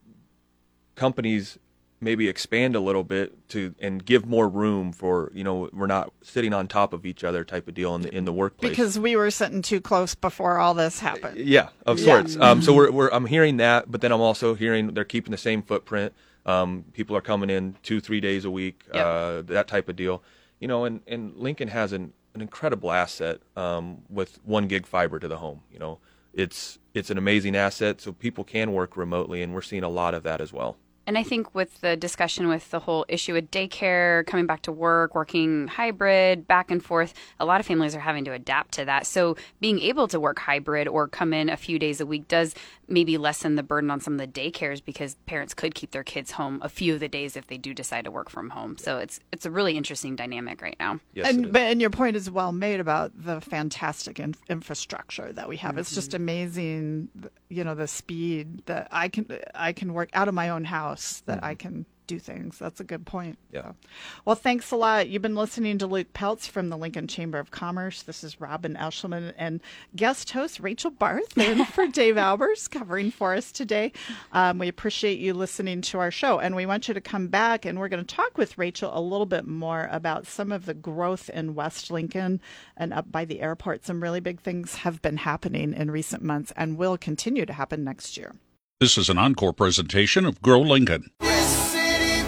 companies 0.94 1.58
maybe 1.98 2.28
expand 2.28 2.76
a 2.76 2.80
little 2.80 3.04
bit 3.04 3.48
to 3.48 3.74
and 3.80 4.04
give 4.04 4.26
more 4.26 4.48
room 4.48 4.92
for 4.92 5.30
you 5.34 5.42
know 5.42 5.70
we're 5.72 5.86
not 5.86 6.12
sitting 6.22 6.52
on 6.52 6.68
top 6.68 6.92
of 6.92 7.06
each 7.06 7.24
other 7.24 7.42
type 7.42 7.66
of 7.68 7.74
deal 7.74 7.94
in 7.94 8.02
the 8.02 8.14
in 8.14 8.24
the 8.24 8.32
workplace. 8.32 8.70
Because 8.70 8.98
we 8.98 9.16
were 9.16 9.30
sitting 9.30 9.62
too 9.62 9.80
close 9.80 10.14
before 10.14 10.58
all 10.58 10.74
this 10.74 11.00
happened. 11.00 11.38
yeah, 11.38 11.68
of 11.86 11.98
Yeah. 11.98 12.04
sorts. 12.04 12.36
Um, 12.36 12.60
so 12.60 12.74
we're, 12.74 12.90
we're 12.90 13.08
I'm 13.08 13.26
hearing 13.26 13.56
that, 13.56 13.90
but 13.90 14.00
then 14.02 14.12
I'm 14.12 14.20
also 14.20 14.54
hearing 14.54 14.92
they're 14.94 15.04
keeping 15.04 15.30
the 15.30 15.38
same 15.38 15.62
footprint. 15.62 16.12
Um, 16.46 16.84
people 16.94 17.14
are 17.16 17.20
coming 17.20 17.50
in 17.50 17.74
two 17.82 18.00
three 18.00 18.20
days 18.20 18.44
a 18.46 18.50
week, 18.50 18.84
Yep. 18.94 19.04
uh, 19.06 19.42
that 19.42 19.68
type 19.68 19.88
of 19.90 19.96
deal. 19.96 20.22
You 20.60 20.68
know, 20.68 20.84
and, 20.86 21.00
and 21.06 21.36
Lincoln 21.36 21.68
has 21.68 21.92
an, 21.92 22.14
an 22.34 22.40
incredible 22.40 22.90
asset 22.90 23.40
um, 23.56 23.98
with 24.08 24.38
one 24.44 24.68
gig 24.68 24.86
fiber 24.86 25.18
to 25.18 25.28
the 25.28 25.36
home. 25.36 25.60
You 25.70 25.78
know, 25.78 25.98
it's 26.32 26.78
it's 26.94 27.10
an 27.10 27.18
amazing 27.18 27.54
asset, 27.56 28.00
so 28.00 28.12
people 28.12 28.44
can 28.44 28.72
work 28.72 28.96
remotely, 28.96 29.42
and 29.42 29.52
we're 29.52 29.60
seeing 29.60 29.82
a 29.82 29.88
lot 29.90 30.14
of 30.14 30.22
that 30.22 30.40
as 30.40 30.52
well. 30.52 30.76
And 31.06 31.16
I 31.16 31.22
think 31.22 31.54
with 31.54 31.80
the 31.82 31.96
discussion 31.96 32.48
with 32.48 32.70
the 32.70 32.80
whole 32.80 33.04
issue 33.08 33.32
with 33.34 33.50
daycare, 33.50 34.26
coming 34.26 34.46
back 34.46 34.62
to 34.62 34.72
work, 34.72 35.14
working 35.14 35.68
hybrid, 35.68 36.48
back 36.48 36.70
and 36.70 36.84
forth, 36.84 37.14
a 37.38 37.44
lot 37.44 37.60
of 37.60 37.66
families 37.66 37.94
are 37.94 38.00
having 38.00 38.24
to 38.24 38.32
adapt 38.32 38.72
to 38.74 38.84
that. 38.86 39.06
So 39.06 39.36
being 39.60 39.78
able 39.80 40.08
to 40.08 40.18
work 40.18 40.38
hybrid 40.40 40.88
or 40.88 41.06
come 41.06 41.32
in 41.32 41.48
a 41.48 41.56
few 41.56 41.78
days 41.78 42.00
a 42.00 42.06
week 42.06 42.26
does 42.26 42.54
maybe 42.88 43.18
lessen 43.18 43.56
the 43.56 43.62
burden 43.62 43.90
on 43.90 44.00
some 44.00 44.14
of 44.14 44.18
the 44.20 44.26
daycares 44.26 44.84
because 44.84 45.14
parents 45.26 45.54
could 45.54 45.74
keep 45.74 45.90
their 45.92 46.04
kids 46.04 46.32
home 46.32 46.60
a 46.62 46.68
few 46.68 46.94
of 46.94 47.00
the 47.00 47.08
days 47.08 47.36
if 47.36 47.46
they 47.48 47.56
do 47.58 47.72
decide 47.74 48.04
to 48.04 48.10
work 48.10 48.28
from 48.30 48.50
home. 48.50 48.76
So 48.78 48.98
it's 48.98 49.20
it's 49.32 49.44
a 49.46 49.50
really 49.50 49.76
interesting 49.76 50.16
dynamic 50.16 50.60
right 50.62 50.76
now. 50.78 50.98
Yes, 51.14 51.28
and 51.28 51.52
but 51.52 51.62
and 51.62 51.80
your 51.80 51.90
point 51.90 52.16
is 52.16 52.30
well 52.30 52.52
made 52.52 52.80
about 52.80 53.12
the 53.16 53.40
fantastic 53.40 54.18
in- 54.20 54.34
infrastructure 54.48 55.32
that 55.32 55.48
we 55.48 55.56
have. 55.58 55.78
It's 55.78 55.94
just 55.94 56.10
Mm-hmm. 56.10 56.22
amazing, 56.22 57.08
you 57.48 57.64
know, 57.64 57.74
the 57.74 57.88
speed 57.88 58.64
that 58.66 58.88
I 58.92 59.08
can 59.08 59.26
I 59.54 59.72
can 59.72 59.92
work 59.92 60.10
out 60.12 60.28
of 60.28 60.34
my 60.34 60.48
own 60.50 60.64
house 60.64 60.95
that 61.26 61.42
I 61.42 61.54
can 61.54 61.86
do 62.06 62.18
things. 62.18 62.58
That's 62.58 62.80
a 62.80 62.84
good 62.84 63.04
point. 63.04 63.38
Mm-hmm. 63.48 63.56
Yeah. 63.56 63.72
So, 63.72 63.88
well, 64.24 64.36
thanks 64.36 64.70
a 64.70 64.76
lot. 64.76 65.08
You've 65.08 65.22
been 65.22 65.34
listening 65.34 65.78
to 65.78 65.86
Luke 65.86 66.12
Peltz 66.12 66.48
from 66.48 66.68
the 66.68 66.76
Lincoln 66.76 67.06
Chamber 67.08 67.38
of 67.38 67.50
Commerce. 67.50 68.02
This 68.02 68.22
is 68.22 68.40
Robin 68.40 68.74
Eschliman 68.74 69.32
and 69.36 69.60
guest 69.94 70.30
host 70.30 70.60
Rachel 70.60 70.90
Barth 70.90 71.36
in 71.36 71.64
for 71.66 71.86
Dave 71.86 72.16
Albers 72.16 72.70
covering 72.70 73.10
for 73.10 73.34
us 73.34 73.52
today. 73.52 73.92
Um, 74.32 74.58
we 74.58 74.68
appreciate 74.68 75.18
you 75.18 75.34
listening 75.34 75.82
to 75.82 75.98
our 75.98 76.10
show, 76.10 76.38
and 76.38 76.54
we 76.54 76.66
want 76.66 76.88
you 76.88 76.94
to 76.94 77.00
come 77.00 77.28
back 77.28 77.64
and 77.64 77.78
we're 77.78 77.88
going 77.88 78.04
to 78.04 78.14
talk 78.14 78.38
with 78.38 78.58
Rachel 78.58 78.96
a 78.96 79.00
little 79.00 79.26
bit 79.26 79.46
more 79.46 79.88
about 79.90 80.26
some 80.26 80.52
of 80.52 80.66
the 80.66 80.74
growth 80.74 81.28
in 81.30 81.54
West 81.54 81.90
Lincoln 81.90 82.40
and 82.76 82.92
up 82.92 83.10
by 83.10 83.24
the 83.24 83.40
airport. 83.40 83.84
Some 83.84 84.02
really 84.02 84.20
big 84.20 84.40
things 84.40 84.76
have 84.76 85.02
been 85.02 85.18
happening 85.18 85.72
in 85.72 85.90
recent 85.90 86.22
months 86.22 86.52
and 86.56 86.78
will 86.78 86.96
continue 86.96 87.46
to 87.46 87.52
happen 87.52 87.84
next 87.84 88.16
year. 88.16 88.32
This 88.78 88.98
is 88.98 89.08
an 89.08 89.16
encore 89.16 89.54
presentation 89.54 90.26
of 90.26 90.42
Grow 90.42 90.60
Lincoln. 90.60 91.10
This 91.20 91.48
city 91.72 92.20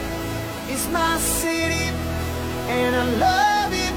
is 0.73 0.89
my 0.89 1.19
city, 1.19 1.91
and 2.73 2.97
I 2.97 3.05
love 3.19 3.75
it. 3.75 3.93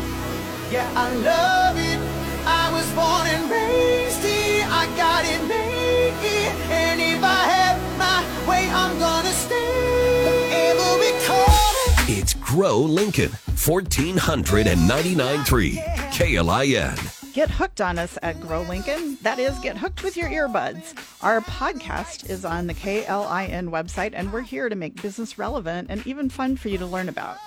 Yeah, 0.70 0.86
I 0.94 1.14
love 1.16 1.78
it. 1.78 1.98
I 2.46 2.70
was 2.74 2.92
born 2.92 3.26
and 3.28 3.50
raised 3.50 4.22
here. 4.22 4.68
I 4.70 4.86
got 4.98 5.24
it 5.24 5.42
made 5.48 6.14
here, 6.20 6.52
and 6.72 7.00
if 7.00 7.24
I 7.24 7.46
have 7.56 7.80
my 7.98 8.22
way, 8.46 8.70
I'm 8.70 9.00
gonna 9.00 9.32
stay 9.32 10.52
every 10.52 11.14
corner. 11.26 12.04
It's 12.10 12.34
Grow 12.34 12.80
Lincoln, 12.80 13.32
1499.3 13.56 15.80
KLIN. 16.12 17.21
Get 17.34 17.50
hooked 17.50 17.80
on 17.80 17.98
us 17.98 18.18
at 18.22 18.42
Grow 18.42 18.62
Lincoln. 18.64 19.18
That 19.22 19.40
is, 19.40 19.58
get 19.60 19.78
hooked 19.78 20.04
with 20.04 20.18
your 20.18 20.28
earbuds. 20.28 20.94
Our 21.24 21.40
podcast 21.40 22.30
is 22.30 22.44
on 22.44 22.68
the 22.68 22.74
KLIN 22.74 23.70
website, 23.70 24.12
and 24.14 24.34
we're 24.34 24.42
here 24.42 24.68
to 24.68 24.76
make 24.76 25.02
business 25.02 25.38
relevant 25.38 25.88
and 25.90 26.06
even 26.06 26.30
fun 26.30 26.58
for 26.58 26.68
you 26.68 26.78
to 26.78 26.86
learn 26.86 27.08
about. 27.08 27.38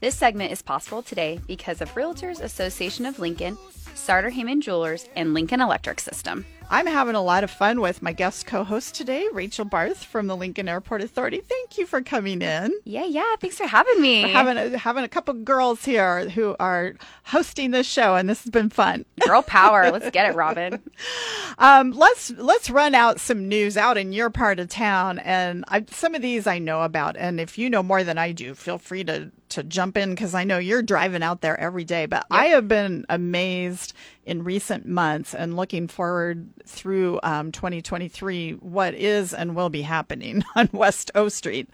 This 0.00 0.14
segment 0.14 0.52
is 0.52 0.62
possible 0.62 1.02
today 1.02 1.40
because 1.46 1.80
of 1.80 1.92
Realtors 1.94 2.40
Association 2.40 3.06
of 3.06 3.18
Lincoln, 3.18 3.58
Sartor 3.94 4.30
Hamann 4.30 4.60
Jewelers, 4.60 5.08
and 5.14 5.34
Lincoln 5.34 5.60
Electric 5.60 6.00
System. 6.00 6.44
I'm 6.72 6.86
having 6.86 7.16
a 7.16 7.22
lot 7.22 7.42
of 7.42 7.50
fun 7.50 7.80
with 7.80 8.00
my 8.00 8.12
guest 8.12 8.46
co 8.46 8.62
host 8.62 8.94
today, 8.94 9.26
Rachel 9.32 9.64
Barth 9.64 10.04
from 10.04 10.28
the 10.28 10.36
Lincoln 10.36 10.68
Airport 10.68 11.02
Authority. 11.02 11.40
Thank 11.40 11.76
you 11.76 11.84
for 11.84 12.00
coming 12.00 12.42
in. 12.42 12.72
Yeah, 12.84 13.06
yeah. 13.06 13.34
Thanks 13.40 13.56
for 13.56 13.66
having 13.66 14.00
me. 14.00 14.22
We're 14.22 14.32
having 14.32 14.56
a, 14.56 14.78
having 14.78 15.02
a 15.02 15.08
couple 15.08 15.34
girls 15.34 15.84
here 15.84 16.28
who 16.28 16.54
are 16.60 16.94
hosting 17.24 17.72
this 17.72 17.88
show, 17.88 18.14
and 18.14 18.28
this 18.28 18.44
has 18.44 18.50
been 18.50 18.70
fun. 18.70 19.04
Girl 19.26 19.42
power. 19.42 19.90
Let's 19.90 20.10
get 20.10 20.30
it, 20.30 20.36
Robin. 20.36 20.80
Um, 21.58 21.90
let's 21.90 22.30
let's 22.30 22.70
run 22.70 22.94
out 22.94 23.18
some 23.18 23.48
news 23.48 23.76
out 23.76 23.98
in 23.98 24.12
your 24.12 24.30
part 24.30 24.60
of 24.60 24.68
town, 24.68 25.18
and 25.18 25.64
I, 25.66 25.84
some 25.90 26.14
of 26.14 26.22
these 26.22 26.46
I 26.46 26.60
know 26.60 26.82
about. 26.82 27.16
And 27.16 27.40
if 27.40 27.58
you 27.58 27.68
know 27.68 27.82
more 27.82 28.04
than 28.04 28.16
I 28.16 28.30
do, 28.30 28.54
feel 28.54 28.78
free 28.78 29.02
to 29.04 29.32
to 29.50 29.62
jump 29.62 29.96
in 29.96 30.10
because 30.10 30.34
I 30.34 30.44
know 30.44 30.58
you're 30.58 30.82
driving 30.82 31.22
out 31.22 31.40
there 31.40 31.58
every 31.58 31.84
day. 31.84 32.06
But 32.06 32.26
I 32.30 32.46
have 32.46 32.68
been 32.68 33.04
amazed 33.08 33.92
in 34.24 34.44
recent 34.44 34.86
months 34.86 35.34
and 35.34 35.56
looking 35.56 35.88
forward 35.88 36.48
through 36.66 37.20
um, 37.22 37.52
2023 37.52 38.52
what 38.52 38.94
is 38.94 39.34
and 39.34 39.54
will 39.54 39.70
be 39.70 39.82
happening 39.82 40.42
on 40.56 40.68
West 40.72 41.10
O 41.14 41.28
Street. 41.28 41.68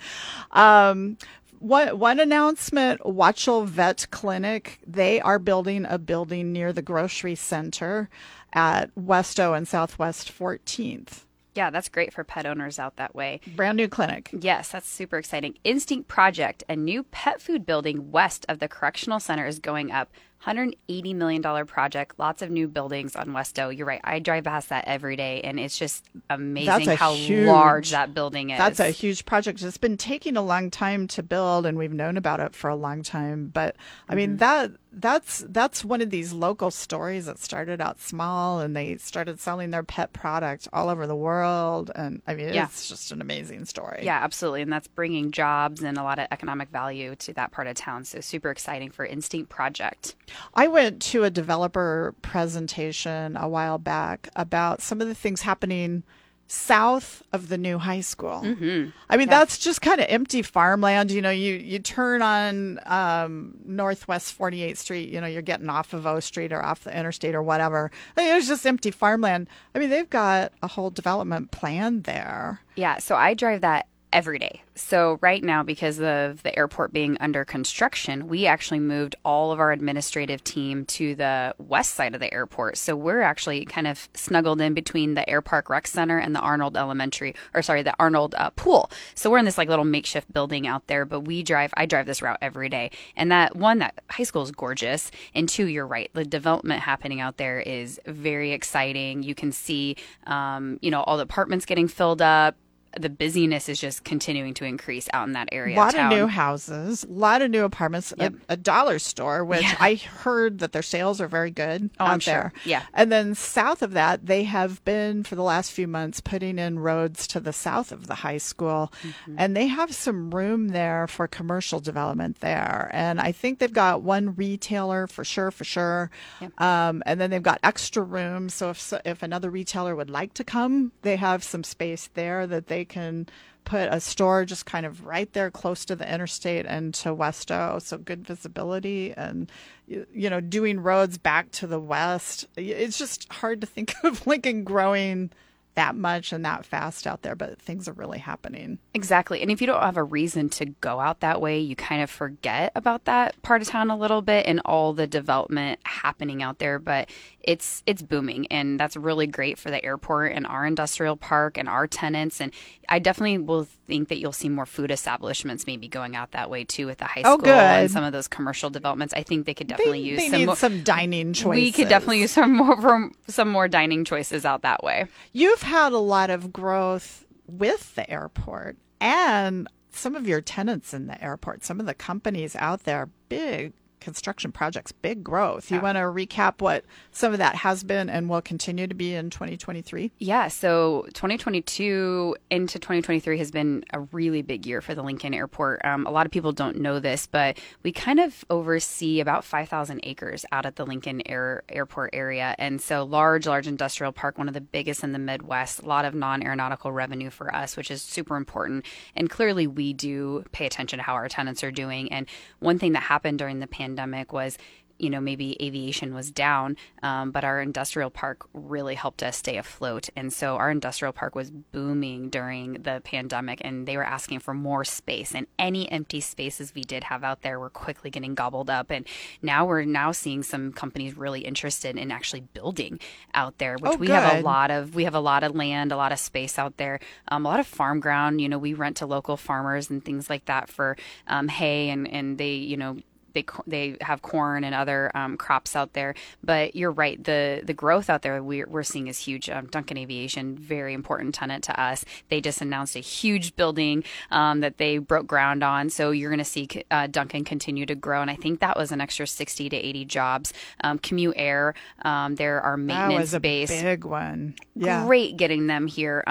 Um, 0.53 1.19
one, 1.59 1.99
one 1.99 2.21
announcement 2.21 3.01
Watchell 3.03 3.67
Vet 3.67 4.07
Clinic, 4.11 4.79
they 4.87 5.21
are 5.21 5.39
building 5.39 5.87
a 5.89 5.99
building 5.99 6.53
near 6.53 6.73
the 6.73 6.83
grocery 6.83 7.35
center 7.35 8.09
at 8.53 8.91
West 8.95 9.41
O 9.41 9.55
and 9.55 9.67
Southwest 9.67 10.33
14th. 10.37 11.26
Yeah, 11.57 11.71
that's 11.71 11.89
great 11.89 12.13
for 12.13 12.23
pet 12.23 12.47
owners 12.47 12.79
out 12.79 12.97
that 12.97 13.15
way. 13.15 13.41
Brand 13.57 13.77
new 13.77 13.89
clinic. 13.89 14.31
Yes, 14.39 14.71
that's 14.71 14.89
super 14.89 15.17
exciting. 15.19 15.57
Instinct 15.65 16.07
Project, 16.09 16.63
a 16.69 16.77
new 16.77 17.03
pet 17.05 17.41
food 17.41 17.65
building 17.65 18.11
west 18.13 18.45
of 18.49 18.59
the 18.59 18.69
Correctional 18.69 19.19
Center, 19.21 19.47
is 19.47 19.59
going 19.59 19.91
up. 19.91 20.11
180 20.45 21.15
million 21.15 21.41
dollar 21.41 21.65
project, 21.65 22.19
lots 22.19 22.43
of 22.43 22.51
new 22.51 22.69
buildings 22.69 23.17
on 23.17 23.33
West 23.33 23.59
O. 23.59 23.71
You're 23.71 23.87
right. 23.87 24.03
I 24.05 24.19
drive 24.19 24.45
past 24.45 24.69
that 24.69 24.85
every 24.87 25.17
day, 25.17 25.41
and 25.41 25.59
it's 25.59 25.79
just 25.79 26.05
amazing 26.29 26.95
how 26.97 27.15
huge- 27.15 27.47
large 27.49 27.91
that 27.91 28.13
building 28.13 28.51
is. 28.51 28.59
That's 28.59 28.79
a 28.79 28.91
huge 28.91 29.25
project. 29.25 29.63
It's 29.63 29.79
been 29.79 29.97
taking 29.97 30.37
a 30.37 30.43
long 30.43 30.71
time 30.71 31.09
to 31.09 31.23
build, 31.23 31.65
and 31.65 31.79
we've 31.79 31.93
known 31.93 32.19
about 32.19 32.41
it 32.41 32.55
for 32.55 32.69
a 32.69 32.77
long 32.77 33.03
time. 33.03 33.47
But 33.53 33.77
I 34.09 34.13
Mm-hmm. 34.13 34.17
mean 34.17 34.37
that 34.37 34.73
that's 34.93 35.45
that's 35.49 35.85
one 35.85 36.01
of 36.01 36.11
these 36.11 36.33
local 36.33 36.71
stories 36.71 37.27
that 37.27 37.39
started 37.39 37.81
out 37.81 38.01
small, 38.01 38.61
and 38.61 38.75
they 38.75 38.97
started 38.97 39.39
selling 39.41 39.71
their 39.71 39.83
pet 39.83 40.13
product 40.13 40.69
all 40.73 40.89
over 40.89 41.07
the 41.07 41.17
world. 41.17 41.91
And 41.95 42.23
I 42.27 42.35
mean, 42.35 42.55
Yeah. 42.55 42.65
it's 42.65 42.89
just 42.89 43.13
an 43.13 43.21
amazing 43.21 43.67
story. 43.67 44.01
Yeah, 44.05 44.23
absolutely. 44.23 44.63
And 44.63 44.73
that's 44.73 44.89
bringing 44.89 45.33
jobs 45.33 45.83
and 45.83 45.99
a 45.99 46.03
lot 46.03 46.19
of 46.19 46.29
economic 46.31 46.71
value 46.71 47.15
to 47.17 47.33
that 47.35 47.53
part 47.53 47.67
of 47.67 47.75
town. 47.75 48.05
So 48.05 48.21
super 48.21 48.51
exciting 48.51 48.91
for 48.91 49.05
Instinct 49.05 49.51
Project. 49.51 50.15
I 50.55 50.67
went 50.69 51.03
to 51.03 51.25
a 51.25 51.31
developer 51.31 52.15
presentation 52.23 53.37
a 53.37 53.49
while 53.49 53.79
back 53.79 54.29
about 54.35 54.81
some 54.81 55.01
of 55.01 55.09
the 55.09 55.15
things 55.15 55.43
happening 55.43 56.05
south 56.49 57.23
of 57.33 57.49
the 57.49 57.59
new 57.59 57.79
high 57.79 58.01
school. 58.01 58.43
Mm-hmm. 58.45 58.91
I 59.09 59.17
mean, 59.17 59.29
that's 59.29 59.59
just 59.59 59.83
kind 59.83 60.01
of 60.01 60.07
empty 60.09 60.43
farmland. 60.43 61.11
You 61.11 61.23
know, 61.23 61.31
you 61.31 61.55
you 61.55 61.79
turn 61.79 62.23
on 62.23 62.81
um, 62.87 63.59
Northwest 63.65 64.39
48th 64.39 64.77
Street. 64.77 65.09
You 65.09 65.21
know, 65.21 65.27
you're 65.27 65.43
getting 65.43 65.69
off 65.69 65.93
of 65.93 66.07
O 66.07 66.21
Street 66.21 66.53
or 66.53 66.65
off 66.65 66.85
the 66.85 66.97
interstate 66.97 67.35
or 67.35 67.43
whatever. 67.43 67.91
I 68.17 68.25
mean, 68.25 68.37
it's 68.37 68.49
just 68.49 68.67
empty 68.67 68.91
farmland. 68.91 69.49
I 69.75 69.79
mean, 69.79 69.91
they've 69.91 70.09
got 70.09 70.53
a 70.63 70.69
whole 70.69 70.91
development 70.91 71.51
plan 71.51 72.03
there. 72.03 72.61
Yeah, 72.77 72.99
so 72.99 73.17
I 73.17 73.35
drive 73.35 73.63
that 73.63 73.87
every 74.13 74.39
day. 74.39 74.63
So 74.75 75.19
right 75.21 75.43
now, 75.43 75.63
because 75.63 76.01
of 76.01 76.43
the 76.43 76.57
airport 76.57 76.93
being 76.93 77.17
under 77.21 77.45
construction, 77.45 78.29
we 78.29 78.47
actually 78.47 78.81
moved 78.81 79.17
all 79.25 79.53
of 79.53 79.61
our 79.61 79.73
administrative 79.73 80.45
team 80.45 80.85
to 80.87 81.15
the 81.15 81.55
west 81.59 81.95
side 81.95 82.15
of 82.15 82.21
the 82.21 82.33
airport. 82.33 82.77
So 82.77 82.95
we're 82.95 83.23
actually 83.23 83.65
kind 83.65 83.87
of 83.87 84.09
snuggled 84.15 84.61
in 84.61 84.75
between 84.75 85.15
the 85.15 85.29
Air 85.29 85.43
Park 85.43 85.69
Rec 85.71 85.87
Center 85.87 86.19
and 86.19 86.35
the 86.35 86.41
Arnold 86.41 86.77
Elementary, 86.77 87.35
or 87.55 87.63
sorry, 87.63 87.83
the 87.83 87.95
Arnold 87.99 88.35
uh, 88.37 88.51
Pool. 88.51 88.91
So 89.15 89.31
we're 89.31 89.39
in 89.39 89.45
this 89.45 89.59
like 89.59 89.69
little 89.69 89.85
makeshift 89.85 90.33
building 90.33 90.67
out 90.67 90.87
there. 90.87 91.05
But 91.05 91.21
we 91.21 91.43
drive, 91.43 91.73
I 91.77 91.87
drive 91.87 92.07
this 92.07 92.23
route 92.23 92.39
every 92.41 92.69
day, 92.69 92.91
and 93.17 93.31
that 93.33 93.57
one, 93.57 93.79
that 93.79 94.03
high 94.11 94.25
school 94.25 94.43
is 94.43 94.51
gorgeous, 94.51 95.11
and 95.35 95.49
two, 95.49 95.67
you're 95.67 95.87
right, 95.87 96.11
the 96.13 96.25
development 96.25 96.81
happening 96.81 97.21
out 97.21 97.37
there 97.37 97.61
is 97.61 98.01
very 98.07 98.53
exciting. 98.53 99.23
You 99.23 99.35
can 99.35 99.53
see, 99.53 99.97
um, 100.27 100.79
you 100.83 100.91
know, 100.91 101.03
all 101.03 101.17
the 101.17 101.23
apartments 101.23 101.67
getting 101.67 101.89
filled 101.89 102.23
up 102.23 102.57
the 102.99 103.11
busyness 103.11 103.69
is 103.69 103.79
just 103.81 104.05
continuing 104.05 104.55
to 104.55 104.65
increase 104.65 105.09
out 105.13 105.27
in 105.27 105.33
that 105.35 105.49
area. 105.53 105.77
A 105.77 105.79
lot 105.79 105.95
of 105.95 106.01
town. 106.01 106.11
new 106.11 106.27
houses, 106.27 107.05
a 107.05 107.09
lot 107.13 107.43
of 107.43 107.51
new 107.51 107.65
apartments, 107.65 108.13
Yep. 108.17 108.35
a, 108.49 108.55
a 108.55 108.57
dollar 108.57 108.99
store, 108.99 109.45
which 109.45 109.63
Yeah. 109.63 109.77
I 109.79 109.95
heard 109.97 110.61
that 110.61 110.73
their 110.73 110.83
sales 110.83 111.21
are 111.21 111.29
very 111.29 111.51
good 111.51 111.91
Oh, 112.01 112.05
out 112.05 112.11
I'm 112.11 112.21
sure. 112.21 112.33
there. 112.35 112.53
Yeah. 112.65 112.83
And 112.95 113.13
then 113.13 113.35
south 113.35 113.83
of 113.83 113.93
that, 113.93 114.25
they 114.27 114.45
have 114.45 114.83
been 114.85 115.25
for 115.25 115.35
the 115.35 115.43
last 115.43 115.73
few 115.73 115.87
months 115.87 116.21
putting 116.21 116.59
in 116.59 116.79
roads 116.79 117.27
to 117.29 117.41
the 117.41 117.53
south 117.53 117.93
of 117.93 118.07
the 118.07 118.15
high 118.17 118.39
school. 118.39 118.93
Mm-hmm. 119.03 119.35
And 119.39 119.55
they 119.57 119.67
have 119.67 119.95
some 119.95 120.31
room 120.35 120.69
there 120.69 121.07
for 121.07 121.29
commercial 121.29 121.81
development 121.81 122.41
there. 122.41 122.89
And 122.95 123.21
I 123.21 123.33
think 123.33 123.59
they've 123.59 123.73
got 123.73 124.03
one 124.03 124.35
retailer 124.37 125.07
for 125.07 125.23
sure, 125.25 125.51
for 125.51 125.65
sure. 125.65 126.11
Um, 126.59 127.03
and 127.05 127.21
then 127.21 127.31
they've 127.31 127.43
got 127.43 127.61
extra 127.63 128.03
room. 128.03 128.49
So 128.49 128.71
if, 128.71 128.93
if 129.05 129.23
another 129.23 129.51
retailer 129.51 129.95
would 129.95 130.09
like 130.11 130.33
to 130.35 130.45
come, 130.45 130.93
they 131.03 131.17
have 131.17 131.45
some 131.45 131.63
space 131.63 132.09
there 132.15 132.47
that 132.47 132.69
they 132.69 132.86
can 132.87 133.27
put 133.65 133.93
a 133.93 134.01
store 134.01 134.45
just 134.45 134.65
kind 134.65 134.87
of 134.87 135.05
right 135.05 135.33
there 135.33 135.51
close 135.51 135.85
to 135.85 135.97
the 135.97 136.11
interstate 136.11 136.65
and 136.67 136.95
to 136.95 137.13
West 137.13 137.51
O, 137.53 137.79
so 137.81 137.99
good 137.99 138.27
visibility 138.27 139.13
and 139.13 139.51
you 139.87 140.31
know 140.31 140.41
doing 140.41 140.81
roads 140.81 141.19
back 141.19 141.51
to 141.51 141.67
the 141.67 141.81
west. 141.81 142.47
It's 142.57 142.97
just 142.97 143.31
hard 143.33 143.61
to 143.61 143.67
think 143.67 143.95
of 144.05 144.27
Lincoln 144.27 144.65
growing 144.65 145.31
that 145.77 145.95
much 145.95 146.33
and 146.33 146.45
that 146.45 146.65
fast 146.67 147.07
out 147.07 147.23
there, 147.23 147.35
but 147.35 147.61
things 147.61 147.87
are 147.89 147.93
really 147.93 148.19
happening. 148.19 148.79
Exactly. 148.93 149.41
And 149.41 149.51
if 149.51 149.61
you 149.61 149.67
don't 149.67 149.83
have 149.83 149.97
a 149.97 150.03
reason 150.03 150.49
to 150.51 150.67
go 150.67 151.01
out 151.01 151.21
that 151.21 151.41
way, 151.41 151.61
you 151.61 151.77
kind 151.77 152.03
of 152.03 152.11
forget 152.11 152.73
about 152.75 153.05
that 153.05 153.41
part 153.43 153.63
of 153.63 153.69
town 153.69 153.91
a 153.91 153.97
little 153.97 154.23
bit 154.23 154.47
and 154.47 154.61
all 154.65 154.93
the 154.93 155.07
development 155.07 155.79
happening 155.85 156.43
out 156.43 156.59
there, 156.59 156.79
but 156.79 157.09
it's 157.47 157.83
it's 157.87 158.03
booming 158.03 158.47
and 158.49 158.81
that's 158.81 158.97
really 158.97 159.27
great 159.27 159.57
for 159.57 159.71
the 159.71 159.85
airport 159.85 160.33
and 160.33 160.47
our 160.49 160.67
industrial 160.67 161.17
park 161.17 161.57
and 161.57 161.69
our 161.69 161.87
tenants 161.87 162.41
and 162.41 162.53
I 162.89 162.99
definitely 162.99 163.39
will 163.39 163.65
think 163.87 164.09
that 164.09 164.19
you'll 164.19 164.33
see 164.33 164.49
more 164.49 164.67
food 164.67 164.91
establishments 164.91 165.67
maybe 165.67 165.87
going 165.89 166.17
out 166.17 166.33
that 166.33 166.51
way 166.51 166.65
too 166.65 166.87
with 166.87 166.99
the 166.99 167.05
high 167.05 167.23
Oh, 167.25 167.39
school 167.39 167.53
and 167.53 167.91
some 167.91 168.03
of 168.05 168.13
those 168.13 168.27
commercial 168.29 168.71
developments. 168.71 169.15
I 169.15 169.23
think 169.23 169.47
they 169.47 169.55
could 169.55 169.67
definitely 169.69 170.03
they 170.03 170.09
use 170.09 170.19
they 170.19 170.31
some 170.31 170.47
more, 170.47 170.57
some 170.57 170.83
dining 170.83 171.33
choices. 171.33 171.63
We 171.63 171.73
could 171.73 171.89
definitely 171.89 172.21
use 172.21 172.33
some 172.33 172.57
more 172.57 172.81
from 172.81 173.15
some 173.29 173.49
more 173.49 173.69
dining 173.69 174.05
choices 174.05 174.45
out 174.45 174.63
that 174.63 174.83
way. 174.83 175.07
You've 175.33 175.63
had 175.67 175.93
a 175.93 175.99
lot 175.99 176.31
of 176.31 176.53
growth 176.53 177.27
with 177.47 177.95
the 177.95 178.09
airport 178.11 178.77
and 179.01 179.69
some 179.91 180.15
of 180.15 180.27
your 180.27 180.41
tenants 180.41 180.95
in 180.95 181.07
the 181.07 181.23
airport, 181.23 181.65
some 181.65 181.81
of 181.81 181.87
the 181.87 181.95
companies 181.95 182.57
out 182.57 182.85
there, 182.85 183.09
big 183.29 183.73
construction 184.01 184.53
projects, 184.53 184.93
big 184.93 185.25
growth. 185.25 185.71
You 185.71 185.81
want 185.81 185.97
to 185.97 186.03
recap 186.03 186.61
what 186.61 186.85
some 187.11 187.33
of 187.33 187.39
that 187.39 187.57
has 187.57 187.83
been 187.83 188.09
and 188.09 188.29
will 188.29 188.43
continue 188.43 188.87
to 188.87 188.95
be 188.95 189.15
in 189.15 189.31
2023? 189.31 190.13
Yeah, 190.19 190.49
so 190.49 191.07
2022 191.15 192.37
into 192.51 192.79
2023 192.79 193.39
has 193.39 193.51
been 193.51 193.85
a 193.93 194.01
really 194.01 194.43
big 194.43 194.67
year 194.67 194.81
for 194.81 194.95
the 194.95 195.03
Lincoln 195.03 195.35
Airport. 195.35 195.85
Um, 195.85 196.07
a 196.07 196.11
lot 196.11 196.27
of 196.27 196.33
people 196.33 196.53
don't 196.53 196.79
know 196.79 197.01
this, 197.01 197.27
but 197.27 197.59
we 197.83 197.93
kind 197.93 198.21
of 198.21 198.45
oversee 198.51 199.21
about 199.21 199.45
5,000 199.45 200.01
acres 200.05 200.45
out 200.53 200.67
at 200.67 200.77
the 200.77 200.87
Lincoln 200.87 201.23
Air 201.27 201.63
Airport 201.69 202.11
area, 202.13 202.55
and 202.59 202.81
so 202.81 203.05
large, 203.05 203.47
large 203.47 203.67
industrial 203.67 204.13
park, 204.13 204.39
one 204.39 204.49
of 204.49 204.55
the 204.55 204.61
biggest 204.61 205.03
in 205.03 205.13
the 205.13 205.19
Midwest. 205.19 205.81
A 205.81 205.87
lot 205.87 206.05
of 206.05 206.15
non-aeronautical 206.15 206.93
revenue 206.93 207.31
for 207.31 207.55
us, 207.55 207.77
which 207.77 207.91
is 207.91 208.03
super 208.03 208.37
important. 208.37 208.85
And 209.15 209.29
clearly, 209.29 209.67
we 209.67 209.93
do 209.93 210.45
pay 210.53 210.67
attention 210.67 210.99
to 210.99 211.03
how 211.03 211.15
our 211.15 211.29
tenants 211.29 211.65
are 211.65 211.71
doing. 211.71 212.13
And 212.13 212.27
one 212.61 212.79
thing 212.79 212.93
that 212.93 213.03
happened 213.03 213.39
during 213.39 213.61
the 213.61 213.67
pandemic 213.67 213.86
was 214.33 214.59
you 214.99 215.11
know, 215.11 215.21
maybe 215.21 215.57
aviation 215.63 216.15
was 216.15 216.31
down, 216.31 216.77
um, 217.03 217.31
but 217.31 217.45
our 217.45 217.61
industrial 217.61 218.11
park 218.11 218.47
really 218.55 218.95
helped 218.95 219.23
us 219.23 219.37
stay 219.37 219.57
afloat. 219.57 220.09
And 220.17 220.33
so 220.33 220.57
our 220.57 220.71
industrial 220.71 221.13
park 221.13 221.35
was 221.35 221.51
booming 221.51 222.31
during 222.31 222.75
the 222.75 223.03
pandemic, 223.05 223.61
and 223.63 223.87
they 223.87 223.97
were 223.97 224.05
asking 224.05 224.41
for 224.41 224.55
more 224.55 224.85
space. 224.85 225.35
And 225.35 225.47
any 225.59 225.91
empty 225.91 226.21
spaces 226.21 226.75
we 226.75 226.83
did 226.83 227.05
have 227.05 227.25
out 227.25 227.43
there 227.43 227.61
were 227.61 227.71
quickly 227.71 228.11
getting 228.11 228.35
gobbled 228.35 228.71
up. 228.71 228.91
And 228.91 229.07
now 229.43 229.67
we're 229.67 229.85
now 229.85 230.13
seeing 230.13 230.43
some 230.43 230.73
companies 230.73 231.17
really 231.17 231.41
interested 231.41 231.97
in 231.97 232.11
actually 232.11 232.41
building 232.41 232.99
out 233.35 233.59
there, 233.59 233.77
which 233.79 233.93
Oh, 233.93 233.97
we 233.97 234.09
have 234.09 234.39
a 234.39 234.43
lot 234.43 234.71
of. 234.71 234.95
We 234.95 235.05
have 235.05 235.15
a 235.15 235.21
lot 235.21 235.45
of 235.45 235.55
land, 235.55 235.93
a 235.93 235.97
lot 235.97 236.13
of 236.13 236.19
space 236.19 236.59
out 236.59 236.77
there, 236.79 237.01
um, 237.29 237.45
a 237.45 237.49
lot 237.49 237.61
of 237.61 237.67
farm 237.67 238.01
ground. 238.01 238.41
You 238.41 238.49
know, 238.49 238.59
we 238.59 238.75
rent 238.75 238.97
to 238.99 239.07
local 239.07 239.37
farmers 239.37 239.91
and 239.91 240.05
things 240.05 240.31
like 240.31 240.47
that 240.47 240.69
for 240.69 240.97
um, 241.27 241.49
hay, 241.49 241.91
and 241.91 242.09
and 242.09 242.39
they, 242.39 242.55
you 242.55 242.77
know 242.77 242.97
they 243.37 243.45
they 243.67 243.97
have 244.01 244.23
corn 244.23 244.65
and 244.65 244.75
other 244.75 245.13
um, 245.15 245.37
crops 245.37 245.77
out 245.77 245.93
there. 245.93 246.15
But 246.43 246.75
you're 246.75 246.91
right, 246.91 247.23
the 247.23 247.63
the 247.65 247.75
growth 247.75 248.09
out 248.11 248.23
there 248.23 248.43
we're, 248.43 248.67
we're 248.67 248.83
seeing 248.83 249.07
is 249.07 249.19
huge. 249.19 249.49
Um, 249.51 249.67
Duncan 249.67 249.99
Aviation, 249.99 250.57
very 250.57 250.95
important 250.95 251.35
tenant 251.35 251.65
to 251.65 251.81
us. 251.81 252.05
They 252.29 252.41
just 252.41 252.61
announced 252.61 252.97
a 252.97 253.01
huge 253.01 253.55
building 253.57 254.05
um, 254.31 254.61
that 254.61 254.79
they 254.79 254.99
broke 254.99 255.27
ground 255.27 255.63
on. 255.63 255.91
So 255.91 256.11
you're 256.11 256.31
going 256.31 256.39
to 256.39 256.45
see 256.45 256.69
uh, 256.91 257.07
Duncan 257.07 257.45
continue 257.45 257.87
to 257.87 257.95
grow, 257.95 258.23
and 258.23 258.31
I 258.31 258.37
think 258.37 258.61
that 258.61 258.77
was 258.77 258.91
an 258.91 259.01
extra 259.01 259.27
60 259.27 259.69
to 259.69 259.77
80 259.77 260.05
jobs. 260.07 260.53
Um, 260.83 260.99
CommuteAir, 260.99 261.75
um, 262.03 262.37
there 262.37 262.61
are 262.63 262.77
That 262.77 262.83
maintenance 262.83 263.21
was 263.21 263.35
a 263.35 263.41
base 263.41 263.71
big 263.71 264.05
one. 264.05 264.55
Yeah. 264.75 265.05
great 265.07 265.37
getting 265.37 265.67
them 265.67 265.87
here. 265.87 266.25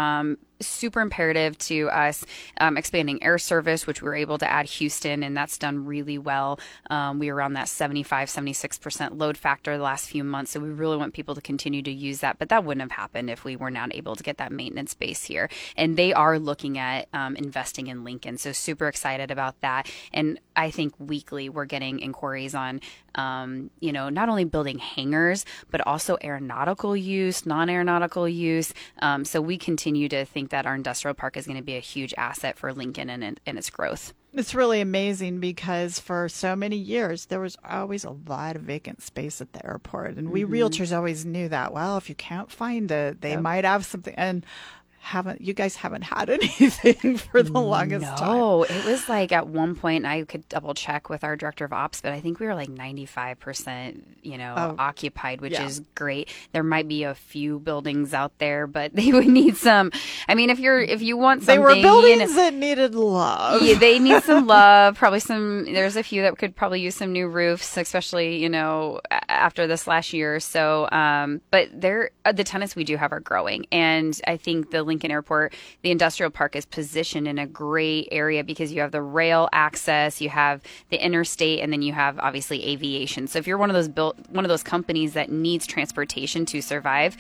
Super 0.61 1.01
imperative 1.01 1.57
to 1.59 1.89
us 1.89 2.25
um, 2.59 2.77
expanding 2.77 3.21
air 3.21 3.37
service, 3.37 3.85
which 3.85 4.01
we 4.01 4.07
were 4.07 4.15
able 4.15 4.37
to 4.37 4.49
add 4.49 4.65
Houston, 4.65 5.23
and 5.23 5.35
that's 5.35 5.57
done 5.57 5.85
really 5.85 6.17
well. 6.17 6.59
Um, 6.89 7.19
we 7.19 7.31
were 7.31 7.35
around 7.35 7.53
that 7.53 7.67
75, 7.67 8.29
76% 8.29 9.19
load 9.19 9.37
factor 9.37 9.77
the 9.77 9.83
last 9.83 10.09
few 10.09 10.23
months, 10.23 10.51
so 10.51 10.59
we 10.59 10.69
really 10.69 10.97
want 10.97 11.13
people 11.13 11.35
to 11.35 11.41
continue 11.41 11.81
to 11.81 11.91
use 11.91 12.19
that. 12.19 12.39
But 12.39 12.49
that 12.49 12.63
wouldn't 12.63 12.81
have 12.81 12.97
happened 12.97 13.29
if 13.29 13.43
we 13.43 13.55
were 13.55 13.71
not 13.71 13.93
able 13.93 14.15
to 14.15 14.23
get 14.23 14.37
that 14.37 14.51
maintenance 14.51 14.93
base 14.93 15.23
here. 15.23 15.49
And 15.75 15.97
they 15.97 16.13
are 16.13 16.39
looking 16.39 16.77
at 16.77 17.07
um, 17.13 17.35
investing 17.35 17.87
in 17.87 18.03
Lincoln, 18.03 18.37
so 18.37 18.51
super 18.51 18.87
excited 18.87 19.31
about 19.31 19.59
that. 19.61 19.89
And 20.13 20.39
I 20.55 20.71
think 20.71 20.93
weekly 20.99 21.49
we're 21.49 21.65
getting 21.65 21.99
inquiries 21.99 22.55
on, 22.55 22.81
um, 23.15 23.69
you 23.79 23.91
know, 23.91 24.09
not 24.09 24.29
only 24.29 24.45
building 24.45 24.79
hangars, 24.79 25.45
but 25.69 25.85
also 25.85 26.17
aeronautical 26.23 26.95
use, 26.95 27.45
non 27.45 27.69
aeronautical 27.69 28.27
use. 28.27 28.73
Um, 28.99 29.25
so 29.25 29.41
we 29.41 29.57
continue 29.57 30.07
to 30.09 30.25
think 30.25 30.49
that 30.55 30.65
our 30.65 30.73
industrial 30.73 31.13
park 31.13 31.35
is 31.35 31.45
going 31.45 31.57
to 31.57 31.63
be 31.63 31.75
a 31.75 31.81
huge 31.81 32.13
asset 32.17 32.57
for 32.57 32.71
Lincoln 32.71 33.09
and, 33.09 33.21
and, 33.21 33.41
and 33.45 33.57
its 33.57 33.69
growth. 33.69 34.13
It's 34.31 34.55
really 34.55 34.79
amazing 34.79 35.41
because 35.41 35.99
for 35.99 36.29
so 36.29 36.55
many 36.55 36.77
years 36.77 37.25
there 37.25 37.41
was 37.41 37.57
always 37.69 38.05
a 38.05 38.11
lot 38.11 38.55
of 38.55 38.61
vacant 38.61 39.01
space 39.01 39.41
at 39.41 39.51
the 39.51 39.65
airport, 39.65 40.15
and 40.15 40.29
we 40.29 40.43
mm-hmm. 40.43 40.53
realtors 40.53 40.95
always 40.95 41.25
knew 41.25 41.49
that. 41.49 41.73
Well, 41.73 41.97
if 41.97 42.07
you 42.07 42.15
can't 42.15 42.49
find 42.49 42.89
it, 42.89 43.19
they 43.19 43.35
might 43.35 43.65
have 43.65 43.85
something. 43.85 44.15
And 44.15 44.45
haven't 45.05 45.39
you 45.39 45.53
guys 45.53 45.75
haven't 45.75 46.01
had 46.01 46.29
anything 46.39 47.17
for 47.17 47.43
the 47.43 47.59
longest 47.61 48.05
time. 48.17 48.27
No, 48.37 48.63
it 48.63 48.85
was 48.85 49.07
like 49.07 49.31
at 49.31 49.47
one 49.47 49.75
point 49.75 50.03
I 50.05 50.23
could 50.23 50.49
double 50.49 50.73
check 50.73 51.09
with 51.09 51.23
our 51.23 51.35
director 51.35 51.63
of 51.63 51.71
ops, 51.73 52.01
but 52.01 52.11
I 52.11 52.19
think 52.19 52.39
we 52.39 52.47
were 52.47 52.55
like 52.55 52.69
ninety 52.69 53.05
five 53.05 53.39
percent, 53.39 54.03
you 54.23 54.37
know, 54.39 54.53
Oh, 54.57 54.75
occupied, 54.79 55.41
which 55.41 55.53
yeah. 55.53 55.65
is 55.67 55.81
great. 55.93 56.29
There 56.53 56.63
might 56.63 56.87
be 56.87 57.03
a 57.03 57.13
few 57.13 57.59
buildings 57.59 58.13
out 58.15 58.37
there, 58.39 58.65
but 58.65 58.93
they 58.95 59.11
would 59.11 59.27
need 59.27 59.57
some. 59.57 59.91
I 60.27 60.33
mean, 60.33 60.49
if 60.49 60.57
you're 60.59 60.81
if 60.81 61.03
you 61.03 61.17
want 61.17 61.43
some. 61.43 61.45
They 61.45 61.53
something, 61.55 61.63
were 61.63 61.75
you 61.75 61.83
buildings 61.83 62.31
know- 62.31 62.37
that 62.37 62.53
needed 62.55 62.95
love. 62.95 63.61
yeah, 63.61 63.77
they 63.77 63.99
need 63.99 64.23
some 64.23 64.47
love. 64.55 64.95
Probably 64.95 65.19
some. 65.19 65.65
There's 65.65 65.95
a 65.95 66.03
few 66.03 66.23
that 66.23 66.37
could 66.39 66.55
probably 66.55 66.81
use 66.81 66.95
some 66.95 67.11
new 67.11 67.27
roofs, 67.27 67.77
especially 67.77 68.41
you 68.41 68.49
know 68.49 69.01
after 69.29 69.67
this 69.67 69.85
last 69.85 70.13
year. 70.13 70.37
or 70.37 70.39
So, 70.39 70.89
um, 70.91 71.41
but 71.51 71.69
they're 71.71 72.09
uh, 72.25 72.31
the 72.31 72.43
tenants 72.43 72.75
we 72.75 72.83
do 72.83 72.97
have 72.97 73.11
are 73.11 73.19
growing, 73.19 73.67
and 73.71 74.19
I 74.25 74.37
think 74.37 74.71
the 74.71 74.83
Lincoln 74.95 75.11
Airport, 75.11 75.53
the 75.81 75.91
industrial 75.91 76.31
park, 76.31 76.55
is 76.55 76.65
positioned 76.65 77.27
in 77.27 77.37
a 77.37 77.45
great 77.45 78.07
area 78.11 78.43
because 78.43 78.71
you 78.71 78.81
have 78.81 78.91
the 78.91 79.01
rail 79.01 79.49
access, 79.51 80.21
you 80.21 80.29
have 80.29 80.61
the 80.89 81.03
interstate, 81.03 81.59
and 81.59 81.71
then 81.71 81.81
you 81.81 81.91
have 81.91 82.17
obviously 82.19 82.65
aviation. 82.65 83.27
So, 83.27 83.39
if 83.39 83.45
you're 83.45 83.57
one 83.57 83.69
of 83.69 83.75
those 83.75 83.89
built 83.89 84.17
one 84.29 84.45
of 84.45 84.49
those 84.49 84.63
companies 84.63 85.13
that 85.13 85.29
needs 85.29 85.67
transportation 85.67 86.45
to 86.47 86.61
survive. 86.61 87.17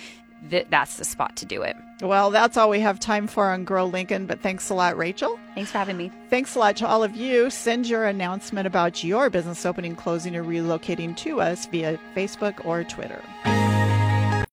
Th- 0.49 0.67
that's 0.69 0.97
the 0.97 1.05
spot 1.05 1.35
to 1.37 1.45
do 1.45 1.63
it. 1.63 1.75
Well, 2.01 2.29
that's 2.29 2.55
all 2.55 2.69
we 2.69 2.79
have 2.81 2.99
time 2.99 3.25
for 3.25 3.49
on 3.49 3.63
Grow 3.63 3.85
Lincoln, 3.85 4.27
but 4.27 4.41
thanks 4.41 4.69
a 4.69 4.75
lot, 4.75 4.95
Rachel. 4.95 5.39
Thanks 5.55 5.71
for 5.71 5.79
having 5.79 5.97
me. 5.97 6.11
Thanks 6.29 6.55
a 6.55 6.59
lot 6.59 6.75
to 6.77 6.87
all 6.87 7.03
of 7.03 7.15
you. 7.15 7.49
Send 7.49 7.87
your 7.87 8.05
announcement 8.05 8.67
about 8.67 9.03
your 9.03 9.31
business 9.31 9.65
opening, 9.65 9.95
closing, 9.95 10.35
or 10.35 10.43
relocating 10.43 11.17
to 11.17 11.41
us 11.41 11.65
via 11.65 11.99
Facebook 12.15 12.63
or 12.63 12.83
Twitter. 12.83 13.23